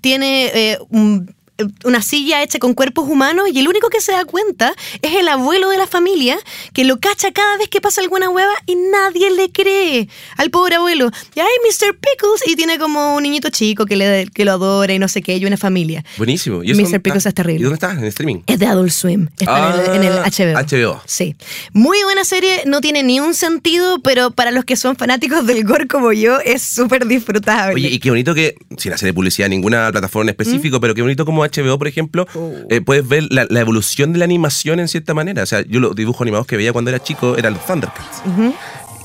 tiene 0.00 0.46
eh, 0.54 0.78
un 0.90 1.34
una 1.84 2.02
silla 2.02 2.42
hecha 2.42 2.58
con 2.58 2.74
cuerpos 2.74 3.08
humanos 3.08 3.48
y 3.52 3.58
el 3.58 3.68
único 3.68 3.88
que 3.88 4.00
se 4.00 4.12
da 4.12 4.24
cuenta 4.24 4.72
es 5.02 5.14
el 5.14 5.28
abuelo 5.28 5.70
de 5.70 5.78
la 5.78 5.86
familia 5.86 6.38
que 6.72 6.84
lo 6.84 6.98
cacha 6.98 7.32
cada 7.32 7.56
vez 7.56 7.68
que 7.68 7.80
pasa 7.80 8.00
alguna 8.00 8.28
hueva 8.30 8.52
y 8.66 8.76
nadie 8.76 9.30
le 9.30 9.50
cree 9.50 10.08
al 10.36 10.50
pobre 10.50 10.76
abuelo. 10.76 11.10
Y 11.34 11.40
hay 11.40 11.48
Mr. 11.66 11.96
Pickles 11.96 12.46
y 12.46 12.56
tiene 12.56 12.78
como 12.78 13.16
un 13.16 13.22
niñito 13.22 13.50
chico 13.50 13.86
que, 13.86 13.96
le, 13.96 14.28
que 14.32 14.44
lo 14.44 14.52
adora 14.52 14.92
y 14.92 14.98
no 14.98 15.08
sé 15.08 15.22
qué, 15.22 15.36
y 15.36 15.44
una 15.44 15.56
familia. 15.56 16.04
Buenísimo. 16.16 16.62
¿Y 16.62 16.74
Mr. 16.74 17.00
Pickles 17.00 17.26
es 17.26 17.34
terrible. 17.34 17.60
¿Y 17.60 17.64
dónde 17.64 17.74
está? 17.74 17.92
¿En 17.92 18.04
streaming? 18.04 18.42
Es 18.46 18.58
de 18.58 18.66
Adult 18.66 18.90
Swim. 18.90 19.28
Está 19.38 19.94
en, 19.94 20.04
el, 20.04 20.12
HBO. 20.12 20.56
Ah, 20.56 20.64
HBO. 20.64 21.02
Sí. 21.06 21.36
Muy 21.72 22.02
buena 22.04 22.24
serie, 22.24 22.62
no 22.66 22.80
tiene 22.80 23.02
ni 23.02 23.20
un 23.20 23.34
sentido, 23.34 24.00
pero 24.02 24.30
para 24.30 24.50
los 24.50 24.64
que 24.64 24.76
son 24.76 24.96
fanáticos 24.96 25.46
del 25.46 25.64
gore 25.64 25.86
como 25.86 26.12
yo, 26.12 26.38
es 26.40 26.62
súper 26.62 27.06
disfrutable. 27.06 27.74
Oye, 27.74 27.88
y 27.88 27.98
qué 27.98 28.10
bonito 28.10 28.34
que, 28.34 28.56
sin 28.76 28.92
hacer 28.92 29.12
publicidad 29.14 29.46
en 29.46 29.52
ninguna 29.52 29.90
plataforma 29.90 30.30
en 30.30 30.30
específico, 30.30 30.78
¿Mm? 30.78 30.80
pero 30.80 30.94
qué 30.94 31.02
bonito 31.02 31.24
como 31.24 31.44
HBO, 31.50 31.78
por 31.78 31.88
ejemplo, 31.88 32.26
oh. 32.34 32.52
eh, 32.68 32.80
puedes 32.80 33.06
ver 33.06 33.24
la, 33.30 33.60
evolución 33.60 34.12
de 34.12 34.18
la 34.18 34.24
animación 34.24 34.80
en 34.80 34.88
cierta 34.88 35.14
manera. 35.14 35.42
O 35.42 35.46
sea, 35.46 35.62
yo 35.62 35.80
los 35.80 35.94
dibujos 35.94 36.22
animados 36.22 36.46
que 36.46 36.56
veía 36.56 36.72
cuando 36.72 36.90
era 36.90 37.02
chico 37.02 37.36
eran 37.36 37.54
los 37.54 37.66
Thundercats 37.66 38.22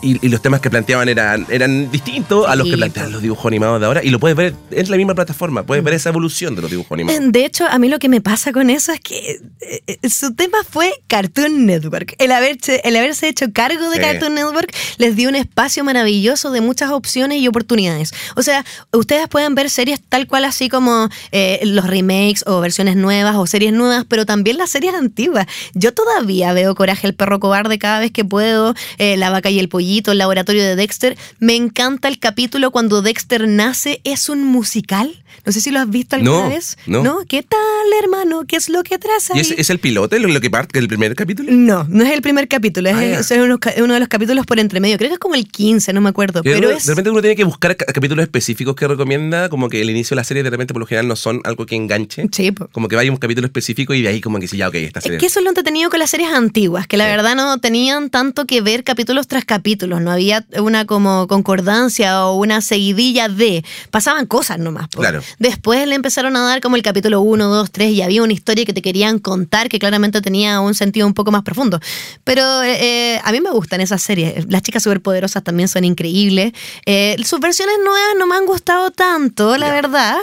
y, 0.05 0.29
los 0.29 0.41
temas 0.41 0.62
que 0.62 0.69
planteaban 0.69 1.09
eran, 1.09 1.47
eran 1.50 1.89
distintos 1.89 2.47
a 2.47 2.55
los 2.55 2.69
que 2.69 2.77
plantean 2.77 3.12
los 3.12 3.21
dibujos 3.21 3.45
animados 3.47 3.79
de 3.79 3.88
ahora. 3.88 4.03
Y 4.03 4.09
lo 4.09 4.19
puedes 4.19 4.38
ver 4.38 4.53
en 4.69 4.91
la 4.91 4.97
misma 4.97 5.15
plataforma, 5.15 5.63
puedes 5.63 5.83
ver 5.83 5.95
esa 5.95 6.09
evolución 6.09 6.55
de 6.55 6.62
los 6.62 6.69
dibujos 6.69 6.91
animados. 6.91 7.19
De 7.31 7.45
hecho, 7.45 7.65
a 7.65 7.79
mí 7.79 7.89
lo 7.89 7.97
que 7.97 8.07
me 8.07 8.21
pasa 8.21 8.51
con 8.51 8.69
eso 8.69 8.91
es 8.91 9.00
que 9.00 9.41
eh, 9.62 9.81
eh, 9.88 10.09
su 10.09 10.35
tema 10.35 10.59
fue 10.69 10.93
Cartoon 11.07 11.65
Network. 11.65 12.15
El 12.19 12.31
haberse, 12.31 12.81
el 12.83 12.95
haberse 12.95 13.27
hecho 13.27 13.51
cargo 13.51 13.89
de 13.89 14.00
Cartoon 14.00 14.35
Network 14.35 14.75
les 14.97 15.15
dio 15.15 15.27
un 15.27 15.35
espacio 15.35 15.83
maravilloso 15.83 16.51
de 16.51 16.62
muchas 16.62 16.91
opciones 16.91 17.39
y 17.39 17.47
oportunidades. 17.47 18.13
O 18.35 18.43
sea, 18.43 18.63
ustedes 18.91 19.27
pueden 19.27 19.55
ver 19.55 19.71
series 19.71 20.01
tal 20.07 20.27
cual 20.27 20.45
así 20.45 20.69
como 20.69 21.09
eh, 21.31 21.59
los 21.63 21.88
remakes 21.88 22.43
o 22.45 22.59
versiones 22.59 22.95
nuevas 22.95 23.35
o 23.38 23.47
series 23.47 23.74
nuevas, 23.74 24.05
pero 24.07 24.25
también 24.27 24.57
las 24.57 24.69
series 24.69 24.93
antiguas. 24.93 25.47
Yo 25.74 25.93
todavía 25.93 26.53
veo 26.53 26.75
Coraje 26.75 27.07
el 27.07 27.15
perro 27.15 27.39
cobarde 27.39 27.79
cada 27.79 28.00
vez 28.00 28.12
que 28.12 28.24
puedo, 28.24 28.75
La 29.00 29.29
vaca 29.29 29.50
y 29.50 29.59
el 29.59 29.69
pollito 29.69 29.95
el 30.04 30.18
laboratorio 30.18 30.64
de 30.64 30.75
Dexter. 30.75 31.18
Me 31.40 31.56
encanta 31.56 32.08
el 32.08 32.20
capítulo 32.20 32.72
cuando 32.72 33.02
Dexter 33.02 33.48
nace, 33.48 34.02
es 34.04 34.30
un 34.30 34.44
musical. 34.44 35.22
No 35.46 35.52
sé 35.52 35.62
si 35.62 35.70
lo 35.70 35.80
has 35.80 35.90
visto 35.90 36.16
alguna 36.16 36.50
vez. 36.50 36.78
No. 36.88 37.04
¿No? 37.04 37.20
¿Qué 37.28 37.44
tal, 37.44 37.60
hermano? 38.02 38.46
¿Qué 38.48 38.56
es 38.56 38.70
lo 38.70 38.84
que 38.84 38.98
traza? 38.98 39.38
¿Y 39.38 39.42
es, 39.42 39.70
el 39.70 39.80
piloto, 39.80 40.18
lo, 40.18 40.42
que 40.42 40.50
parte 40.50 40.80
del 40.80 40.88
primer 40.88 41.14
capítulo? 41.14 41.52
No, 41.52 41.86
no 41.88 42.04
es 42.04 42.12
el 42.12 42.22
primer 42.22 42.48
capítulo. 42.48 42.90
Es, 42.90 43.32
ah, 43.32 43.36
uno, 43.84 43.94
de 43.94 44.00
los 44.00 44.10
capítulos 44.10 44.46
por 44.46 44.60
entre 44.60 44.80
medio. 44.80 44.98
Creo 44.98 45.10
que 45.10 45.16
es 45.16 45.20
como 45.20 45.36
el 45.36 45.48
15, 45.48 45.94
no 45.94 46.02
me 46.02 46.10
acuerdo. 46.10 46.42
Pero, 46.42 46.70
de 46.70 46.80
repente 46.80 47.10
uno 47.12 47.22
tiene 47.22 47.36
que 47.36 47.44
buscar 47.44 47.75
capítulos 47.75 48.24
específicos 48.24 48.75
que 48.75 48.88
recomienda, 48.88 49.50
como 49.50 49.70
que 49.70 49.82
el 49.82 49.90
inicio 49.90 50.16
de 50.16 50.22
la 50.22 50.24
serie 50.24 50.42
de 50.42 50.50
repente 50.50 50.74
por 50.74 50.80
lo 50.80 50.88
general 50.88 51.08
no 51.08 51.16
son 51.16 51.42
algo 51.44 51.66
que 51.66 51.75
enganche. 51.75 52.28
Sí. 52.32 52.52
Como 52.72 52.88
que 52.88 52.96
vaya 52.96 53.12
un 53.12 53.18
capítulo 53.18 53.46
específico 53.46 53.94
y 53.94 54.02
de 54.02 54.10
ahí 54.10 54.22
como 54.22 54.40
que 54.40 54.48
sí, 54.48 54.58
ya, 54.58 54.70
ok, 54.70 54.75
esta 54.75 55.02
serie. 55.02 55.18
Es 55.18 55.22
que 55.22 55.28
eso 55.28 55.40
es 55.40 55.44
lo 55.44 55.50
entretenido 55.50 55.90
con 55.90 56.00
las 56.00 56.10
series 56.10 56.32
antiguas, 56.32 56.88
que 56.88 56.98
la 56.98 57.06
verdad 57.06 57.36
no 57.36 57.60
tenían 57.60 58.10
tanto 58.10 58.46
que 58.46 58.62
ver 58.62 58.84
capítulos 58.84 59.28
tras 59.28 59.46
capítulos. 59.86 60.01
No 60.01 60.12
había 60.12 60.46
una 60.60 60.86
como 60.86 61.27
concordancia 61.27 62.25
o 62.25 62.36
una 62.36 62.62
seguidilla 62.62 63.27
de. 63.27 63.63
Pasaban 63.92 64.25
cosas 64.25 64.60
nomás. 64.60 64.88
Claro. 64.89 65.22
Después 65.39 65.88
le 65.88 65.96
empezaron 65.96 66.36
a 66.36 66.42
dar 66.42 66.62
como 66.62 66.75
el 66.75 66.82
capítulo 66.82 67.22
1, 67.22 67.48
2, 67.48 67.72
3 67.72 67.92
y 67.92 68.01
había 68.01 68.24
una 68.24 68.34
historia 68.34 68.65
que 68.65 68.74
te 68.74 68.82
querían 68.82 69.20
contar 69.20 69.70
que 69.70 69.80
claramente 69.80 70.22
tenía 70.22 70.60
un 70.60 70.74
sentido 70.74 71.08
un 71.08 71.13
poco 71.13 71.32
más 71.32 71.44
profundo. 71.44 71.80
Pero 72.24 72.63
eh, 72.63 73.20
a 73.24 73.32
mí 73.32 73.42
me 73.42 73.51
gustan 73.51 73.82
esas 73.82 74.01
series. 74.01 74.46
Las 74.50 74.62
chicas 74.62 74.84
superpoderosas 74.84 75.44
también 75.44 75.68
son 75.68 75.84
increíbles. 75.84 76.54
Eh, 76.86 77.15
sus 77.24 77.39
versiones 77.39 77.75
nuevas 77.84 78.15
no 78.18 78.27
me 78.27 78.36
han 78.36 78.46
gustado 78.46 78.92
tanto, 78.92 79.58
la 79.58 79.72
verdad 79.72 80.18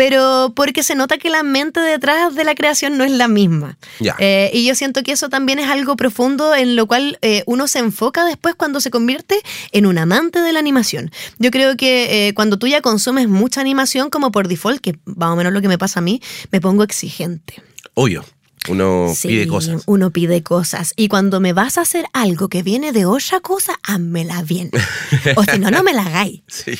pero 0.00 0.54
porque 0.56 0.82
se 0.82 0.94
nota 0.94 1.18
que 1.18 1.28
la 1.28 1.42
mente 1.42 1.78
detrás 1.78 2.34
de 2.34 2.42
la 2.42 2.54
creación 2.54 2.96
no 2.96 3.04
es 3.04 3.10
la 3.10 3.28
misma. 3.28 3.76
Eh, 4.18 4.50
y 4.54 4.66
yo 4.66 4.74
siento 4.74 5.02
que 5.02 5.12
eso 5.12 5.28
también 5.28 5.58
es 5.58 5.68
algo 5.68 5.94
profundo 5.94 6.54
en 6.54 6.74
lo 6.74 6.86
cual 6.86 7.18
eh, 7.20 7.42
uno 7.44 7.68
se 7.68 7.80
enfoca 7.80 8.24
después 8.24 8.54
cuando 8.54 8.80
se 8.80 8.90
convierte 8.90 9.38
en 9.72 9.84
un 9.84 9.98
amante 9.98 10.40
de 10.40 10.54
la 10.54 10.58
animación. 10.58 11.10
Yo 11.38 11.50
creo 11.50 11.76
que 11.76 12.28
eh, 12.28 12.32
cuando 12.32 12.58
tú 12.58 12.66
ya 12.66 12.80
consumes 12.80 13.28
mucha 13.28 13.60
animación, 13.60 14.08
como 14.08 14.32
por 14.32 14.48
default, 14.48 14.80
que 14.80 14.98
más 15.04 15.28
o 15.28 15.36
menos 15.36 15.52
lo 15.52 15.60
que 15.60 15.68
me 15.68 15.76
pasa 15.76 15.98
a 15.98 16.02
mí, 16.02 16.22
me 16.50 16.62
pongo 16.62 16.82
exigente. 16.82 17.62
Obvio. 17.92 18.24
Uno 18.70 19.12
pide 19.22 19.46
cosas. 19.48 19.82
Uno 19.84 20.12
pide 20.12 20.42
cosas. 20.42 20.94
Y 20.96 21.08
cuando 21.08 21.40
me 21.40 21.52
vas 21.52 21.76
a 21.76 21.82
hacer 21.82 22.06
algo 22.14 22.48
que 22.48 22.62
viene 22.62 22.92
de 22.92 23.04
otra 23.04 23.40
cosa, 23.40 23.78
házmela 23.82 24.40
bien. 24.44 24.70
o 25.36 25.44
si 25.44 25.58
no, 25.58 25.70
no 25.70 25.82
me 25.82 25.92
la 25.92 26.06
hagáis. 26.06 26.40
Sí. 26.46 26.72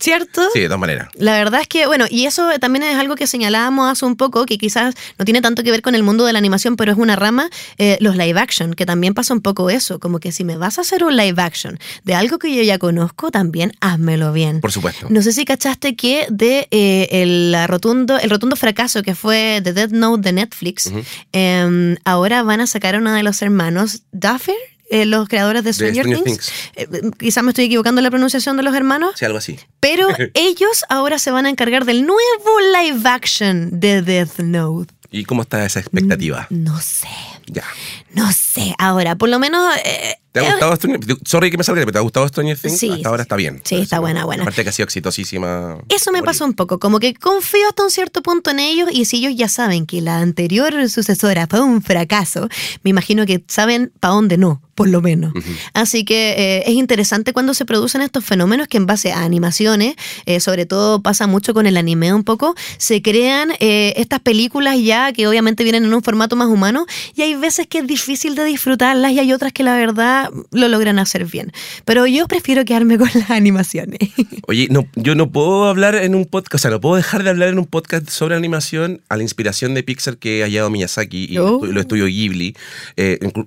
¿Cierto? 0.00 0.42
Sí, 0.52 0.60
de 0.60 0.66
todas 0.66 0.80
maneras. 0.80 1.08
La 1.14 1.32
verdad 1.32 1.60
es 1.60 1.66
que, 1.66 1.86
bueno, 1.86 2.06
y 2.08 2.26
eso 2.26 2.48
también 2.60 2.84
es 2.84 2.96
algo 2.96 3.16
que 3.16 3.26
señalábamos 3.26 3.90
hace 3.90 4.04
un 4.04 4.16
poco, 4.16 4.46
que 4.46 4.56
quizás 4.56 4.94
no 5.18 5.24
tiene 5.24 5.40
tanto 5.40 5.62
que 5.64 5.70
ver 5.70 5.82
con 5.82 5.94
el 5.94 6.04
mundo 6.04 6.24
de 6.24 6.32
la 6.32 6.38
animación, 6.38 6.76
pero 6.76 6.92
es 6.92 6.98
una 6.98 7.16
rama, 7.16 7.50
eh, 7.78 7.98
los 8.00 8.16
live 8.16 8.38
action, 8.38 8.74
que 8.74 8.86
también 8.86 9.14
pasa 9.14 9.34
un 9.34 9.40
poco 9.40 9.70
eso, 9.70 9.98
como 9.98 10.20
que 10.20 10.30
si 10.30 10.44
me 10.44 10.56
vas 10.56 10.78
a 10.78 10.82
hacer 10.82 11.02
un 11.02 11.16
live 11.16 11.42
action 11.42 11.78
de 12.04 12.14
algo 12.14 12.38
que 12.38 12.54
yo 12.54 12.62
ya 12.62 12.78
conozco, 12.78 13.30
también 13.30 13.72
házmelo 13.80 14.32
bien. 14.32 14.60
Por 14.60 14.72
supuesto. 14.72 15.06
No 15.10 15.20
sé 15.22 15.32
si 15.32 15.44
cachaste 15.44 15.96
que 15.96 16.26
de 16.30 16.68
eh, 16.70 17.08
el, 17.10 17.56
rotundo, 17.66 18.18
el 18.18 18.30
rotundo 18.30 18.54
fracaso 18.54 19.02
que 19.02 19.14
fue 19.14 19.60
The 19.64 19.72
Dead 19.72 19.90
Note 19.90 20.22
de 20.22 20.32
Netflix, 20.32 20.92
em, 21.32 21.96
ahora 22.04 22.42
van 22.42 22.60
a 22.60 22.66
sacar 22.66 22.94
a 22.94 22.98
uno 22.98 23.12
de 23.12 23.22
los 23.24 23.42
hermanos, 23.42 24.02
Duffer, 24.12 24.56
eh, 24.90 25.04
los 25.06 25.28
creadores 25.28 25.64
de 25.64 25.72
Stranger, 25.72 26.22
Things. 26.22 26.52
Eh, 26.74 26.88
quizás 27.18 27.44
me 27.44 27.50
estoy 27.50 27.66
equivocando 27.66 28.00
en 28.00 28.04
la 28.04 28.10
pronunciación 28.10 28.56
de 28.56 28.62
los 28.62 28.74
hermanos. 28.74 29.12
Sí, 29.16 29.24
algo 29.24 29.38
así. 29.38 29.58
Pero 29.80 30.08
ellos 30.34 30.84
ahora 30.88 31.18
se 31.18 31.30
van 31.30 31.46
a 31.46 31.50
encargar 31.50 31.84
del 31.84 32.06
nuevo 32.06 32.60
live 32.82 33.08
action 33.08 33.80
de 33.80 34.02
Death 34.02 34.38
Note. 34.38 34.94
¿Y 35.10 35.24
cómo 35.24 35.42
está 35.42 35.64
esa 35.64 35.80
expectativa? 35.80 36.46
No, 36.50 36.78
sé. 36.80 37.08
Ya. 37.46 37.64
No 38.12 38.30
sé. 38.32 38.74
Ahora, 38.78 39.16
por 39.16 39.28
lo 39.28 39.38
menos. 39.38 39.74
Eh, 39.84 40.14
¿Te 40.32 40.40
ha 40.40 40.50
gustado 40.50 40.76
Stranger 40.76 41.00
Things? 41.00 41.20
Sorry 41.24 41.50
que 41.50 41.58
me 41.58 41.64
salga, 41.64 41.80
pero 41.82 41.92
¿te 41.92 41.98
ha 41.98 42.02
gustado 42.02 42.28
Stranger 42.28 42.58
Things? 42.58 42.78
Sí. 42.78 42.90
Hasta 42.90 43.08
ahora 43.08 43.22
está 43.22 43.36
bien. 43.36 43.60
Sí, 43.64 43.76
está 43.76 43.98
buena, 43.98 44.24
buena. 44.24 44.42
Aparte 44.42 44.62
que 44.62 44.70
ha 44.70 44.72
sido 44.72 44.84
exitosísima. 44.84 45.78
Eso 45.88 46.12
me 46.12 46.22
pasó 46.22 46.44
un 46.44 46.54
poco. 46.54 46.78
Como 46.78 47.00
que 47.00 47.14
confío 47.14 47.68
hasta 47.68 47.82
un 47.82 47.90
cierto 47.90 48.22
punto 48.22 48.50
en 48.50 48.60
ellos 48.60 48.88
y 48.92 49.04
si 49.04 49.18
ellos 49.18 49.34
ya 49.36 49.48
saben 49.48 49.86
que 49.86 50.00
la 50.00 50.18
anterior 50.18 50.88
sucesora 50.88 51.46
fue 51.48 51.60
un 51.60 51.82
fracaso, 51.82 52.48
me 52.82 52.90
imagino 52.90 53.26
que 53.26 53.42
saben 53.48 53.92
para 54.00 54.14
dónde 54.14 54.36
no 54.36 54.60
por 54.78 54.88
lo 54.88 55.02
menos. 55.02 55.32
Así 55.74 56.04
que 56.04 56.34
eh, 56.38 56.62
es 56.66 56.74
interesante 56.74 57.32
cuando 57.32 57.52
se 57.52 57.64
producen 57.64 58.00
estos 58.00 58.24
fenómenos 58.24 58.68
que 58.68 58.76
en 58.76 58.86
base 58.86 59.10
a 59.10 59.24
animaciones, 59.24 59.96
eh, 60.24 60.38
sobre 60.38 60.66
todo 60.66 61.02
pasa 61.02 61.26
mucho 61.26 61.52
con 61.52 61.66
el 61.66 61.76
anime 61.76 62.14
un 62.14 62.22
poco, 62.22 62.54
se 62.76 63.02
crean 63.02 63.50
eh, 63.58 63.94
estas 63.96 64.20
películas 64.20 64.76
ya 64.80 65.12
que 65.12 65.26
obviamente 65.26 65.64
vienen 65.64 65.84
en 65.84 65.92
un 65.92 66.00
formato 66.00 66.36
más 66.36 66.46
humano 66.46 66.86
y 67.16 67.22
hay 67.22 67.34
veces 67.34 67.66
que 67.66 67.78
es 67.78 67.88
difícil 67.98 68.34
de 68.34 68.44
disfrutarlas 68.44 69.12
y 69.12 69.18
hay 69.18 69.32
otras 69.32 69.52
que 69.52 69.62
la 69.62 69.76
verdad 69.76 70.30
lo 70.52 70.68
logran 70.68 70.98
hacer 70.98 71.24
bien. 71.24 71.52
Pero 71.84 72.06
yo 72.06 72.26
prefiero 72.28 72.64
quedarme 72.64 72.98
con 72.98 73.08
las 73.14 73.30
animaciones. 73.30 73.98
Oye, 74.46 74.68
no, 74.70 74.86
yo 74.94 75.14
no 75.14 75.30
puedo 75.30 75.66
hablar 75.66 75.94
en 75.94 76.14
un 76.14 76.24
podcast, 76.24 76.54
o 76.54 76.58
sea, 76.58 76.70
no 76.70 76.80
puedo 76.80 76.96
dejar 76.96 77.22
de 77.22 77.30
hablar 77.30 77.48
en 77.48 77.58
un 77.58 77.66
podcast 77.66 78.08
sobre 78.08 78.36
animación 78.36 79.02
a 79.08 79.16
la 79.16 79.22
inspiración 79.22 79.74
de 79.74 79.82
Pixar 79.82 80.18
que 80.18 80.42
ha 80.42 80.46
hallado 80.46 80.70
Miyazaki 80.70 81.26
y 81.30 81.38
oh. 81.38 81.64
lo 81.64 81.80
estudio 81.80 82.06
Ghibli, 82.06 82.54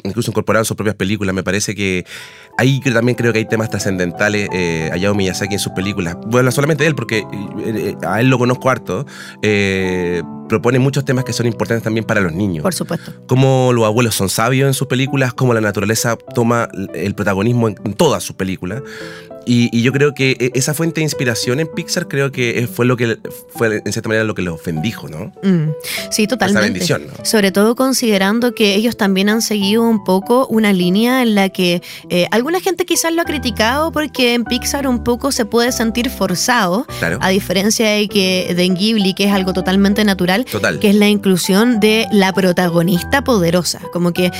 incluso 0.03 0.31
incorporado 0.31 0.65
sus 0.65 0.75
propias 0.75 0.95
películas 0.95 1.33
me 1.33 1.43
parece 1.43 1.75
que 1.75 2.05
ahí 2.57 2.79
también 2.81 3.15
creo 3.15 3.33
que 3.33 3.39
hay 3.39 3.45
temas 3.45 3.69
trascendentales. 3.69 4.49
Eh, 4.53 4.89
Hayao 4.91 5.15
Miyazaki 5.15 5.53
en 5.53 5.59
sus 5.59 5.73
películas. 5.73 6.17
Bueno, 6.27 6.51
solamente 6.51 6.85
él, 6.85 6.95
porque 6.95 7.19
eh, 7.19 7.25
eh, 7.65 7.95
a 8.05 8.21
él 8.21 8.29
lo 8.29 8.37
conozco 8.37 8.69
harto. 8.69 9.05
Eh, 9.41 10.21
propone 10.51 10.79
muchos 10.79 11.05
temas 11.05 11.23
que 11.23 11.31
son 11.31 11.45
importantes 11.45 11.83
también 11.83 12.05
para 12.05 12.19
los 12.19 12.33
niños. 12.33 12.61
Por 12.61 12.73
supuesto. 12.73 13.13
Como 13.25 13.71
los 13.73 13.85
abuelos 13.85 14.15
son 14.15 14.27
sabios 14.27 14.40
en 14.67 14.73
sus 14.73 14.87
películas, 14.87 15.33
como 15.33 15.53
la 15.53 15.61
naturaleza 15.61 16.17
toma 16.33 16.67
el 16.93 17.15
protagonismo 17.15 17.67
en, 17.67 17.75
todas 17.93 18.23
sus 18.23 18.35
películas. 18.35 18.81
Y, 19.45 19.81
yo 19.81 19.91
creo 19.91 20.13
que 20.13 20.31
e, 20.39 20.51
esa 20.53 20.73
fuente 20.73 21.01
de 21.01 21.03
inspiración 21.03 21.59
en 21.59 21.67
Pixar 21.67 22.07
creo 22.07 22.31
que 22.31 22.67
fue 22.71 22.85
lo 22.85 22.97
que 22.97 23.17
fue 23.49 23.81
en 23.83 23.91
cierta 23.91 24.09
manera 24.09 24.23
lo 24.23 24.35
que 24.35 24.41
los 24.41 24.63
bendijo, 24.63 25.07
¿no? 25.07 25.33
Mm, 25.43 25.71
sí, 26.11 26.27
totalmente. 26.27 26.59
Esa 26.59 26.73
bendición, 26.73 27.07
¿no? 27.07 27.25
Sobre 27.25 27.51
todo 27.51 27.75
considerando 27.75 28.53
que 28.53 28.75
ellos 28.75 28.97
también 28.97 29.29
han 29.29 29.41
seguido 29.41 29.83
un 29.83 30.03
poco 30.03 30.47
una 30.47 30.73
línea 30.73 31.21
en 31.21 31.35
la 31.35 31.49
que 31.49 31.81
eh, 32.09 32.27
alguna 32.31 32.59
gente 32.59 32.85
quizás 32.85 33.13
lo 33.13 33.21
ha 33.21 33.25
criticado 33.25 33.91
porque 33.91 34.33
en 34.33 34.45
Pixar 34.45 34.87
un 34.87 35.03
poco 35.03 35.31
se 35.31 35.45
puede 35.45 35.71
sentir 35.71 36.09
forzado, 36.09 36.85
a 37.19 37.29
diferencia 37.29 37.89
de 37.89 38.07
que 38.07 38.53
de 38.55 38.63
en 38.63 38.75
Ghibli 38.75 39.13
que 39.13 39.25
es 39.25 39.31
algo 39.31 39.53
totalmente 39.53 40.03
natural, 40.03 40.45
que 40.79 40.89
es 40.89 40.95
la 40.95 41.09
inclusión 41.09 41.79
de 41.79 42.07
la 42.11 42.33
protagonista 42.33 43.23
poderosa, 43.23 43.81
como 43.91 44.13
que 44.13 44.31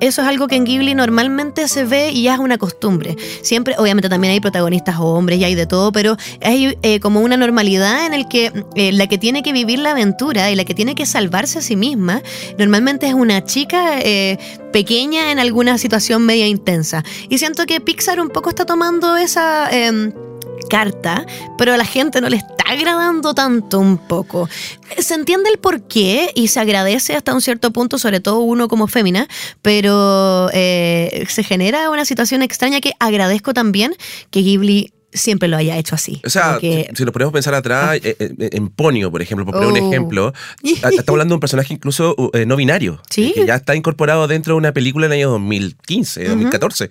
eso 0.00 0.22
es 0.22 0.28
algo 0.28 0.48
que 0.48 0.56
en 0.56 0.64
Ghibli 0.64 0.94
normalmente 0.94 1.68
se 1.68 1.84
ve 1.84 2.10
y 2.10 2.22
ya 2.22 2.34
es 2.34 2.40
una 2.40 2.58
costumbre. 2.58 3.16
Siempre, 3.42 3.74
obviamente 3.78 4.08
también 4.08 4.32
hay 4.32 4.40
protagonistas 4.44 4.96
hombres 4.98 5.38
y 5.38 5.44
hay 5.44 5.54
de 5.54 5.66
todo, 5.66 5.90
pero 5.90 6.18
hay 6.42 6.76
eh, 6.82 7.00
como 7.00 7.20
una 7.20 7.38
normalidad 7.38 8.04
en 8.04 8.12
el 8.12 8.28
que 8.28 8.52
eh, 8.74 8.92
la 8.92 9.06
que 9.06 9.16
tiene 9.16 9.42
que 9.42 9.54
vivir 9.54 9.78
la 9.78 9.92
aventura 9.92 10.50
y 10.50 10.54
la 10.54 10.66
que 10.66 10.74
tiene 10.74 10.94
que 10.94 11.06
salvarse 11.06 11.60
a 11.60 11.62
sí 11.62 11.76
misma, 11.76 12.22
normalmente 12.58 13.06
es 13.06 13.14
una 13.14 13.42
chica 13.42 14.00
eh, 14.00 14.38
pequeña 14.70 15.32
en 15.32 15.38
alguna 15.38 15.78
situación 15.78 16.26
media 16.26 16.46
intensa. 16.46 17.02
Y 17.30 17.38
siento 17.38 17.64
que 17.64 17.80
Pixar 17.80 18.20
un 18.20 18.28
poco 18.28 18.50
está 18.50 18.66
tomando 18.66 19.16
esa 19.16 19.70
em, 19.70 20.12
carta, 20.68 21.26
pero 21.58 21.72
a 21.72 21.76
la 21.76 21.84
gente 21.84 22.20
no 22.20 22.28
le 22.28 22.36
está 22.36 22.64
agradando 22.66 23.34
tanto 23.34 23.78
un 23.78 23.98
poco. 23.98 24.48
Se 24.98 25.14
entiende 25.14 25.50
el 25.50 25.58
por 25.58 25.82
qué 25.82 26.30
y 26.34 26.48
se 26.48 26.60
agradece 26.60 27.14
hasta 27.14 27.34
un 27.34 27.40
cierto 27.40 27.72
punto, 27.72 27.98
sobre 27.98 28.20
todo 28.20 28.40
uno 28.40 28.68
como 28.68 28.86
fémina, 28.86 29.28
pero 29.62 30.50
eh, 30.52 31.24
se 31.28 31.42
genera 31.42 31.90
una 31.90 32.04
situación 32.04 32.42
extraña 32.42 32.80
que 32.80 32.92
agradezco 32.98 33.54
también 33.54 33.94
que 34.30 34.40
Ghibli 34.40 34.92
siempre 35.14 35.48
lo 35.48 35.56
haya 35.56 35.78
hecho 35.78 35.94
así. 35.94 36.20
O 36.24 36.30
sea, 36.30 36.58
si 36.60 37.04
nos 37.04 37.12
ponemos 37.12 37.30
a 37.30 37.32
pensar 37.32 37.54
atrás, 37.54 37.90
ah. 37.92 37.96
eh, 37.96 38.16
eh, 38.18 38.50
en 38.52 38.68
Ponio, 38.68 39.10
por 39.10 39.22
ejemplo, 39.22 39.46
por 39.46 39.54
poner 39.54 39.70
un 39.70 39.78
oh. 39.78 39.88
ejemplo, 39.90 40.34
estamos 40.62 41.08
hablando 41.08 41.32
de 41.32 41.36
un 41.36 41.40
personaje 41.40 41.72
incluso 41.72 42.14
uh, 42.18 42.30
eh, 42.34 42.44
no 42.44 42.56
binario, 42.56 43.00
¿Sí? 43.08 43.32
que 43.34 43.46
ya 43.46 43.54
está 43.54 43.74
incorporado 43.76 44.26
dentro 44.26 44.54
de 44.54 44.58
una 44.58 44.72
película 44.72 45.06
en 45.06 45.12
el 45.12 45.18
año 45.18 45.30
2015, 45.30 46.24
2014, 46.28 46.90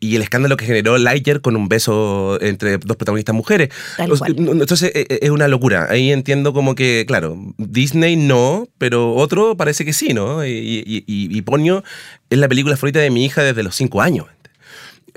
y 0.00 0.16
el 0.16 0.22
escándalo 0.22 0.56
que 0.56 0.64
generó 0.64 0.96
Lightyear 0.98 1.40
con 1.40 1.56
un 1.56 1.68
beso 1.68 2.38
entre 2.40 2.78
dos 2.78 2.96
protagonistas 2.96 3.34
mujeres. 3.34 3.68
Entonces 3.98 4.90
es 4.94 5.30
una 5.30 5.48
locura. 5.48 5.86
Ahí 5.90 6.10
entiendo 6.10 6.52
como 6.52 6.74
que, 6.74 7.04
claro, 7.06 7.36
Disney 7.58 8.16
no, 8.16 8.68
pero 8.78 9.14
otro 9.14 9.56
parece 9.56 9.84
que 9.84 9.92
sí, 9.92 10.14
¿no? 10.14 10.44
Y, 10.46 10.82
y 10.86 11.42
Ponio 11.42 11.84
es 12.30 12.38
la 12.38 12.48
película 12.48 12.76
favorita 12.76 13.00
de 13.00 13.10
mi 13.10 13.24
hija 13.24 13.42
desde 13.42 13.62
los 13.62 13.74
cinco 13.76 14.00
años 14.00 14.26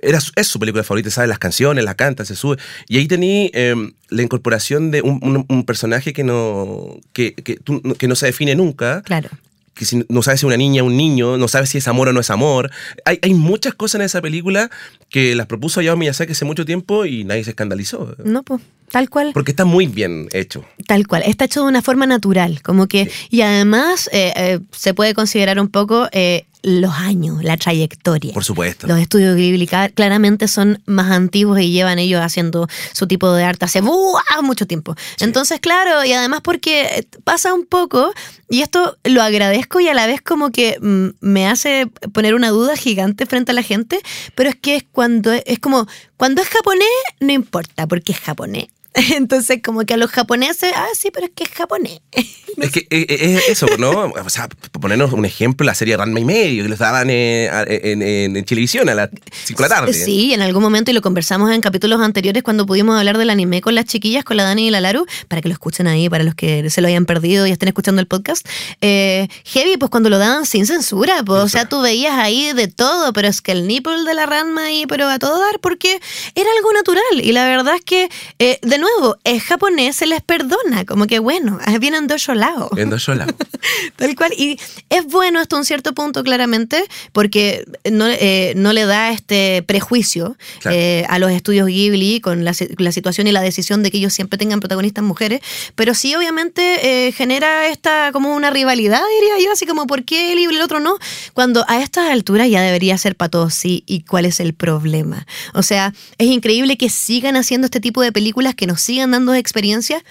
era, 0.01 0.19
es 0.35 0.47
su 0.47 0.59
película 0.59 0.83
favorita, 0.83 1.09
sabe 1.09 1.27
las 1.27 1.39
canciones, 1.39 1.83
la 1.83 1.95
canta, 1.95 2.25
se 2.25 2.35
sube. 2.35 2.57
Y 2.87 2.97
ahí 2.97 3.07
tení 3.07 3.49
em, 3.53 3.93
la 4.09 4.21
incorporación 4.21 4.91
de 4.91 5.01
un, 5.01 5.63
personaje 5.65 6.13
que 6.13 6.23
no, 6.23 6.97
que, 7.13 7.33
que, 7.33 7.57
que, 7.97 8.07
no 8.07 8.15
se 8.15 8.27
define 8.27 8.55
nunca. 8.55 9.01
Claro. 9.03 9.29
Que 9.73 9.85
si, 9.85 10.03
no 10.09 10.23
sabe 10.23 10.37
si 10.37 10.41
es 10.41 10.43
una 10.45 10.57
niña 10.57 10.83
o 10.83 10.87
un 10.87 10.97
niño, 10.97 11.37
no 11.37 11.47
sabe 11.47 11.67
si 11.67 11.77
es 11.77 11.87
amor 11.87 12.07
o 12.07 12.13
no 12.13 12.19
es 12.19 12.29
amor. 12.29 12.71
Hay, 13.05 13.19
hay 13.21 13.33
muchas 13.33 13.73
cosas 13.73 13.99
en 13.99 14.05
esa 14.05 14.21
película 14.21 14.69
que 15.09 15.35
las 15.35 15.45
propuso 15.47 15.79
Hayao 15.79 15.97
Miyazaki 15.97 16.31
hace 16.31 16.45
mucho 16.45 16.65
tiempo 16.65 17.05
y 17.05 17.23
nadie 17.23 17.43
se 17.43 17.51
escandalizó. 17.51 18.15
No, 18.23 18.43
pues. 18.43 18.61
Tal 18.91 19.09
cual. 19.09 19.31
Porque 19.33 19.51
está 19.51 19.65
muy 19.65 19.85
bien 19.85 20.29
hecho. 20.31 20.63
Tal 20.87 21.07
cual. 21.07 21.23
Está 21.25 21.45
hecho 21.45 21.61
de 21.61 21.67
una 21.67 21.81
forma 21.81 22.05
natural. 22.05 22.61
Como 22.61 22.87
que. 22.87 23.11
Y 23.29 23.41
además 23.41 24.09
eh, 24.13 24.33
eh, 24.35 24.59
se 24.71 24.93
puede 24.93 25.13
considerar 25.13 25.59
un 25.59 25.67
poco 25.67 26.07
eh, 26.13 26.45
los 26.67 26.93
años, 26.95 27.43
la 27.43 27.55
trayectoria. 27.55 28.33
Por 28.33 28.43
supuesto. 28.43 28.87
Los 28.87 28.99
estudios 28.99 29.37
Ghibli 29.37 29.67
claramente 29.67 30.49
son 30.49 30.81
más 30.85 31.09
antiguos 31.11 31.61
y 31.61 31.71
llevan 31.71 31.97
ellos 31.97 32.21
haciendo 32.21 32.67
su 32.91 33.07
tipo 33.07 33.31
de 33.31 33.45
arte 33.45 33.65
hace 33.65 33.81
mucho 33.81 34.67
tiempo. 34.67 34.95
Entonces, 35.19 35.61
claro, 35.61 36.03
y 36.03 36.11
además 36.11 36.41
porque 36.43 37.07
pasa 37.23 37.53
un 37.53 37.65
poco, 37.65 38.11
y 38.49 38.61
esto 38.61 38.97
lo 39.05 39.21
agradezco 39.21 39.79
y 39.79 39.87
a 39.87 39.93
la 39.93 40.07
vez 40.07 40.21
como 40.21 40.51
que 40.51 40.77
mm, 40.81 41.07
me 41.21 41.47
hace 41.47 41.87
poner 42.13 42.35
una 42.35 42.49
duda 42.49 42.75
gigante 42.75 43.25
frente 43.25 43.51
a 43.51 43.55
la 43.55 43.63
gente, 43.63 44.01
pero 44.35 44.49
es 44.49 44.55
que 44.55 44.75
es 44.75 44.83
cuando 44.91 45.31
es 45.31 45.59
como, 45.59 45.87
cuando 46.17 46.41
es 46.41 46.49
japonés, 46.49 46.87
no 47.21 47.31
importa, 47.31 47.87
porque 47.87 48.11
es 48.11 48.19
japonés. 48.19 48.67
Entonces, 49.15 49.61
como 49.63 49.85
que 49.85 49.93
a 49.93 49.97
los 49.97 50.09
japoneses, 50.09 50.71
ah, 50.75 50.87
sí, 50.93 51.11
pero 51.11 51.27
es 51.27 51.31
que 51.35 51.43
es 51.43 51.51
japonés. 51.51 52.01
es 52.57 52.71
que 52.71 52.79
eh, 52.89 53.05
eh, 53.09 53.35
es 53.37 53.49
eso, 53.49 53.67
¿no? 53.77 53.91
O 53.91 54.29
sea, 54.29 54.47
ponernos 54.71 55.13
un 55.13 55.25
ejemplo, 55.25 55.65
la 55.65 55.75
serie 55.75 55.95
Ranma 55.95 56.19
y 56.19 56.25
medio, 56.25 56.63
que 56.63 56.69
los 56.69 56.79
daban 56.79 57.09
eh, 57.09 57.47
en, 57.67 58.01
en, 58.01 58.45
televisión 58.45 58.89
a 58.89 58.95
las 58.95 59.09
5 59.45 59.61
de 59.61 59.69
la 59.69 59.75
tarde. 59.75 59.93
Sí, 59.93 60.33
en 60.33 60.41
algún 60.41 60.63
momento, 60.63 60.89
y 60.89 60.93
lo 60.95 61.01
conversamos 61.01 61.51
en 61.51 61.61
capítulos 61.61 62.01
anteriores 62.01 62.41
cuando 62.41 62.65
pudimos 62.65 62.97
hablar 62.97 63.17
del 63.17 63.29
anime 63.29 63.61
con 63.61 63.75
las 63.75 63.85
chiquillas, 63.85 64.23
con 64.23 64.37
la 64.37 64.43
Dani 64.43 64.67
y 64.67 64.71
la 64.71 64.81
Laru, 64.81 65.05
para 65.27 65.41
que 65.41 65.49
lo 65.49 65.53
escuchen 65.53 65.85
ahí, 65.85 66.09
para 66.09 66.23
los 66.23 66.33
que 66.33 66.69
se 66.69 66.81
lo 66.81 66.87
hayan 66.87 67.05
perdido 67.05 67.45
y 67.45 67.51
estén 67.51 67.67
escuchando 67.67 68.01
el 68.01 68.07
podcast. 68.07 68.47
heavy, 68.81 69.77
pues 69.77 69.91
cuando 69.91 70.09
lo 70.09 70.17
daban 70.17 70.45
sin 70.45 70.65
censura, 70.65 71.21
pues, 71.23 71.41
o 71.41 71.49
sea, 71.49 71.69
tú 71.69 71.81
veías 71.81 72.15
ahí 72.17 72.51
de 72.53 72.67
todo, 72.67 73.13
pero 73.13 73.27
es 73.27 73.41
que 73.41 73.51
el 73.51 73.67
nipple 73.67 74.03
de 74.03 74.13
la 74.15 74.25
Ranma 74.25 74.65
ahí, 74.65 74.85
pero 74.87 75.07
a 75.07 75.19
todo 75.19 75.39
dar, 75.39 75.59
porque 75.59 75.99
era 76.33 76.49
algo 76.57 76.73
natural. 76.73 77.03
Y 77.21 77.31
la 77.31 77.45
verdad 77.45 77.75
es 77.75 77.81
que, 77.81 78.09
de 78.39 78.77
nuevo, 78.77 78.86
nuevo, 78.87 79.17
es 79.23 79.43
japonés, 79.43 79.95
se 79.95 80.05
les 80.05 80.21
perdona. 80.21 80.85
Como 80.85 81.07
que 81.07 81.19
bueno, 81.19 81.59
vienen 81.79 82.07
dos 82.07 82.27
lados. 82.27 82.69
En 82.77 82.89
dos 82.89 83.07
lados. 83.07 83.35
Tal 83.95 84.15
cual. 84.15 84.33
Y 84.37 84.59
es 84.89 85.05
bueno 85.05 85.39
hasta 85.39 85.57
un 85.57 85.65
cierto 85.65 85.93
punto, 85.93 86.23
claramente, 86.23 86.83
porque 87.11 87.65
no, 87.89 88.07
eh, 88.07 88.53
no 88.55 88.73
le 88.73 88.85
da 88.85 89.11
este 89.11 89.63
prejuicio 89.63 90.37
eh, 90.65 91.05
a 91.09 91.19
los 91.19 91.31
estudios 91.31 91.67
Ghibli 91.67 92.21
con 92.21 92.43
la, 92.43 92.53
situación 92.53 93.27
y 93.27 93.31
la 93.31 93.41
decisión 93.41 93.83
de 93.83 93.91
que 93.91 93.97
ellos 93.97 94.13
siempre 94.13 94.37
tengan 94.37 94.59
protagonistas 94.59 95.03
mujeres. 95.03 95.41
Pero 95.75 95.93
sí, 95.93 96.15
obviamente, 96.15 97.07
eh, 97.07 97.11
genera 97.11 97.67
esta 97.67 98.11
como 98.11 98.35
una 98.35 98.49
rivalidad, 98.49 99.01
diría 99.19 99.43
yo, 99.43 99.51
así 99.51 99.65
como 99.65 99.87
¿por 99.87 100.03
qué 100.03 100.33
él 100.33 100.39
y 100.39 100.45
el 100.45 100.61
otro 100.61 100.79
no? 100.79 100.97
Cuando 101.33 101.65
a 101.67 101.81
estas 101.81 102.09
alturas 102.09 102.49
ya 102.49 102.61
debería 102.61 102.97
ser 102.97 103.15
para 103.15 103.29
todos 103.29 103.53
sí. 103.53 103.83
¿Y 103.85 104.01
cuál 104.01 104.25
es 104.25 104.39
el 104.39 104.53
problema? 104.53 105.25
O 105.53 105.63
sea, 105.63 105.93
es 106.17 106.27
increíble 106.27 106.77
que 106.77 106.89
sigan 106.89 107.35
haciendo 107.35 107.65
este 107.65 107.79
tipo 107.79 108.01
de 108.01 108.11
películas 108.11 108.55
que 108.55 108.67
sigan 108.77 109.11
dando 109.11 109.33
experiencia. 109.33 110.03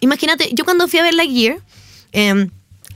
Imagínate, 0.00 0.50
yo 0.52 0.64
cuando 0.64 0.88
fui 0.88 0.98
a 0.98 1.02
ver 1.02 1.14
Lightyear, 1.14 1.58
eh, 2.12 2.48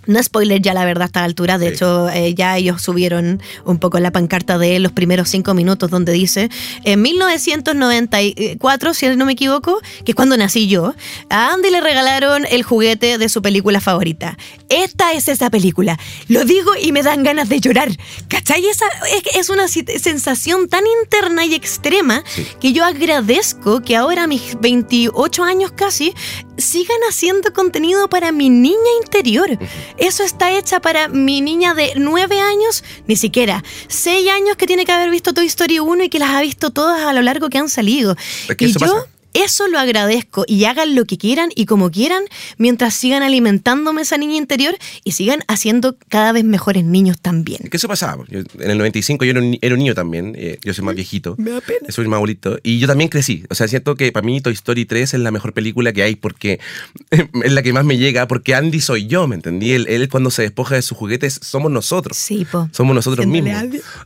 no 0.08 0.22
spoiler 0.22 0.60
ya 0.60 0.74
la 0.74 0.84
verdad 0.84 1.02
a 1.02 1.06
esta 1.06 1.24
altura, 1.24 1.58
de 1.58 1.68
hecho 1.68 2.08
eh, 2.08 2.34
ya 2.34 2.56
ellos 2.56 2.82
subieron 2.82 3.40
un 3.64 3.78
poco 3.78 4.00
la 4.00 4.10
pancarta 4.10 4.58
de 4.58 4.78
los 4.80 4.92
primeros 4.92 5.28
cinco 5.28 5.54
minutos 5.54 5.90
donde 5.90 6.12
dice, 6.12 6.50
en 6.84 7.02
1994, 7.02 8.94
si 8.94 9.06
no 9.16 9.26
me 9.26 9.32
equivoco, 9.32 9.80
que 10.04 10.12
es 10.12 10.16
cuando 10.16 10.36
nací 10.36 10.66
yo, 10.66 10.94
a 11.30 11.52
Andy 11.52 11.70
le 11.70 11.80
regalaron 11.80 12.44
el 12.50 12.62
juguete 12.62 13.18
de 13.18 13.28
su 13.28 13.42
película 13.42 13.80
favorita. 13.80 14.36
Esta 14.68 15.12
es 15.12 15.28
esa 15.28 15.50
película. 15.50 15.98
Lo 16.28 16.44
digo 16.44 16.72
y 16.80 16.92
me 16.92 17.02
dan 17.02 17.22
ganas 17.22 17.48
de 17.48 17.60
llorar. 17.60 17.90
¿Cachai? 18.28 18.66
Esa 18.66 18.86
es, 19.34 19.50
una 19.50 19.68
sensación 19.68 20.68
tan 20.68 20.84
interna 21.02 21.44
y 21.44 21.54
extrema 21.54 22.22
que 22.60 22.72
yo 22.72 22.84
agradezco 22.84 23.80
que 23.82 23.96
ahora 23.96 24.24
a 24.24 24.26
mis 24.26 24.58
28 24.60 25.44
años 25.44 25.72
casi 25.72 26.14
sigan 26.58 26.98
haciendo 27.08 27.52
contenido 27.52 28.08
para 28.08 28.32
mi 28.32 28.50
niña 28.50 28.76
interior. 29.02 29.58
Eso 29.98 30.22
está 30.22 30.56
hecha 30.56 30.80
para 30.80 31.08
mi 31.08 31.40
niña 31.40 31.74
de 31.74 31.92
9 31.96 32.40
años, 32.40 32.84
ni 33.06 33.16
siquiera 33.16 33.64
6 33.88 34.30
años 34.30 34.56
que 34.56 34.66
tiene 34.66 34.84
que 34.84 34.92
haber 34.92 35.10
visto 35.10 35.34
Toy 35.34 35.46
Story 35.46 35.80
1 35.80 36.04
y 36.04 36.08
que 36.08 36.18
las 36.18 36.30
ha 36.30 36.40
visto 36.40 36.70
todas 36.70 37.02
a 37.02 37.12
lo 37.12 37.22
largo 37.22 37.48
que 37.48 37.58
han 37.58 37.68
salido. 37.68 38.16
y 38.58 38.72
yo 38.72 39.06
eso 39.34 39.68
lo 39.68 39.78
agradezco 39.78 40.44
y 40.46 40.64
hagan 40.64 40.94
lo 40.94 41.04
que 41.04 41.18
quieran 41.18 41.50
y 41.54 41.66
como 41.66 41.90
quieran 41.90 42.24
mientras 42.56 42.94
sigan 42.94 43.22
alimentándome 43.22 44.02
esa 44.02 44.16
niña 44.16 44.36
interior 44.36 44.76
y 45.04 45.12
sigan 45.12 45.40
haciendo 45.48 45.96
cada 46.08 46.32
vez 46.32 46.44
mejores 46.44 46.84
niños 46.84 47.20
también. 47.20 47.60
¿Qué 47.70 47.76
eso 47.76 47.88
pasaba? 47.88 48.24
en 48.30 48.70
el 48.70 48.78
95 48.78 49.24
yo 49.24 49.30
era 49.30 49.40
un, 49.40 49.78
niño 49.78 49.94
también, 49.94 50.34
eh, 50.36 50.58
yo 50.64 50.74
soy 50.74 50.84
más 50.84 50.94
viejito. 50.94 51.34
Me 51.38 51.50
da 51.50 51.60
pena. 51.60 51.90
Soy 51.90 52.08
más 52.08 52.20
bonito. 52.20 52.58
Y 52.62 52.78
yo 52.78 52.86
también 52.86 53.08
crecí. 53.08 53.44
O 53.50 53.54
sea, 53.54 53.68
siento 53.68 53.94
que 53.94 54.12
para 54.12 54.24
mí 54.24 54.40
Toy 54.40 54.52
Story 54.54 54.84
3 54.84 55.14
es 55.14 55.20
la 55.20 55.30
mejor 55.30 55.52
película 55.52 55.92
que 55.92 56.02
hay 56.02 56.16
porque 56.16 56.60
es 57.10 57.52
la 57.52 57.62
que 57.62 57.72
más 57.72 57.84
me 57.84 57.98
llega, 57.98 58.26
porque 58.28 58.54
Andy 58.54 58.80
soy 58.80 59.06
yo, 59.06 59.26
¿me 59.28 59.36
entendí? 59.36 59.72
Él, 59.72 60.08
cuando 60.10 60.30
se 60.30 60.42
despoja 60.42 60.74
de 60.74 60.82
sus 60.82 60.96
juguetes 60.96 61.38
somos 61.42 61.70
nosotros. 61.70 62.16
Sí, 62.16 62.46
po. 62.50 62.68
Somos 62.72 62.94
nosotros 62.94 63.26
mismos. 63.26 63.62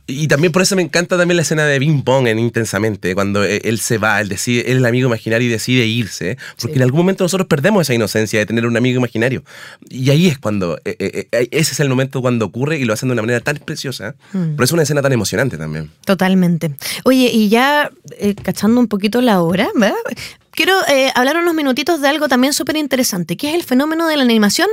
Y 0.07 0.27
también 0.27 0.51
por 0.51 0.61
eso 0.61 0.75
me 0.75 0.81
encanta 0.81 1.17
también 1.17 1.37
la 1.37 1.43
escena 1.43 1.65
de 1.65 1.79
Bing 1.79 2.03
Bong 2.03 2.27
en 2.27 2.39
Intensamente, 2.39 3.15
cuando 3.15 3.43
e, 3.43 3.57
él 3.63 3.79
se 3.79 3.97
va, 3.97 4.21
él 4.21 4.29
decide, 4.29 4.61
él 4.61 4.73
es 4.73 4.77
el 4.77 4.85
amigo 4.85 5.09
imaginario 5.13 5.47
y 5.47 5.51
decide 5.51 5.85
irse, 5.85 6.37
porque 6.59 6.77
en 6.77 6.83
algún 6.83 6.99
momento 6.99 7.23
nosotros 7.23 7.47
perdemos 7.47 7.83
esa 7.83 7.93
inocencia 7.93 8.39
de 8.39 8.45
tener 8.45 8.65
un 8.65 8.75
amigo 8.77 8.97
imaginario. 8.97 9.43
Y 9.89 10.09
ahí 10.09 10.27
es 10.27 10.37
cuando, 10.37 10.77
eh, 10.85 10.95
eh, 10.99 11.27
eh, 11.31 11.47
ese 11.51 11.73
es 11.73 11.79
el 11.79 11.89
momento 11.89 12.21
cuando 12.21 12.45
ocurre 12.45 12.77
y 12.77 12.85
lo 12.85 12.93
hacen 12.93 13.09
de 13.09 13.13
una 13.13 13.21
manera 13.21 13.39
tan 13.39 13.57
preciosa, 13.57 14.15
mm. 14.33 14.55
pero 14.55 14.63
es 14.63 14.71
una 14.71 14.83
escena 14.83 15.01
tan 15.01 15.13
emocionante 15.13 15.57
también. 15.57 15.91
Totalmente. 16.05 16.75
Oye, 17.03 17.29
y 17.31 17.49
ya 17.49 17.91
cachando 18.43 18.79
un 18.79 18.87
poquito 18.87 19.21
la 19.21 19.41
hora, 19.41 19.69
quiero 20.55 20.73
eh, 20.87 21.11
hablar 21.15 21.37
unos 21.37 21.53
minutitos 21.53 22.01
de 22.01 22.07
algo 22.07 22.27
también 22.27 22.53
súper 22.53 22.77
interesante, 22.77 23.37
que 23.37 23.49
es 23.49 23.55
el 23.55 23.63
fenómeno 23.63 24.07
de 24.07 24.17
la 24.17 24.23
animación 24.23 24.67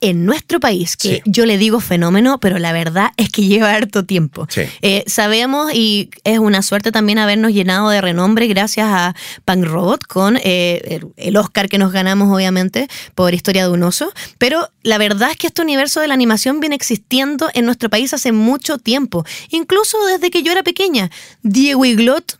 en 0.00 0.24
nuestro 0.24 0.60
país, 0.60 0.96
que 0.96 1.22
yo 1.24 1.46
le 1.46 1.58
digo 1.58 1.80
fenómeno, 1.80 2.38
pero 2.40 2.58
la 2.58 2.72
verdad 2.72 3.10
es 3.16 3.30
que 3.30 3.42
lleva 3.46 3.72
harto 3.72 4.04
tiempo. 4.04 4.46
Eh, 4.82 5.04
sabemos 5.06 5.72
y 5.74 6.10
es 6.24 6.38
una 6.38 6.62
suerte 6.62 6.92
también 6.92 7.18
habernos 7.18 7.52
llenado 7.52 7.88
de 7.90 8.00
renombre 8.00 8.46
gracias 8.46 8.86
a 8.88 9.14
Punk 9.44 9.64
Robot 9.64 10.04
con 10.04 10.38
eh, 10.42 11.00
el 11.16 11.36
Oscar 11.36 11.68
que 11.68 11.78
nos 11.78 11.92
ganamos 11.92 12.34
obviamente 12.34 12.88
por 13.14 13.34
Historia 13.34 13.64
de 13.64 13.72
un 13.72 13.82
oso, 13.82 14.12
pero 14.38 14.70
la 14.82 14.98
verdad 14.98 15.30
es 15.30 15.36
que 15.36 15.48
este 15.48 15.62
universo 15.62 16.00
de 16.00 16.08
la 16.08 16.14
animación 16.14 16.60
viene 16.60 16.76
existiendo 16.76 17.50
en 17.54 17.64
nuestro 17.64 17.90
país 17.90 18.14
hace 18.14 18.32
mucho 18.32 18.78
tiempo, 18.78 19.24
incluso 19.50 20.04
desde 20.06 20.30
que 20.30 20.42
yo 20.42 20.52
era 20.52 20.62
pequeña. 20.62 21.10
Diego 21.42 21.84
Iglot, 21.84 22.38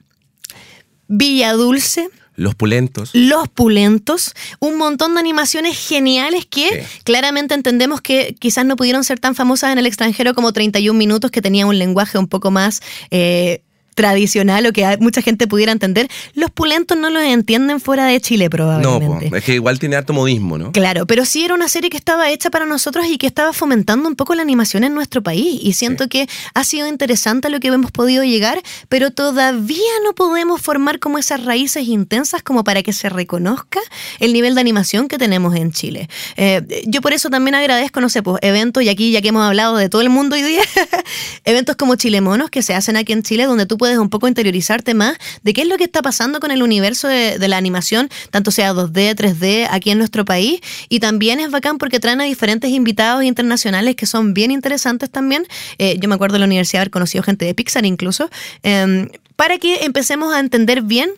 Villa 1.09 1.53
Dulce, 1.53 2.09
los 2.37 2.55
Pulentos. 2.55 3.11
Los 3.15 3.49
Pulentos. 3.49 4.35
Un 4.61 4.79
montón 4.79 5.15
de 5.15 5.21
animaciones 5.21 5.77
geniales 5.77 6.47
que 6.47 6.87
claramente 7.05 7.55
entendemos 7.55 8.01
que 8.01 8.37
quizás 8.39 8.65
no 8.65 8.77
pudieron 8.77 9.05
ser 9.05 9.19
tan 9.19 9.35
famosas 9.35 9.73
en 9.73 9.79
el 9.79 9.87
extranjero 9.87 10.35
como 10.35 10.53
31 10.53 10.97
minutos, 10.97 11.31
que 11.31 11.43
tenía 11.43 11.67
un 11.67 11.79
lenguaje 11.79 12.19
un 12.19 12.29
poco 12.29 12.51
más 12.51 12.81
eh, 13.11 13.63
tradicional 13.95 14.67
o 14.67 14.73
que 14.73 14.97
mucha 15.01 15.23
gente 15.23 15.47
pudiera 15.47 15.73
entender, 15.73 16.09
los 16.35 16.51
pulentos 16.51 16.99
no 16.99 17.11
lo 17.11 17.21
entienden 17.21 17.81
fuera 17.81 18.07
de 18.07 18.21
Chile 18.21 18.51
probablemente. 18.51 19.31
No, 19.31 19.37
es 19.37 19.45
que 19.45 19.55
igual 19.55 19.79
tiene 19.79 19.97
harto 19.97 20.13
modismo, 20.13 20.59
¿no? 20.59 20.73
Claro, 20.73 21.07
pero 21.07 21.25
sí 21.25 21.45
era 21.45 21.55
una 21.55 21.69
serie 21.69 21.91
que 21.91 21.97
estaba 21.97 22.31
hecha 22.31 22.51
para 22.51 22.67
nosotros 22.67 23.07
y 23.07 23.19
que 23.19 23.27
estaba 23.27 23.53
fomentando 23.53 24.09
un 24.09 24.17
poco 24.17 24.35
la 24.35 24.43
animación 24.43 24.85
en 24.85 24.95
nuestro 24.95 25.23
país 25.23 25.61
y 25.63 25.73
siento 25.73 26.09
que 26.09 26.29
ha 26.55 26.65
sido 26.65 26.89
interesante 26.89 27.49
lo 27.49 27.61
que 27.61 27.69
hemos 27.69 27.91
podido 27.91 28.25
llegar, 28.25 28.63
pero 28.89 29.11
todavía 29.11 29.79
no 30.05 30.15
podemos 30.15 30.61
formar 30.61 30.99
como 30.99 31.19
esas 31.19 31.45
raíces 31.45 31.89
intensas 31.89 32.43
como 32.43 32.65
para 32.65 32.83
que 32.83 32.93
se 32.93 33.09
reconozca 33.09 33.81
el 34.21 34.33
nivel 34.33 34.55
de 34.55 34.61
animación 34.61 35.09
que 35.09 35.19
tenemos 35.19 35.55
en 35.57 35.73
Chile. 35.73 36.09
Eh, 36.37 36.85
yo 36.87 37.01
por 37.01 37.13
eso 37.13 37.31
también 37.31 37.55
agradezco, 37.55 38.01
no 38.01 38.09
sé, 38.09 38.23
pues 38.23 38.39
eventos, 38.43 38.83
y 38.83 38.89
aquí 38.89 39.13
ya 39.13 39.23
que 39.23 39.29
hemos 39.29 39.45
hablado 39.45 39.77
de 39.77 39.89
todo 39.89 40.03
el 40.03 40.11
mundo 40.11 40.35
hoy 40.37 40.43
día, 40.43 40.63
eventos 41.45 41.77
como 41.77 41.97
Chilemonos 41.97 42.51
que 42.51 42.63
se 42.63 42.75
hacen 42.75 42.97
aquí 42.97 43.13
en 43.13 43.23
Chile 43.23 43.45
donde 43.45 43.67
tú 43.67 43.79
puedes 43.85 43.99
un 43.99 44.09
poco 44.09 44.29
interiorizarte 44.29 44.95
más 44.95 45.19
de 45.43 45.53
qué 45.53 45.61
es 45.61 45.69
lo 45.69 45.77
que 45.77 45.85
está 45.85 46.01
pasando 46.01 46.41
con 46.41 46.51
el 46.51 46.63
universo 46.63 47.07
de, 47.07 47.37
la 47.49 47.59
animación, 47.59 48.09
tanto 48.31 48.51
sea 48.51 48.73
2D, 48.73 49.15
3D, 49.15 49.69
aquí 49.71 49.91
en 49.91 49.99
nuestro 49.99 50.25
país. 50.25 50.63
Y 50.89 51.01
también 51.01 51.39
es 51.39 51.51
bacán 51.51 51.77
porque 51.77 52.01
traen 52.01 52.19
a 52.23 52.25
diferentes 52.25 52.71
invitados 52.71 53.25
internacionales 53.25 53.95
que 53.95 54.07
son 54.07 54.33
bien 54.33 54.51
interesantes 54.51 55.11
también. 55.11 55.47
Eh, 55.77 55.99
yo 56.01 56.09
me 56.09 56.15
acuerdo 56.15 56.33
de 56.33 56.39
la 56.39 56.47
universidad 56.47 56.81
haber 56.81 56.91
conocido 56.91 57.23
gente 57.23 57.45
de 57.45 57.53
Pixar 57.53 57.85
incluso, 57.85 58.31
em, 58.63 59.11
para 59.37 59.59
que 59.59 59.85
empecemos 59.85 60.33
a 60.33 60.41
entender 60.41 60.81
bien 60.81 61.11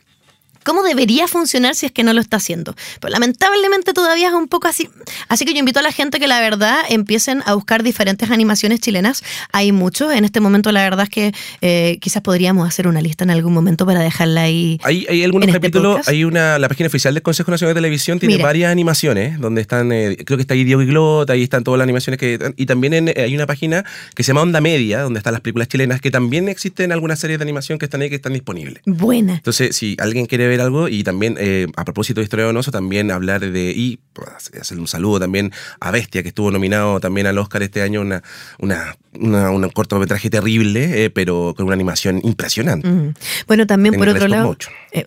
cómo 0.66 0.82
debería 0.82 1.28
funcionar 1.28 1.76
si 1.76 1.86
es 1.86 1.92
que 1.92 2.02
no 2.02 2.12
lo 2.12 2.20
está 2.20 2.38
haciendo. 2.38 2.74
Pero 3.00 3.12
lamentablemente 3.12 3.92
todavía 3.92 4.28
es 4.28 4.34
un 4.34 4.48
poco 4.48 4.66
así. 4.66 4.88
Así 5.28 5.44
que 5.44 5.52
yo 5.52 5.60
invito 5.60 5.78
a 5.78 5.82
la 5.82 5.92
gente 5.92 6.18
que 6.18 6.26
la 6.26 6.40
verdad 6.40 6.80
empiecen 6.88 7.40
a 7.46 7.54
buscar 7.54 7.84
diferentes 7.84 8.32
animaciones 8.32 8.80
chilenas. 8.80 9.22
Hay 9.52 9.70
muchos. 9.70 10.12
En 10.12 10.24
este 10.24 10.40
momento 10.40 10.72
la 10.72 10.82
verdad 10.82 11.04
es 11.04 11.10
que 11.10 11.32
eh, 11.60 11.98
quizás 12.00 12.20
podríamos 12.20 12.66
hacer 12.66 12.88
una 12.88 13.00
lista 13.00 13.22
en 13.22 13.30
algún 13.30 13.52
momento 13.52 13.86
para 13.86 14.00
dejarla 14.00 14.42
ahí. 14.42 14.80
Hay, 14.82 15.06
hay 15.08 15.22
algunos 15.22 15.46
este 15.46 15.60
capítulos, 15.60 16.08
hay 16.08 16.24
una, 16.24 16.58
la 16.58 16.68
página 16.68 16.88
oficial 16.88 17.14
del 17.14 17.22
Consejo 17.22 17.52
Nacional 17.52 17.72
de 17.72 17.78
Televisión 17.78 18.18
tiene 18.18 18.38
varias 18.38 18.72
animaciones 18.72 19.38
donde 19.38 19.60
están, 19.60 19.92
eh, 19.92 20.16
creo 20.26 20.36
que 20.36 20.42
está 20.42 20.54
ahí 20.54 20.64
Diego 20.64 20.84
Glot, 20.84 21.30
ahí 21.30 21.44
están 21.44 21.62
todas 21.62 21.78
las 21.78 21.84
animaciones 21.84 22.18
que... 22.18 22.40
Y 22.56 22.66
también 22.66 23.12
hay 23.16 23.34
una 23.36 23.46
página 23.46 23.84
que 24.16 24.24
se 24.24 24.28
llama 24.28 24.42
Onda 24.42 24.60
Media, 24.60 25.02
donde 25.02 25.18
están 25.18 25.32
las 25.32 25.42
películas 25.42 25.68
chilenas, 25.68 26.00
que 26.00 26.10
también 26.10 26.48
existen 26.48 26.90
algunas 26.90 27.20
series 27.20 27.38
de 27.38 27.44
animación 27.44 27.78
que 27.78 27.84
están 27.84 28.02
ahí 28.02 28.08
que 28.08 28.16
están 28.16 28.32
disponibles. 28.32 28.82
Buena. 28.84 29.34
Entonces, 29.34 29.76
si 29.76 29.96
alguien 30.00 30.26
quiere 30.26 30.48
ver 30.48 30.55
algo 30.60 30.88
y 30.88 31.02
también 31.02 31.36
eh, 31.38 31.66
a 31.76 31.84
propósito 31.84 32.20
de 32.20 32.24
Historia 32.24 32.46
de 32.46 32.48
también 32.70 33.10
hablar 33.10 33.40
de, 33.40 33.72
y 33.74 33.98
pues, 34.12 34.50
hacer 34.60 34.78
un 34.78 34.88
saludo 34.88 35.20
también 35.20 35.52
a 35.80 35.90
Bestia, 35.90 36.22
que 36.22 36.28
estuvo 36.28 36.50
nominado 36.50 37.00
también 37.00 37.26
al 37.26 37.38
Oscar 37.38 37.62
este 37.62 37.82
año, 37.82 38.00
una, 38.00 38.22
una 38.58 38.96
un 39.20 39.70
cortometraje 39.70 40.30
terrible, 40.30 41.04
eh, 41.04 41.10
pero 41.10 41.54
con 41.56 41.66
una 41.66 41.74
animación 41.74 42.20
impresionante. 42.24 42.88
Bueno, 43.46 43.66
también 43.66 43.94
por 43.94 44.08
otro 44.08 44.28
lado, 44.28 44.56
eh, 44.92 45.04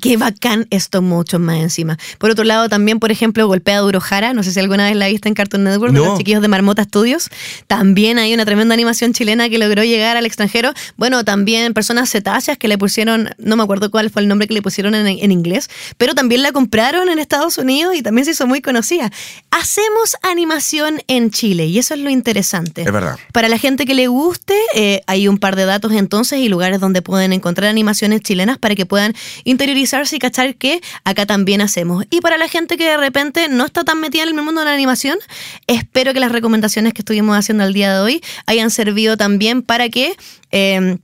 qué, 0.00 0.16
bacán 0.16 0.66
esto 0.70 1.02
mucho 1.02 1.38
más 1.38 1.60
encima. 1.60 1.98
Por 2.18 2.30
otro 2.30 2.44
lado, 2.44 2.68
también, 2.68 2.98
por 2.98 3.10
ejemplo, 3.10 3.46
Golpea 3.46 3.78
Duro 3.78 4.00
Jara, 4.00 4.32
no 4.32 4.42
sé 4.42 4.52
si 4.52 4.60
alguna 4.60 4.86
vez 4.86 4.96
la 4.96 5.08
viste 5.08 5.28
en 5.28 5.34
Cartoon 5.34 5.64
Network, 5.64 5.92
de 5.92 6.00
los 6.00 6.18
chiquillos 6.18 6.42
de 6.42 6.48
Marmota 6.48 6.84
Studios. 6.84 7.28
También 7.66 8.18
hay 8.18 8.34
una 8.34 8.44
tremenda 8.44 8.74
animación 8.74 9.12
chilena 9.12 9.48
que 9.48 9.58
logró 9.58 9.84
llegar 9.84 10.16
al 10.16 10.26
extranjero. 10.26 10.72
Bueno, 10.96 11.24
también 11.24 11.74
personas 11.74 12.10
cetáceas 12.10 12.58
que 12.58 12.68
le 12.68 12.78
pusieron, 12.78 13.30
no 13.38 13.56
me 13.56 13.62
acuerdo 13.62 13.90
cuál 13.90 14.10
fue 14.10 14.22
el 14.22 14.28
nombre 14.28 14.46
que 14.46 14.54
le 14.54 14.62
pusieron 14.62 14.94
en, 14.94 15.06
en 15.06 15.32
inglés, 15.32 15.70
pero 15.96 16.14
también 16.14 16.42
la 16.42 16.52
compraron 16.52 17.08
en 17.08 17.18
Estados 17.18 17.58
Unidos 17.58 17.94
y 17.96 18.02
también 18.02 18.24
se 18.24 18.32
hizo 18.32 18.46
muy 18.46 18.60
conocida. 18.60 19.10
Hacemos 19.50 20.16
animación 20.22 21.02
en 21.08 21.30
Chile 21.30 21.66
y 21.66 21.78
eso 21.78 21.94
es 21.94 22.00
lo 22.00 22.10
interesante. 22.10 22.82
Es 22.82 22.92
verdad. 22.92 23.18
Para 23.32 23.48
la 23.52 23.58
gente 23.58 23.84
que 23.84 23.92
le 23.92 24.06
guste, 24.06 24.54
eh, 24.74 25.02
hay 25.06 25.28
un 25.28 25.36
par 25.36 25.56
de 25.56 25.66
datos 25.66 25.92
entonces 25.92 26.38
y 26.38 26.48
lugares 26.48 26.80
donde 26.80 27.02
pueden 27.02 27.34
encontrar 27.34 27.68
animaciones 27.68 28.22
chilenas 28.22 28.56
para 28.56 28.74
que 28.74 28.86
puedan 28.86 29.12
interiorizarse 29.44 30.16
y 30.16 30.18
cachar 30.18 30.54
que 30.54 30.80
acá 31.04 31.26
también 31.26 31.60
hacemos. 31.60 32.06
Y 32.08 32.22
para 32.22 32.38
la 32.38 32.48
gente 32.48 32.78
que 32.78 32.84
de 32.84 32.96
repente 32.96 33.48
no 33.50 33.66
está 33.66 33.84
tan 33.84 34.00
metida 34.00 34.22
en 34.22 34.30
el 34.30 34.34
mundo 34.34 34.62
de 34.62 34.64
la 34.64 34.72
animación, 34.72 35.18
espero 35.66 36.14
que 36.14 36.20
las 36.20 36.32
recomendaciones 36.32 36.94
que 36.94 37.02
estuvimos 37.02 37.36
haciendo 37.36 37.64
al 37.64 37.74
día 37.74 37.92
de 37.92 38.00
hoy 38.00 38.22
hayan 38.46 38.70
servido 38.70 39.18
también 39.18 39.60
para 39.60 39.90
que 39.90 40.16
eh, 40.50 40.96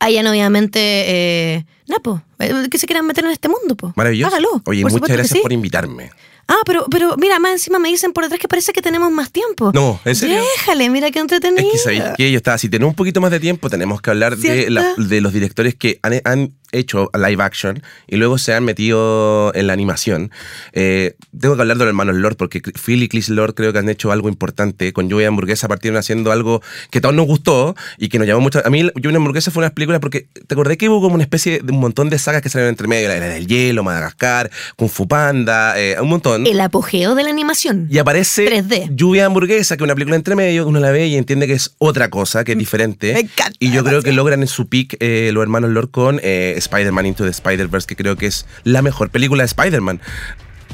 hayan 0.00 0.26
obviamente... 0.26 0.80
Eh, 0.80 1.64
Napo, 1.86 2.22
eh, 2.40 2.66
que 2.70 2.78
se 2.78 2.86
quieran 2.86 3.06
meter 3.06 3.24
en 3.24 3.30
este 3.30 3.48
mundo, 3.48 3.76
pues. 3.76 3.96
Maravilloso. 3.96 4.34
Oye, 4.64 4.82
muchas 4.82 5.08
gracias 5.08 5.40
por 5.40 5.52
invitarme. 5.52 6.10
Ah, 6.48 6.60
pero, 6.66 6.86
pero 6.90 7.16
mira, 7.16 7.38
más 7.38 7.52
encima 7.52 7.78
me 7.78 7.88
dicen 7.88 8.12
por 8.12 8.24
detrás 8.24 8.40
que 8.40 8.48
parece 8.48 8.72
que 8.72 8.82
tenemos 8.82 9.10
más 9.10 9.30
tiempo. 9.30 9.72
No, 9.72 10.00
en 10.04 10.14
serio. 10.14 10.40
Déjale, 10.56 10.90
mira 10.90 11.10
qué 11.10 11.20
entretenido. 11.20 11.70
Es 11.72 11.84
que, 11.84 12.12
que 12.16 12.30
yo 12.30 12.36
estaba, 12.36 12.58
si 12.58 12.68
tenemos 12.68 12.92
un 12.92 12.96
poquito 12.96 13.20
más 13.20 13.30
de 13.30 13.40
tiempo, 13.40 13.70
tenemos 13.70 14.00
que 14.02 14.10
hablar 14.10 14.36
de, 14.36 14.66
de, 14.96 15.20
los 15.20 15.32
directores 15.32 15.74
que 15.74 15.98
han, 16.02 16.20
han 16.24 16.52
hecho 16.74 17.10
live 17.14 17.42
action 17.42 17.82
y 18.06 18.16
luego 18.16 18.38
se 18.38 18.54
han 18.54 18.64
metido 18.64 19.54
en 19.54 19.66
la 19.66 19.72
animación. 19.72 20.30
Eh, 20.72 21.14
tengo 21.38 21.56
que 21.56 21.62
hablar 21.62 21.76
de 21.76 21.84
los 21.84 21.90
hermanos 21.90 22.16
Lord 22.16 22.36
porque 22.36 22.60
Phil 22.60 23.02
y 23.02 23.08
Chris 23.08 23.28
Lord 23.28 23.54
creo 23.54 23.72
que 23.72 23.78
han 23.78 23.88
hecho 23.88 24.12
algo 24.12 24.28
importante. 24.28 24.92
Con 24.92 25.08
Lluvia 25.08 25.28
Hamburguesa 25.28 25.68
partieron 25.68 25.98
haciendo 25.98 26.32
algo 26.32 26.62
que 26.90 26.98
a 26.98 27.00
todos 27.00 27.14
nos 27.14 27.26
gustó 27.26 27.74
y 27.98 28.08
que 28.08 28.18
nos 28.18 28.26
llamó 28.26 28.40
mucho. 28.40 28.60
A 28.64 28.70
mí 28.70 28.90
Lluvia 28.96 29.16
Hamburguesa 29.16 29.50
fue 29.50 29.62
una 29.62 29.70
película 29.70 30.00
porque 30.00 30.26
te 30.46 30.54
acordé 30.54 30.76
que 30.76 30.88
hubo 30.88 31.00
como 31.00 31.14
una 31.14 31.24
especie 31.24 31.60
de 31.62 31.72
un 31.72 31.80
montón 31.80 32.10
de 32.10 32.18
sagas 32.18 32.42
que 32.42 32.48
salieron 32.48 32.70
entre 32.70 32.88
medio. 32.88 33.08
La 33.08 33.16
era 33.16 33.26
del 33.26 33.46
hielo, 33.46 33.82
Madagascar, 33.82 34.50
Kung 34.76 34.90
Fu 34.90 35.06
Panda, 35.08 35.78
eh, 35.80 35.96
un 36.00 36.08
montón. 36.08 36.46
El 36.46 36.60
apogeo 36.60 37.14
de 37.14 37.22
la 37.22 37.30
animación. 37.30 37.88
Y 37.90 37.98
aparece 37.98 38.46
3D. 38.46 38.90
Lluvia 38.94 39.26
Hamburguesa, 39.26 39.76
que 39.76 39.82
es 39.82 39.84
una 39.84 39.94
película 39.94 40.16
entre 40.16 40.34
medio, 40.34 40.66
uno 40.66 40.80
la 40.80 40.90
ve 40.90 41.06
y 41.06 41.16
entiende 41.16 41.46
que 41.46 41.54
es 41.54 41.74
otra 41.78 42.10
cosa, 42.10 42.44
que 42.44 42.52
es 42.52 42.58
diferente. 42.58 43.28
y 43.58 43.70
yo 43.70 43.84
creo 43.84 44.02
que 44.02 44.12
logran 44.12 44.42
en 44.42 44.48
su 44.48 44.68
peak 44.68 44.96
eh, 45.00 45.30
los 45.32 45.42
hermanos 45.42 45.70
Lord 45.70 45.90
con 45.90 46.20
Spider-Man 46.64 47.06
Into 47.06 47.24
the 47.24 47.30
Spider-Verse, 47.30 47.86
que 47.86 47.96
creo 47.96 48.16
que 48.16 48.26
es 48.26 48.46
la 48.64 48.82
mejor 48.82 49.10
película 49.10 49.42
de 49.42 49.46
Spider-Man. 49.46 50.00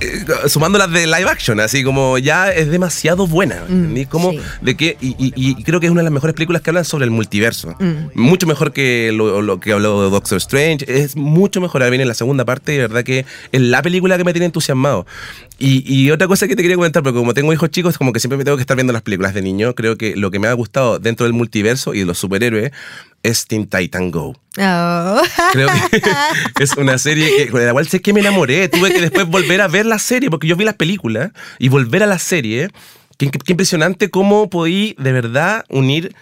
Eh, 0.00 0.24
sumando 0.48 0.78
las 0.78 0.90
de 0.90 1.06
live 1.06 1.28
action, 1.28 1.60
así 1.60 1.84
como 1.84 2.16
ya 2.16 2.50
es 2.50 2.70
demasiado 2.70 3.26
buena. 3.26 3.64
Mm, 3.68 4.04
como 4.04 4.32
de 4.62 4.74
que, 4.74 4.96
y, 5.00 5.62
creo 5.62 5.78
que 5.78 5.86
es 5.86 5.92
una 5.92 6.00
de 6.00 6.04
las 6.04 6.12
mejores 6.12 6.34
películas 6.34 6.62
que 6.62 6.70
hablan 6.70 6.86
sobre 6.86 7.04
el 7.04 7.10
multiverso. 7.10 7.76
Mm. 7.78 8.10
Mucho 8.14 8.46
mejor 8.46 8.72
que 8.72 9.12
lo, 9.12 9.60
que 9.60 9.72
habló 9.72 10.04
de 10.04 10.10
Doctor 10.10 10.38
Strange. 10.38 10.86
Es 10.88 11.16
mucho 11.16 11.60
mejor. 11.60 11.82
Ahora 11.82 11.90
viene 11.90 12.06
la 12.06 12.14
segunda 12.14 12.44
parte 12.44 12.72
y 12.72 12.76
de 12.76 12.82
verdad 12.82 13.04
que 13.04 13.26
es 13.52 13.60
la 13.60 13.82
película 13.82 14.16
que 14.16 14.24
me 14.24 14.32
tiene 14.32 14.46
entusiasmado. 14.46 15.06
Y, 15.62 16.10
otra 16.10 16.26
cosa 16.26 16.48
que 16.48 16.56
te 16.56 16.62
quería 16.62 16.76
comentar, 16.76 17.02
porque 17.02 17.18
como 17.18 17.34
tengo 17.34 17.52
hijos 17.52 17.68
chicos, 17.70 17.98
como 17.98 18.14
que 18.14 18.18
siempre 18.18 18.38
me 18.38 18.44
tengo 18.44 18.56
que 18.56 18.62
estar 18.62 18.76
viendo 18.76 18.94
las 18.94 19.02
películas 19.02 19.34
de 19.34 19.42
niño. 19.42 19.74
Creo 19.74 19.98
que 19.98 20.16
lo 20.16 20.30
que 20.30 20.38
me 20.38 20.48
ha 20.48 20.54
gustado 20.54 20.98
dentro 20.98 21.24
del 21.26 21.34
multiverso 21.34 21.92
y 21.92 21.98
de 21.98 22.06
los 22.06 22.18
superhéroes 22.18 22.72
es 23.22 23.44
Teen 23.46 23.66
Titan 23.66 24.10
Go. 24.10 24.34
Oh. 24.58 25.22
Creo 25.52 25.68
que 26.54 26.64
es 26.64 26.74
una 26.78 26.96
serie 26.96 27.48
con 27.50 27.64
la 27.64 27.72
cual 27.72 27.86
sé 27.86 28.00
que 28.00 28.14
me 28.14 28.20
enamoré. 28.20 28.70
Tuve 28.70 28.90
que 28.90 29.02
después 29.02 29.26
volver 29.26 29.60
a 29.60 29.68
ver 29.68 29.84
la 29.84 29.98
serie, 29.98 30.30
porque 30.30 30.46
yo 30.46 30.56
vi 30.56 30.64
las 30.64 30.76
películas 30.76 31.30
y 31.58 31.68
volver 31.68 32.02
a 32.02 32.06
la 32.06 32.18
serie. 32.18 32.70
Qué, 33.18 33.30
qué 33.30 33.52
impresionante 33.52 34.08
cómo 34.08 34.48
podí 34.48 34.96
de 34.98 35.12
verdad 35.12 35.66
unir 35.68 36.14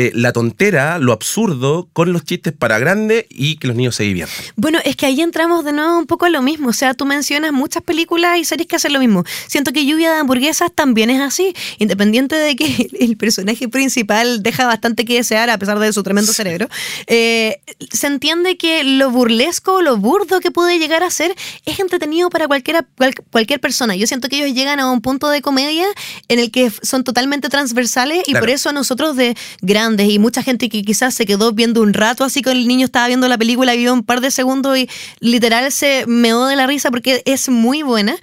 eh, 0.00 0.12
la 0.14 0.32
tontera, 0.32 0.98
lo 0.98 1.12
absurdo, 1.12 1.90
con 1.92 2.14
los 2.14 2.24
chistes 2.24 2.54
para 2.54 2.78
grandes 2.78 3.26
y 3.28 3.56
que 3.56 3.66
los 3.68 3.76
niños 3.76 3.94
se 3.94 4.04
diviertan. 4.04 4.46
Bueno, 4.56 4.78
es 4.82 4.96
que 4.96 5.04
ahí 5.04 5.20
entramos 5.20 5.62
de 5.62 5.74
nuevo 5.74 5.98
un 5.98 6.06
poco 6.06 6.24
a 6.24 6.30
lo 6.30 6.40
mismo. 6.40 6.70
O 6.70 6.72
sea, 6.72 6.94
tú 6.94 7.04
mencionas 7.04 7.52
muchas 7.52 7.82
películas 7.82 8.38
y 8.38 8.46
series 8.46 8.66
que 8.66 8.76
hacen 8.76 8.94
lo 8.94 8.98
mismo. 8.98 9.24
Siento 9.46 9.74
que 9.74 9.84
Lluvia 9.84 10.10
de 10.10 10.20
Hamburguesas 10.20 10.72
también 10.74 11.10
es 11.10 11.20
así. 11.20 11.52
Independiente 11.78 12.34
de 12.34 12.56
que 12.56 12.88
el 12.98 13.18
personaje 13.18 13.68
principal 13.68 14.42
deja 14.42 14.66
bastante 14.66 15.04
que 15.04 15.16
desear 15.16 15.50
a 15.50 15.58
pesar 15.58 15.78
de 15.78 15.92
su 15.92 16.02
tremendo 16.02 16.32
cerebro, 16.32 16.70
eh, 17.06 17.60
se 17.92 18.06
entiende 18.06 18.56
que 18.56 18.82
lo 18.84 19.10
burlesco, 19.10 19.82
lo 19.82 19.98
burdo 19.98 20.40
que 20.40 20.50
puede 20.50 20.78
llegar 20.78 21.02
a 21.02 21.10
ser 21.10 21.34
es 21.66 21.78
entretenido 21.78 22.30
para 22.30 22.46
cualquiera, 22.46 22.86
cualquier 23.30 23.60
persona. 23.60 23.96
Yo 23.96 24.06
siento 24.06 24.30
que 24.30 24.36
ellos 24.36 24.56
llegan 24.56 24.80
a 24.80 24.90
un 24.90 25.02
punto 25.02 25.28
de 25.28 25.42
comedia 25.42 25.86
en 26.28 26.38
el 26.38 26.50
que 26.50 26.72
son 26.82 27.04
totalmente 27.04 27.50
transversales 27.50 28.22
y 28.26 28.32
por 28.32 28.48
eso 28.48 28.72
nosotros 28.72 29.14
de 29.16 29.36
gran 29.60 29.89
grandes 29.90 30.08
y 30.08 30.18
mucha 30.18 30.42
gente 30.42 30.68
que 30.68 30.82
quizás 30.82 31.14
se 31.14 31.26
quedó 31.26 31.52
viendo 31.52 31.82
un 31.82 31.92
rato 31.92 32.24
así 32.24 32.42
con 32.42 32.56
el 32.56 32.68
niño 32.68 32.84
estaba 32.84 33.06
viendo 33.08 33.28
la 33.28 33.38
película, 33.38 33.74
vio 33.74 33.92
un 33.92 34.04
par 34.04 34.20
de 34.20 34.30
segundos 34.30 34.78
y 34.78 34.88
literal 35.20 35.70
se 35.72 36.04
meó 36.06 36.46
de 36.46 36.56
la 36.56 36.66
risa 36.66 36.90
porque 36.90 37.22
es 37.24 37.48
muy 37.48 37.82
buena. 37.82 38.16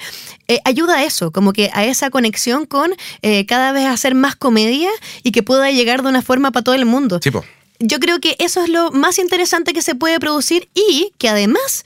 Eh, 0.48 0.60
ayuda 0.64 0.98
a 0.98 1.04
eso, 1.04 1.32
como 1.32 1.52
que 1.52 1.70
a 1.74 1.86
esa 1.86 2.10
conexión 2.10 2.66
con 2.66 2.92
eh, 3.22 3.46
cada 3.46 3.74
vez 3.74 3.86
hacer 3.86 4.16
más 4.16 4.36
comedia 4.36 4.90
y 5.24 5.32
que 5.32 5.44
pueda 5.44 5.70
llegar 5.72 6.04
de 6.04 6.10
una 6.10 6.22
forma 6.22 6.52
para 6.52 6.64
todo 6.64 6.76
el 6.76 6.86
mundo. 6.86 7.20
Sí, 7.22 7.32
po. 7.32 7.44
Yo 7.80 8.00
creo 8.00 8.20
que 8.20 8.36
eso 8.40 8.64
es 8.64 8.70
lo 8.70 8.92
más 8.92 9.20
interesante 9.20 9.74
que 9.74 9.84
se 9.84 9.94
puede 9.94 10.20
producir 10.20 10.68
y 10.74 11.12
que 11.20 11.30
además 11.30 11.86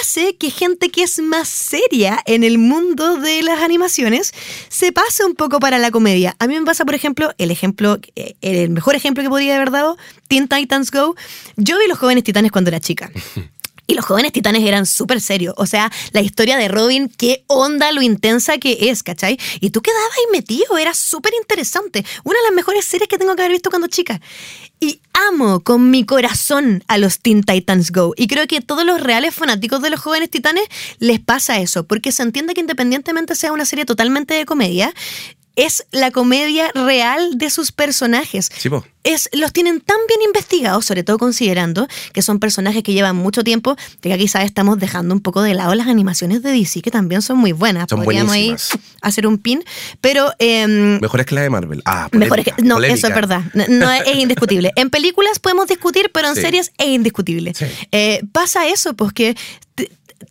hace 0.00 0.36
que 0.36 0.50
gente 0.50 0.90
que 0.90 1.02
es 1.02 1.18
más 1.20 1.48
seria 1.48 2.22
en 2.26 2.44
el 2.44 2.58
mundo 2.58 3.16
de 3.16 3.42
las 3.42 3.60
animaciones 3.60 4.32
se 4.68 4.92
pase 4.92 5.24
un 5.24 5.34
poco 5.34 5.60
para 5.60 5.78
la 5.78 5.90
comedia. 5.90 6.36
A 6.38 6.46
mí 6.46 6.58
me 6.58 6.64
pasa, 6.64 6.84
por 6.84 6.94
ejemplo, 6.94 7.32
el 7.38 7.50
ejemplo, 7.50 7.98
eh, 8.16 8.34
el 8.40 8.70
mejor 8.70 8.94
ejemplo 8.94 9.22
que 9.22 9.28
podría 9.28 9.56
haber 9.56 9.70
dado, 9.70 9.96
Teen 10.28 10.48
Titans 10.48 10.90
Go. 10.90 11.16
Yo 11.56 11.78
vi 11.78 11.86
los 11.88 11.98
jóvenes 11.98 12.24
titanes 12.24 12.52
cuando 12.52 12.68
era 12.68 12.80
chica. 12.80 13.10
Y 13.90 13.94
los 13.94 14.04
jóvenes 14.04 14.32
titanes 14.32 14.62
eran 14.64 14.84
súper 14.84 15.18
serios. 15.18 15.54
O 15.56 15.64
sea, 15.64 15.90
la 16.12 16.20
historia 16.20 16.58
de 16.58 16.68
Robin, 16.68 17.08
qué 17.08 17.44
onda 17.46 17.90
lo 17.90 18.02
intensa 18.02 18.58
que 18.58 18.90
es, 18.90 19.02
¿cachai? 19.02 19.38
Y 19.60 19.70
tú 19.70 19.80
quedabas 19.80 20.10
ahí 20.10 20.30
metido, 20.30 20.76
era 20.76 20.92
súper 20.92 21.32
interesante. 21.40 22.04
Una 22.22 22.38
de 22.38 22.44
las 22.44 22.52
mejores 22.52 22.84
series 22.84 23.08
que 23.08 23.16
tengo 23.16 23.34
que 23.34 23.40
haber 23.40 23.52
visto 23.52 23.70
cuando 23.70 23.88
chica. 23.88 24.20
Y 24.80 25.00
amo 25.28 25.60
con 25.60 25.90
mi 25.90 26.04
corazón 26.04 26.84
a 26.86 26.98
los 26.98 27.20
Teen 27.20 27.42
Titans 27.42 27.90
Go. 27.90 28.14
Y 28.16 28.28
creo 28.28 28.46
que 28.46 28.60
todos 28.60 28.84
los 28.84 29.00
reales 29.00 29.34
fanáticos 29.34 29.82
de 29.82 29.90
los 29.90 30.00
jóvenes 30.00 30.30
titanes 30.30 30.64
les 30.98 31.20
pasa 31.20 31.58
eso, 31.58 31.86
porque 31.86 32.12
se 32.12 32.22
entiende 32.22 32.54
que 32.54 32.60
independientemente 32.60 33.34
sea 33.34 33.52
una 33.52 33.64
serie 33.64 33.84
totalmente 33.84 34.34
de 34.34 34.44
comedia, 34.46 34.94
es 35.58 35.84
la 35.90 36.12
comedia 36.12 36.70
real 36.72 37.36
de 37.36 37.50
sus 37.50 37.72
personajes. 37.72 38.48
Sí, 38.56 38.70
po. 38.70 38.84
Es, 39.02 39.28
los 39.32 39.52
tienen 39.52 39.80
tan 39.80 39.96
bien 40.06 40.20
investigados, 40.22 40.84
sobre 40.84 41.02
todo 41.02 41.18
considerando 41.18 41.88
que 42.12 42.20
son 42.22 42.38
personajes 42.38 42.82
que 42.82 42.92
llevan 42.92 43.16
mucho 43.16 43.42
tiempo, 43.42 43.74
que 44.00 44.16
quizás 44.18 44.44
estamos 44.44 44.78
dejando 44.78 45.14
un 45.14 45.20
poco 45.20 45.42
de 45.42 45.54
lado 45.54 45.74
las 45.74 45.86
animaciones 45.88 46.42
de 46.42 46.52
DC, 46.52 46.80
que 46.82 46.90
también 46.90 47.22
son 47.22 47.38
muy 47.38 47.52
buenas. 47.52 47.86
Son 47.88 48.02
Podríamos 48.04 48.32
ahí 48.32 48.54
hacer 49.00 49.26
un 49.26 49.38
pin, 49.38 49.64
pero... 50.00 50.32
em, 50.38 51.00
Mejores 51.00 51.26
que 51.26 51.34
la 51.34 51.40
de 51.42 51.50
Marvel. 51.50 51.82
Ah, 51.86 52.08
Mejor 52.12 52.38
es 52.40 52.44
que, 52.46 52.62
no, 52.62 52.76
polémica. 52.76 52.98
eso 52.98 53.08
es 53.08 53.14
verdad. 53.14 53.42
No, 53.54 53.64
no, 53.68 53.90
es, 53.92 54.02
es 54.06 54.16
indiscutible. 54.16 54.72
En 54.76 54.90
películas 54.90 55.38
podemos 55.40 55.66
discutir, 55.66 56.10
pero 56.12 56.28
en 56.28 56.34
Sí. 56.36 56.42
series 56.42 56.72
es 56.78 56.86
indiscutible. 56.86 57.52
Sí. 57.54 57.64
Eh, 57.90 58.22
pasa 58.32 58.68
eso, 58.68 58.94
pues 58.94 59.12
que 59.12 59.34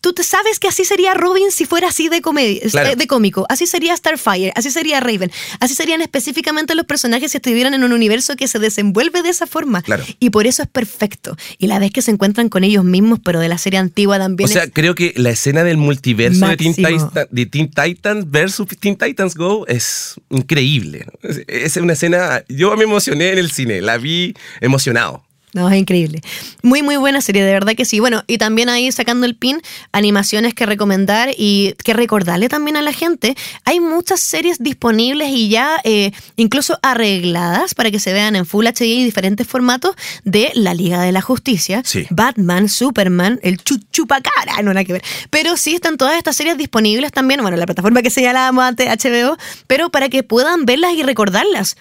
tú 0.01 0.13
te 0.13 0.23
sabes 0.23 0.59
que 0.59 0.67
así 0.67 0.83
sería 0.85 1.13
Robin 1.13 1.51
si 1.51 1.65
fuera 1.65 1.87
así 1.89 2.09
de 2.09 2.21
comedia, 2.21 2.61
Claro. 2.71 2.89
eh, 2.89 2.95
de 2.95 3.07
cómico. 3.07 3.45
Así 3.49 3.65
sería 3.67 3.95
Starfire, 3.95 4.51
así 4.55 4.69
sería 4.71 4.99
Raven. 4.99 5.31
Así 5.59 5.75
serían 5.75 6.01
específicamente 6.01 6.75
los 6.75 6.85
personajes 6.85 7.31
si 7.31 7.37
estuvieran 7.37 7.73
en 7.73 7.83
un 7.83 7.93
universo 7.93 8.35
que 8.35 8.47
se 8.47 8.59
desenvuelve 8.59 9.21
de 9.21 9.29
esa 9.29 9.47
forma. 9.47 9.81
Claro. 9.81 10.03
Y 10.19 10.29
por 10.29 10.47
eso 10.47 10.63
es 10.63 10.69
perfecto. 10.69 11.37
Y 11.57 11.67
la 11.67 11.79
vez 11.79 11.91
que 11.91 12.01
se 12.01 12.11
encuentran 12.11 12.49
con 12.49 12.63
ellos 12.63 12.83
mismos, 12.83 13.19
pero 13.23 13.39
de 13.39 13.47
la 13.49 13.57
serie 13.57 13.79
antigua 13.79 14.17
también 14.17 14.49
O 14.49 14.51
sea, 14.53 14.63
es- 14.63 14.71
creo 14.73 14.95
que 14.95 15.13
la 15.15 15.29
escena 15.29 15.63
del 15.63 15.77
multiverso 15.77 16.47
de 16.47 16.57
Teen. 16.57 16.73
Titan- 16.75 17.27
de 17.31 17.45
Teen 17.45 17.69
Titans 17.71 18.29
versus 18.29 18.67
Teen 18.79 18.95
Titans 18.97 19.35
Go 19.35 19.65
es 19.67 20.15
increíble. 20.29 21.05
Es 21.47 21.77
una 21.77 21.93
escena. 21.93 22.43
Yo 22.49 22.75
me 22.77 22.83
emocioné 22.83 23.31
en 23.31 23.37
el 23.39 23.51
cine, 23.51 23.81
la 23.81 23.97
vi 23.97 24.33
emocionado. 24.61 25.23
No, 25.53 25.69
es 25.69 25.77
increíble. 25.79 26.21
Muy, 26.61 26.83
muy 26.83 26.97
buena 26.97 27.21
serie, 27.21 27.43
de 27.43 27.53
verdad 27.53 27.73
que 27.73 27.85
sí. 27.85 28.01
Bueno, 28.01 28.21
y 28.27 28.37
también 28.37 28.67
ahí 28.67 28.91
sacando 28.91 29.25
el 29.25 29.35
pin, 29.35 29.61
animaciones 29.93 30.53
que 30.53 30.65
recomendar 30.65 31.29
y 31.37 31.73
que 31.85 31.93
recordarle 31.93 32.49
también 32.49 32.75
a 32.75 32.81
la 32.81 32.91
gente. 32.91 33.35
Hay 33.63 33.79
muchas 33.79 34.19
series 34.19 34.59
disponibles 34.59 35.29
y 35.29 35.47
ya 35.47 35.79
eh, 35.85 36.11
incluso 36.35 36.77
arregladas 36.83 37.75
para 37.75 37.91
que 37.91 37.99
se 37.99 38.11
vean 38.11 38.35
en 38.35 38.45
Full 38.45 38.67
HD 38.67 38.81
y 38.81 39.03
diferentes 39.05 39.47
formatos 39.47 39.95
de 40.25 40.51
la 40.53 40.73
Liga 40.73 41.01
de 41.01 41.13
la 41.13 41.21
Justicia, 41.21 41.81
Sí. 41.85 42.05
Batman, 42.09 42.67
Superman, 42.67 43.39
el 43.41 43.57
chuchupacara, 43.63 44.61
no 44.63 44.73
nada 44.73 44.83
que 44.83 44.93
ver. 44.93 45.03
Pero 45.29 45.55
sí 45.55 45.75
están 45.75 45.95
todas 45.97 46.17
estas 46.17 46.35
series 46.35 46.57
disponibles 46.57 47.13
también, 47.13 47.41
bueno, 47.41 47.55
en 47.55 47.61
la 47.61 47.65
plataforma 47.65 48.01
que 48.01 48.09
señalábamos 48.09 48.65
antes, 48.65 48.87
HBO, 48.89 49.37
pero 49.65 49.89
para 49.91 50.09
que 50.09 50.23
puedan 50.23 50.65
verlas 50.65 50.93
y 50.93 51.03
recordarlas. 51.03 51.77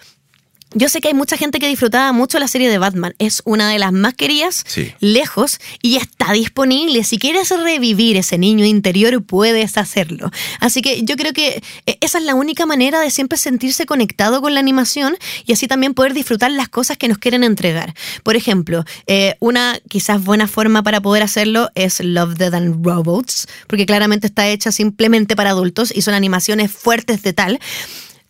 Yo 0.75 0.89
sé 0.89 1.01
que 1.01 1.09
hay 1.09 1.15
mucha 1.15 1.37
gente 1.37 1.59
que 1.59 1.69
disfrutaba 1.69 2.13
mucho 2.13 2.39
la 2.39 2.49
serie 2.49 2.69
de 2.69 2.77
Batman. 2.79 3.15
Es 3.19 3.41
una 3.45 3.71
de 3.71 3.79
las 3.79 3.93
más 3.93 4.15
queridas, 4.15 4.65
Sí. 4.67 4.93
lejos, 5.01 5.59
y 5.81 5.97
está 5.97 6.33
disponible. 6.33 7.05
Si 7.05 7.19
quieres 7.19 7.51
revivir 7.51 8.17
ese 8.17 8.37
niño 8.37 8.65
interior, 8.65 9.23
puedes 9.23 9.79
hacerlo. 9.79 10.31
Así 10.61 10.83
que 10.83 11.03
yo 11.03 11.17
creo 11.17 11.33
que 11.33 11.63
eh, 11.87 11.99
esa 12.01 12.19
es 12.19 12.25
la 12.25 12.35
única 12.35 12.67
manera 12.67 13.01
de 13.01 13.11
siempre 13.11 13.39
sentirse 13.39 13.87
conectado 13.87 14.43
con 14.43 14.55
la 14.55 14.61
animación 14.61 15.17
y 15.47 15.53
así 15.53 15.69
también 15.69 15.95
poder 15.95 16.15
disfrutar 16.15 16.51
las 16.51 16.69
cosas 16.69 16.99
que 16.99 17.09
nos 17.09 17.19
quieren 17.19 17.45
entregar. 17.45 17.95
Por 18.25 18.35
ejemplo, 18.37 18.85
eh, 19.07 19.37
una 19.41 19.79
quizás 19.89 20.23
buena 20.25 20.49
forma 20.49 20.83
para 20.83 21.01
poder 21.01 21.23
hacerlo 21.23 21.71
es 21.75 22.01
Love, 22.01 22.35
Dead 22.37 22.53
and 22.55 22.85
Robots, 22.85 23.47
porque 23.69 23.87
claramente 23.87 24.27
está 24.27 24.49
hecha 24.49 24.73
simplemente 24.73 25.37
para 25.37 25.51
adultos 25.51 25.93
y 25.95 26.03
son 26.03 26.15
animaciones 26.15 26.73
fuertes 26.73 27.23
de 27.23 27.33
tal. 27.33 27.61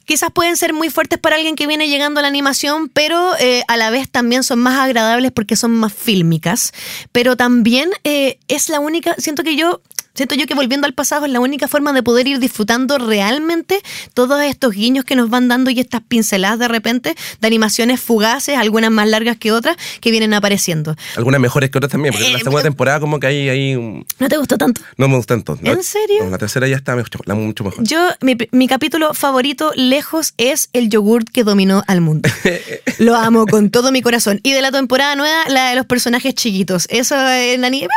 Quizás 0.06 0.30
pueden 0.32 0.56
ser 0.56 0.72
muy 0.72 0.88
fuertes 0.88 1.18
para 1.18 1.36
alguien 1.36 1.56
que 1.56 1.66
viene 1.66 1.88
llegando 1.88 2.20
a 2.20 2.22
la 2.22 2.28
animación, 2.28 2.88
pero 2.88 3.36
eh, 3.38 3.64
a 3.66 3.76
la 3.76 3.90
vez 3.90 4.08
también 4.08 4.44
son 4.44 4.60
más 4.60 4.78
agradables 4.78 5.32
porque 5.32 5.56
son 5.56 5.72
más 5.72 5.92
fílmicas. 5.92 6.72
Pero 7.12 7.36
también 7.36 7.90
eh, 8.04 8.38
es 8.46 8.68
la 8.68 8.80
única, 8.80 9.16
siento 9.18 9.42
que 9.42 9.56
yo, 9.56 9.82
siento 10.16 10.34
yo 10.34 10.46
que 10.46 10.54
volviendo 10.54 10.86
al 10.86 10.94
pasado 10.94 11.26
es 11.26 11.32
la 11.32 11.40
única 11.40 11.68
forma 11.68 11.92
de 11.92 12.02
poder 12.02 12.26
ir 12.26 12.38
disfrutando 12.40 12.98
realmente 12.98 13.80
todos 14.14 14.42
estos 14.42 14.72
guiños 14.72 15.04
que 15.04 15.14
nos 15.16 15.30
van 15.30 15.48
dando 15.48 15.70
y 15.70 15.78
estas 15.80 16.00
pinceladas 16.02 16.58
de 16.58 16.68
repente 16.68 17.14
de 17.40 17.46
animaciones 17.46 18.00
fugaces, 18.00 18.56
algunas 18.58 18.90
más 18.90 19.08
largas 19.08 19.36
que 19.36 19.52
otras, 19.52 19.76
que 20.00 20.10
vienen 20.10 20.34
apareciendo. 20.34 20.96
Algunas 21.16 21.40
mejores 21.40 21.70
que 21.70 21.78
otras 21.78 21.92
también, 21.92 22.12
porque 22.12 22.26
en 22.26 22.32
la 22.32 22.38
Eh, 22.38 22.42
segunda 22.42 22.62
pero- 22.62 22.72
temporada 22.72 23.00
como 23.00 23.20
que 23.20 23.26
hay, 23.28 23.48
hay 23.48 23.76
un- 23.76 24.04
¿No 24.18 24.28
te 24.28 24.36
gustó 24.36 24.56
tanto? 24.58 24.80
No 24.96 25.08
me 25.08 25.16
gustan 25.16 25.42
tanto. 25.42 25.64
¿En 25.70 25.82
serio? 25.82 26.24
No, 26.24 26.30
la 26.30 26.38
tercera 26.38 26.66
ya 26.66 26.76
está 26.76 26.96
mucho, 26.96 27.18
la 27.24 27.34
mucho 27.34 27.62
mejor. 27.64 27.84
Yo, 27.84 28.08
mi, 28.22 28.36
mi 28.52 28.66
capítulo 28.68 29.14
favorito 29.14 29.72
lejos 29.76 30.34
es 30.38 30.70
el 30.72 30.88
yogurt 30.88 31.28
que 31.30 31.44
dominó 31.44 31.82
al 31.86 32.00
mundo. 32.00 32.28
Lo 32.98 33.14
amo 33.14 33.46
con 33.46 33.70
todo 33.70 33.92
mi 33.92 34.02
corazón. 34.02 34.40
Y 34.42 34.52
de 34.52 34.62
la 34.62 34.72
temporada 34.72 35.14
nueva, 35.16 35.48
la 35.48 35.70
de 35.70 35.76
los 35.76 35.86
personajes 35.86 36.34
chiquitos. 36.34 36.86
Eso 36.90 37.14
en 37.30 37.60
la 37.60 37.68
nieve. 37.68 37.88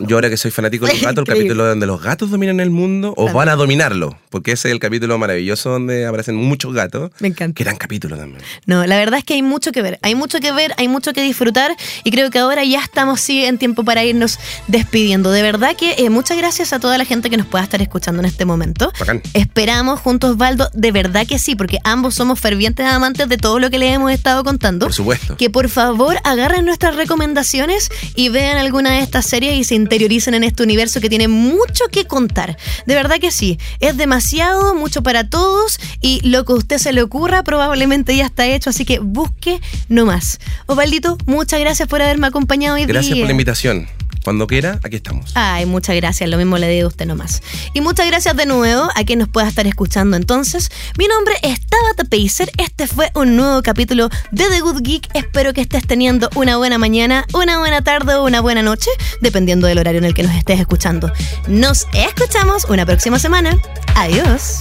Yo 0.00 0.16
ahora 0.16 0.30
que 0.30 0.36
soy 0.36 0.50
fanático 0.52 0.86
de 0.86 0.92
el 1.16 1.24
capítulo 1.24 1.66
donde 1.66 1.86
los 1.86 2.02
gatos 2.02 2.30
dominan 2.30 2.60
el 2.60 2.70
mundo, 2.70 3.14
o 3.16 3.32
van 3.32 3.48
a 3.48 3.56
dominarlo, 3.56 4.18
porque 4.30 4.52
ese 4.52 4.68
es 4.68 4.72
el 4.72 4.80
capítulo 4.80 5.18
maravilloso 5.18 5.70
donde 5.70 6.06
aparecen 6.06 6.36
muchos 6.36 6.74
gatos. 6.74 7.10
Me 7.20 7.28
encanta. 7.28 7.54
Que 7.54 7.62
eran 7.62 7.76
capítulos 7.76 8.18
también. 8.18 8.42
No, 8.66 8.86
la 8.86 8.96
verdad 8.96 9.18
es 9.18 9.24
que 9.24 9.34
hay 9.34 9.42
mucho 9.42 9.72
que 9.72 9.82
ver. 9.82 9.98
Hay 10.02 10.14
mucho 10.14 10.40
que 10.40 10.52
ver, 10.52 10.74
hay 10.76 10.88
mucho 10.88 11.12
que 11.12 11.22
disfrutar. 11.22 11.74
Y 12.04 12.10
creo 12.10 12.30
que 12.30 12.38
ahora 12.38 12.64
ya 12.64 12.80
estamos 12.80 13.20
sí 13.20 13.44
en 13.44 13.58
tiempo 13.58 13.84
para 13.84 14.04
irnos 14.04 14.38
despidiendo. 14.66 15.30
De 15.30 15.42
verdad 15.42 15.76
que 15.76 15.94
eh, 15.98 16.10
muchas 16.10 16.36
gracias 16.36 16.72
a 16.72 16.80
toda 16.80 16.98
la 16.98 17.04
gente 17.04 17.30
que 17.30 17.36
nos 17.36 17.46
pueda 17.46 17.64
estar 17.64 17.80
escuchando 17.80 18.20
en 18.20 18.26
este 18.26 18.44
momento. 18.44 18.92
Bacán. 18.98 19.22
Esperamos 19.34 20.00
juntos, 20.00 20.32
Osvaldo, 20.32 20.70
de 20.74 20.92
verdad 20.92 21.26
que 21.26 21.38
sí, 21.38 21.56
porque 21.56 21.78
ambos 21.84 22.14
somos 22.14 22.40
fervientes 22.40 22.86
amantes 22.86 23.28
de 23.28 23.36
todo 23.36 23.58
lo 23.58 23.70
que 23.70 23.78
les 23.78 23.94
hemos 23.94 24.12
estado 24.12 24.44
contando. 24.44 24.86
Por 24.86 24.94
supuesto. 24.94 25.36
Que 25.36 25.50
por 25.50 25.68
favor 25.68 26.16
agarren 26.24 26.64
nuestras 26.64 26.96
recomendaciones 26.96 27.88
y 28.14 28.28
vean 28.28 28.58
alguna 28.58 28.92
de 28.92 29.00
estas 29.00 29.26
series 29.26 29.56
y 29.56 29.64
se 29.64 29.74
interioricen 29.74 30.34
en 30.34 30.44
este 30.44 30.62
universo 30.62 30.97
que 31.00 31.08
tiene 31.08 31.28
mucho 31.28 31.84
que 31.90 32.06
contar. 32.06 32.56
De 32.86 32.94
verdad 32.94 33.18
que 33.20 33.30
sí, 33.30 33.58
es 33.80 33.96
demasiado, 33.96 34.74
mucho 34.74 35.02
para 35.02 35.28
todos 35.28 35.78
y 36.00 36.20
lo 36.28 36.44
que 36.44 36.52
a 36.52 36.56
usted 36.56 36.78
se 36.78 36.92
le 36.92 37.02
ocurra 37.02 37.42
probablemente 37.42 38.16
ya 38.16 38.26
está 38.26 38.46
hecho, 38.46 38.70
así 38.70 38.84
que 38.84 38.98
busque 38.98 39.60
nomás. 39.88 40.38
Osvaldito, 40.66 41.18
muchas 41.26 41.60
gracias 41.60 41.88
por 41.88 42.02
haberme 42.02 42.26
acompañado 42.26 42.76
hoy 42.76 42.84
Gracias 42.84 43.14
día. 43.14 43.22
por 43.22 43.28
la 43.28 43.32
invitación. 43.32 43.88
Cuando 44.28 44.46
quiera, 44.46 44.78
aquí 44.84 44.96
estamos. 44.96 45.32
Ay, 45.36 45.64
muchas 45.64 45.96
gracias, 45.96 46.28
lo 46.28 46.36
mismo 46.36 46.58
le 46.58 46.68
digo 46.68 46.84
a 46.84 46.88
usted 46.88 47.06
nomás. 47.06 47.42
Y 47.72 47.80
muchas 47.80 48.06
gracias 48.06 48.36
de 48.36 48.44
nuevo 48.44 48.86
a 48.94 49.04
quien 49.04 49.20
nos 49.20 49.28
pueda 49.30 49.48
estar 49.48 49.66
escuchando 49.66 50.18
entonces. 50.18 50.68
Mi 50.98 51.06
nombre 51.08 51.32
es 51.40 51.58
Tabata 51.64 52.04
Pacer, 52.04 52.52
este 52.58 52.86
fue 52.86 53.10
un 53.14 53.36
nuevo 53.36 53.62
capítulo 53.62 54.10
de 54.30 54.44
The 54.50 54.60
Good 54.60 54.82
Geek. 54.82 55.08
Espero 55.14 55.54
que 55.54 55.62
estés 55.62 55.86
teniendo 55.86 56.28
una 56.34 56.58
buena 56.58 56.76
mañana, 56.76 57.24
una 57.32 57.58
buena 57.58 57.80
tarde 57.80 58.16
o 58.16 58.24
una 58.26 58.42
buena 58.42 58.60
noche, 58.60 58.90
dependiendo 59.22 59.66
del 59.66 59.78
horario 59.78 59.96
en 59.96 60.04
el 60.04 60.12
que 60.12 60.24
nos 60.24 60.36
estés 60.36 60.60
escuchando. 60.60 61.10
Nos 61.46 61.86
escuchamos 61.94 62.66
una 62.66 62.84
próxima 62.84 63.18
semana. 63.18 63.56
Adiós. 63.94 64.58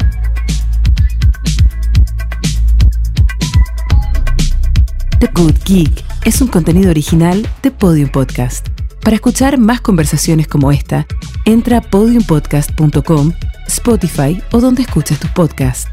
The 5.20 5.28
Good 5.34 5.56
Geek 5.66 6.06
es 6.24 6.40
un 6.40 6.48
contenido 6.48 6.90
original 6.90 7.46
de 7.62 7.72
Podium 7.72 8.08
Podcast. 8.08 8.77
Para 9.08 9.16
escuchar 9.16 9.58
más 9.58 9.80
conversaciones 9.80 10.50
como 10.50 10.70
esta, 10.70 11.08
entra 11.46 11.78
a 11.78 11.82
podiumpodcast.com, 11.82 13.32
Spotify 13.66 14.44
o 14.52 14.60
donde 14.60 14.82
escuches 14.82 15.18
tus 15.18 15.30
podcasts. 15.30 15.90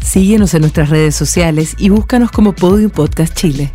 Síguenos 0.00 0.54
en 0.54 0.60
nuestras 0.60 0.88
redes 0.88 1.16
sociales 1.16 1.74
y 1.76 1.88
búscanos 1.88 2.30
como 2.30 2.52
Podium 2.52 2.92
Podcast 2.92 3.34
Chile. 3.34 3.72